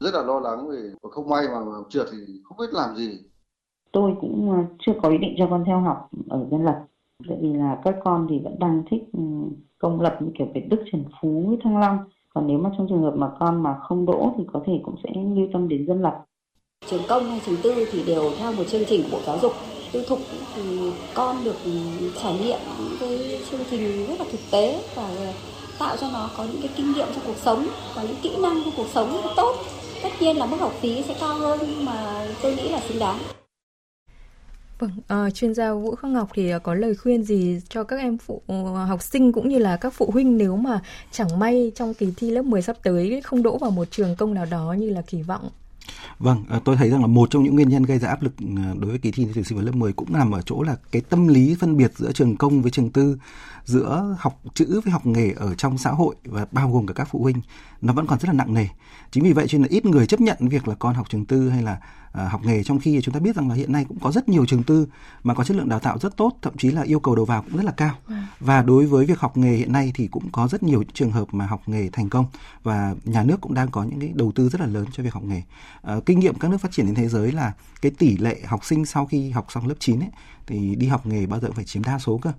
rất 0.00 0.14
là 0.14 0.22
lo 0.22 0.40
lắng 0.40 0.68
vì 0.70 1.08
không 1.10 1.28
may 1.28 1.48
mà, 1.48 1.64
mà 1.64 1.72
trượt 1.88 2.06
thì 2.12 2.18
không 2.44 2.58
biết 2.58 2.72
làm 2.72 2.96
gì. 2.96 3.18
Tôi 3.92 4.12
cũng 4.20 4.50
ờ, 4.50 4.58
chưa 4.78 4.92
có 5.02 5.08
ý 5.08 5.18
định 5.18 5.34
cho 5.38 5.46
con 5.50 5.64
theo 5.66 5.80
học 5.80 6.08
ở 6.28 6.46
dân 6.50 6.64
lập. 6.64 6.84
Tại 7.28 7.38
vì 7.40 7.52
là 7.52 7.80
các 7.84 7.94
con 8.04 8.26
thì 8.30 8.38
vẫn 8.44 8.58
đang 8.58 8.82
thích 8.90 9.02
ừ, 9.12 9.20
công 9.78 10.00
lập 10.00 10.16
như 10.20 10.30
kiểu 10.38 10.46
Việt 10.54 10.66
Đức, 10.68 10.84
Trần 10.92 11.04
Phú, 11.20 11.56
Thăng 11.64 11.78
Long. 11.78 11.98
Còn 12.34 12.46
nếu 12.46 12.58
mà 12.58 12.70
trong 12.78 12.86
trường 12.88 13.02
hợp 13.02 13.14
mà 13.16 13.30
con 13.38 13.62
mà 13.62 13.78
không 13.88 14.06
đỗ 14.06 14.34
thì 14.38 14.44
có 14.52 14.60
thể 14.66 14.80
cũng 14.82 14.94
sẽ 15.04 15.10
lưu 15.14 15.46
tâm 15.52 15.68
đến 15.68 15.86
dân 15.86 16.02
lập. 16.02 16.24
Trường 16.86 17.02
công 17.08 17.24
hay 17.24 17.40
trường 17.46 17.56
tư 17.62 17.86
thì 17.92 18.02
đều 18.06 18.30
theo 18.38 18.52
một 18.52 18.64
chương 18.68 18.84
trình 18.88 19.02
của 19.02 19.16
bộ 19.16 19.22
giáo 19.26 19.38
dục 19.38 19.52
tư 19.92 20.04
thục. 20.08 20.18
Thì 20.54 20.92
con 21.14 21.36
được 21.44 21.56
ừ, 21.64 21.70
trải 22.22 22.38
nghiệm 22.38 22.58
những 22.78 22.96
cái 23.00 23.40
chương 23.50 23.60
trình 23.70 24.06
rất 24.06 24.14
là 24.18 24.24
thực 24.32 24.40
tế 24.50 24.82
và 24.96 25.32
tạo 25.78 25.96
cho 26.00 26.06
nó 26.12 26.30
có 26.36 26.44
những 26.44 26.62
cái 26.62 26.70
kinh 26.76 26.92
nghiệm 26.92 27.06
trong 27.14 27.24
cuộc 27.26 27.36
sống 27.36 27.66
và 27.96 28.02
những 28.02 28.16
kỹ 28.22 28.36
năng 28.42 28.64
trong 28.64 28.74
cuộc 28.76 28.88
sống 28.88 29.08
rất 29.24 29.30
tốt 29.36 29.56
tất 30.04 30.10
nhiên 30.20 30.36
là 30.36 30.46
mức 30.46 30.56
học 30.60 30.72
phí 30.80 31.02
sẽ 31.08 31.14
cao 31.20 31.34
hơn 31.38 31.58
nhưng 31.62 31.84
mà 31.84 32.26
tôi 32.42 32.54
nghĩ 32.54 32.68
là 32.68 32.80
xứng 32.88 32.98
đáng 32.98 33.18
Vâng, 34.78 34.90
à, 35.08 35.30
chuyên 35.30 35.54
gia 35.54 35.72
Vũ 35.72 35.94
Khắc 35.94 36.10
Ngọc 36.10 36.28
thì 36.34 36.50
ờ, 36.50 36.58
có 36.58 36.74
lời 36.74 36.94
khuyên 36.94 37.22
gì 37.22 37.60
cho 37.68 37.84
các 37.84 37.96
em 37.96 38.18
phụ 38.18 38.42
ờ, 38.46 38.84
học 38.84 39.02
sinh 39.02 39.32
cũng 39.32 39.48
như 39.48 39.58
là 39.58 39.76
các 39.76 39.92
phụ 39.92 40.10
huynh 40.12 40.38
nếu 40.38 40.56
mà 40.56 40.80
chẳng 41.12 41.38
may 41.38 41.72
trong 41.74 41.94
kỳ 41.94 42.12
thi 42.16 42.30
lớp 42.30 42.42
10 42.42 42.62
sắp 42.62 42.76
tới 42.82 43.20
không 43.24 43.42
đỗ 43.42 43.58
vào 43.58 43.70
một 43.70 43.90
trường 43.90 44.16
công 44.16 44.34
nào 44.34 44.46
đó 44.50 44.74
như 44.78 44.90
là 44.90 45.02
kỳ 45.06 45.22
vọng? 45.22 45.50
Vâng, 46.18 46.44
ờ, 46.48 46.60
tôi 46.64 46.76
thấy 46.76 46.90
rằng 46.90 47.00
là 47.00 47.06
một 47.06 47.30
trong 47.30 47.44
những 47.44 47.54
nguyên 47.54 47.68
nhân 47.68 47.82
gây 47.82 47.98
ra 47.98 48.08
áp 48.08 48.22
lực 48.22 48.34
ờ, 48.56 48.74
đối 48.78 48.90
với 48.90 48.98
kỳ 48.98 49.10
thi 49.10 49.26
tuyển 49.34 49.44
sinh 49.44 49.58
vào 49.58 49.66
lớp 49.66 49.74
10 49.74 49.92
cũng 49.92 50.12
nằm 50.12 50.32
ở 50.32 50.42
chỗ 50.42 50.62
là 50.62 50.76
cái 50.92 51.02
tâm 51.02 51.28
lý 51.28 51.56
phân 51.60 51.76
biệt 51.76 51.92
giữa 51.96 52.12
trường 52.12 52.36
công 52.36 52.62
với 52.62 52.70
trường 52.70 52.90
tư, 52.90 53.18
giữa 53.64 54.16
học 54.18 54.40
chữ 54.54 54.80
với 54.84 54.92
học 54.92 55.06
nghề 55.06 55.30
ở 55.30 55.54
trong 55.54 55.78
xã 55.78 55.90
hội 55.90 56.14
và 56.24 56.46
bao 56.52 56.70
gồm 56.70 56.86
cả 56.86 56.94
các 56.94 57.08
phụ 57.10 57.22
huynh 57.22 57.40
nó 57.80 57.92
vẫn 57.92 58.06
còn 58.06 58.18
rất 58.18 58.28
là 58.28 58.32
nặng 58.32 58.54
nề. 58.54 58.66
Chính 59.10 59.24
vì 59.24 59.32
vậy 59.32 59.46
cho 59.48 59.58
nên 59.58 59.62
là 59.62 59.68
ít 59.70 59.84
người 59.86 60.06
chấp 60.06 60.20
nhận 60.20 60.36
việc 60.40 60.68
là 60.68 60.74
con 60.74 60.94
học 60.94 61.06
trường 61.10 61.24
tư 61.24 61.48
hay 61.50 61.62
là 61.62 61.80
À, 62.14 62.28
học 62.28 62.44
nghề 62.44 62.62
trong 62.62 62.78
khi 62.78 63.00
chúng 63.02 63.14
ta 63.14 63.20
biết 63.20 63.36
rằng 63.36 63.48
là 63.48 63.54
hiện 63.54 63.72
nay 63.72 63.84
cũng 63.88 63.98
có 64.00 64.12
rất 64.12 64.28
nhiều 64.28 64.46
trường 64.46 64.62
tư 64.62 64.86
mà 65.22 65.34
có 65.34 65.44
chất 65.44 65.56
lượng 65.56 65.68
đào 65.68 65.78
tạo 65.78 65.98
rất 65.98 66.16
tốt 66.16 66.38
thậm 66.42 66.56
chí 66.56 66.70
là 66.70 66.82
yêu 66.82 67.00
cầu 67.00 67.14
đầu 67.14 67.24
vào 67.24 67.42
cũng 67.42 67.56
rất 67.56 67.64
là 67.64 67.72
cao. 67.72 67.94
À. 68.06 68.28
và 68.40 68.62
đối 68.62 68.86
với 68.86 69.06
việc 69.06 69.20
học 69.20 69.36
nghề 69.36 69.56
hiện 69.56 69.72
nay 69.72 69.92
thì 69.94 70.06
cũng 70.06 70.30
có 70.32 70.48
rất 70.48 70.62
nhiều 70.62 70.84
trường 70.92 71.10
hợp 71.10 71.34
mà 71.34 71.46
học 71.46 71.62
nghề 71.66 71.88
thành 71.92 72.08
công 72.08 72.26
và 72.62 72.94
nhà 73.04 73.22
nước 73.22 73.40
cũng 73.40 73.54
đang 73.54 73.70
có 73.70 73.82
những 73.82 74.00
cái 74.00 74.12
đầu 74.14 74.32
tư 74.32 74.48
rất 74.48 74.60
là 74.60 74.66
lớn 74.66 74.86
cho 74.92 75.02
việc 75.02 75.12
học 75.12 75.22
nghề. 75.22 75.42
À, 75.82 75.96
kinh 76.06 76.20
nghiệm 76.20 76.34
các 76.34 76.50
nước 76.50 76.60
phát 76.60 76.72
triển 76.72 76.86
trên 76.86 76.94
thế 76.94 77.08
giới 77.08 77.32
là 77.32 77.52
cái 77.82 77.92
tỷ 77.98 78.16
lệ 78.16 78.40
học 78.46 78.64
sinh 78.64 78.86
sau 78.86 79.06
khi 79.06 79.30
học 79.30 79.46
xong 79.48 79.66
lớp 79.66 79.76
9 79.78 80.00
ấy 80.00 80.10
thì 80.46 80.74
đi 80.76 80.86
học 80.86 81.06
nghề 81.06 81.26
bao 81.26 81.40
giờ 81.40 81.46
cũng 81.46 81.56
phải 81.56 81.64
chiếm 81.64 81.84
đa 81.84 81.98
số 81.98 82.18
cơ. 82.18 82.32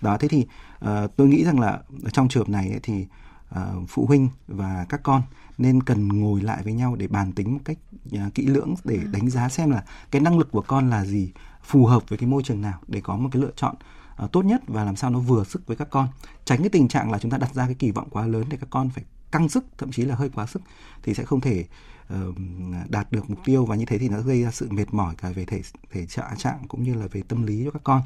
Đó 0.00 0.16
thế 0.20 0.28
thì 0.28 0.46
uh, 0.84 0.88
tôi 1.16 1.28
nghĩ 1.28 1.44
rằng 1.44 1.60
là 1.60 1.78
trong 2.12 2.28
trường 2.28 2.42
hợp 2.42 2.48
này 2.48 2.70
ấy, 2.70 2.80
thì 2.82 3.06
uh, 3.54 3.88
phụ 3.88 4.06
huynh 4.06 4.28
và 4.48 4.86
các 4.88 5.00
con 5.02 5.22
nên 5.62 5.82
cần 5.82 6.08
ngồi 6.08 6.40
lại 6.40 6.62
với 6.62 6.72
nhau 6.72 6.96
để 6.96 7.08
bàn 7.08 7.32
tính 7.32 7.52
một 7.52 7.60
cách 7.64 7.78
uh, 8.16 8.34
kỹ 8.34 8.46
lưỡng 8.46 8.74
để 8.84 8.96
ừ. 8.96 9.06
đánh 9.12 9.30
giá 9.30 9.48
xem 9.48 9.70
là 9.70 9.84
cái 10.10 10.22
năng 10.22 10.38
lực 10.38 10.50
của 10.50 10.62
con 10.62 10.90
là 10.90 11.04
gì 11.04 11.32
phù 11.62 11.86
hợp 11.86 12.08
với 12.08 12.18
cái 12.18 12.28
môi 12.28 12.42
trường 12.42 12.60
nào 12.60 12.78
để 12.88 13.00
có 13.00 13.16
một 13.16 13.28
cái 13.32 13.42
lựa 13.42 13.52
chọn 13.56 13.74
uh, 14.24 14.32
tốt 14.32 14.44
nhất 14.44 14.62
và 14.66 14.84
làm 14.84 14.96
sao 14.96 15.10
nó 15.10 15.18
vừa 15.18 15.44
sức 15.44 15.66
với 15.66 15.76
các 15.76 15.90
con 15.90 16.08
tránh 16.44 16.58
cái 16.58 16.68
tình 16.68 16.88
trạng 16.88 17.10
là 17.10 17.18
chúng 17.18 17.30
ta 17.30 17.38
đặt 17.38 17.54
ra 17.54 17.66
cái 17.66 17.74
kỳ 17.74 17.90
vọng 17.90 18.08
quá 18.10 18.26
lớn 18.26 18.44
để 18.48 18.56
các 18.60 18.66
con 18.70 18.90
phải 18.90 19.04
căng 19.30 19.48
sức 19.48 19.64
thậm 19.78 19.92
chí 19.92 20.04
là 20.04 20.14
hơi 20.14 20.28
quá 20.34 20.46
sức 20.46 20.62
thì 21.02 21.14
sẽ 21.14 21.24
không 21.24 21.40
thể 21.40 21.64
đạt 22.88 23.12
được 23.12 23.30
mục 23.30 23.38
tiêu 23.44 23.64
và 23.64 23.76
như 23.76 23.84
thế 23.84 23.98
thì 23.98 24.08
nó 24.08 24.20
gây 24.20 24.42
ra 24.42 24.50
sự 24.50 24.68
mệt 24.70 24.94
mỏi 24.94 25.14
cả 25.22 25.28
về 25.30 25.44
thể 25.44 25.62
thể 25.92 26.06
trạng 26.06 26.36
trạng 26.36 26.58
cũng 26.68 26.82
như 26.82 26.94
là 26.94 27.06
về 27.12 27.22
tâm 27.28 27.46
lý 27.46 27.62
cho 27.64 27.70
các 27.70 27.80
con 27.84 28.02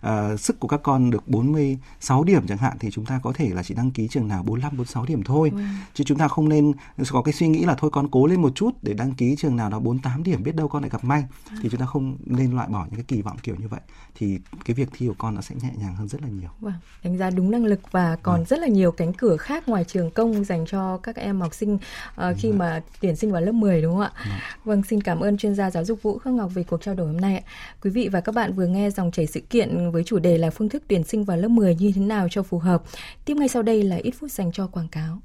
à, 0.00 0.36
sức 0.36 0.60
của 0.60 0.68
các 0.68 0.80
con 0.82 1.10
được 1.10 1.28
46 1.28 2.24
điểm 2.24 2.46
chẳng 2.46 2.58
hạn 2.58 2.76
thì 2.80 2.90
chúng 2.90 3.04
ta 3.04 3.20
có 3.22 3.32
thể 3.32 3.48
là 3.48 3.62
chỉ 3.62 3.74
đăng 3.74 3.90
ký 3.90 4.08
trường 4.08 4.28
nào 4.28 4.42
45 4.42 4.72
46 4.72 5.04
điểm 5.04 5.22
thôi 5.22 5.50
ừ. 5.54 5.60
chứ 5.94 6.04
chúng 6.04 6.18
ta 6.18 6.28
không 6.28 6.48
nên 6.48 6.72
có 7.10 7.22
cái 7.22 7.34
suy 7.34 7.48
nghĩ 7.48 7.64
là 7.64 7.74
thôi 7.74 7.90
con 7.90 8.08
cố 8.10 8.26
lên 8.26 8.42
một 8.42 8.52
chút 8.54 8.70
để 8.82 8.94
đăng 8.94 9.12
ký 9.12 9.36
trường 9.38 9.56
nào 9.56 9.70
đó 9.70 9.78
48 9.78 10.22
điểm 10.22 10.42
biết 10.42 10.56
đâu 10.56 10.68
con 10.68 10.82
lại 10.82 10.90
gặp 10.90 11.04
may 11.04 11.24
ừ. 11.50 11.56
thì 11.62 11.68
chúng 11.68 11.80
ta 11.80 11.86
không 11.86 12.16
nên 12.24 12.52
loại 12.52 12.68
bỏ 12.68 12.84
những 12.84 12.94
cái 12.94 13.04
kỳ 13.08 13.22
vọng 13.22 13.36
kiểu 13.42 13.56
như 13.58 13.68
vậy 13.68 13.80
thì 14.18 14.38
cái 14.64 14.74
việc 14.74 14.88
thi 14.92 15.06
của 15.06 15.14
con 15.18 15.34
nó 15.34 15.40
sẽ 15.40 15.54
nhẹ 15.62 15.70
nhàng 15.76 15.94
hơn 15.94 16.08
rất 16.08 16.22
là 16.22 16.28
nhiều. 16.28 16.50
Vâng, 16.60 16.74
đánh 17.04 17.18
giá 17.18 17.30
đúng 17.30 17.50
năng 17.50 17.64
lực 17.64 17.80
và 17.90 18.16
còn 18.22 18.40
ừ. 18.40 18.44
rất 18.48 18.58
là 18.58 18.66
nhiều 18.66 18.92
cánh 18.92 19.12
cửa 19.12 19.36
khác 19.36 19.68
ngoài 19.68 19.84
trường 19.84 20.10
công 20.10 20.44
dành 20.44 20.64
cho 20.66 20.96
các 20.96 21.16
em 21.16 21.40
học 21.40 21.54
sinh 21.54 21.74
uh, 21.74 22.36
khi 22.38 22.52
mà 22.52 22.82
tuyển 23.00 23.16
sinh 23.16 23.32
vào 23.32 23.42
lớp 23.48 23.54
10 23.54 23.82
đúng 23.82 23.92
không 23.92 24.00
ạ? 24.00 24.12
Ừ. 24.24 24.30
Vâng, 24.64 24.82
xin 24.82 25.00
cảm 25.00 25.20
ơn 25.20 25.36
chuyên 25.36 25.54
gia 25.54 25.70
giáo 25.70 25.84
dục 25.84 26.02
Vũ 26.02 26.18
Khắc 26.18 26.32
Ngọc 26.32 26.50
về 26.54 26.62
cuộc 26.62 26.82
trao 26.82 26.94
đổi 26.94 27.06
hôm 27.06 27.16
nay. 27.16 27.42
Quý 27.82 27.90
vị 27.90 28.08
và 28.12 28.20
các 28.20 28.34
bạn 28.34 28.52
vừa 28.52 28.66
nghe 28.66 28.90
dòng 28.90 29.10
chảy 29.10 29.26
sự 29.26 29.40
kiện 29.40 29.90
với 29.90 30.04
chủ 30.04 30.18
đề 30.18 30.38
là 30.38 30.50
phương 30.50 30.68
thức 30.68 30.82
tuyển 30.88 31.04
sinh 31.04 31.24
vào 31.24 31.36
lớp 31.36 31.48
10 31.48 31.74
như 31.74 31.92
thế 31.94 32.00
nào 32.00 32.28
cho 32.30 32.42
phù 32.42 32.58
hợp. 32.58 32.82
Tiếp 33.24 33.34
ngay 33.34 33.48
sau 33.48 33.62
đây 33.62 33.82
là 33.82 33.96
ít 33.96 34.10
phút 34.10 34.30
dành 34.30 34.52
cho 34.52 34.66
quảng 34.66 34.88
cáo. 34.88 35.20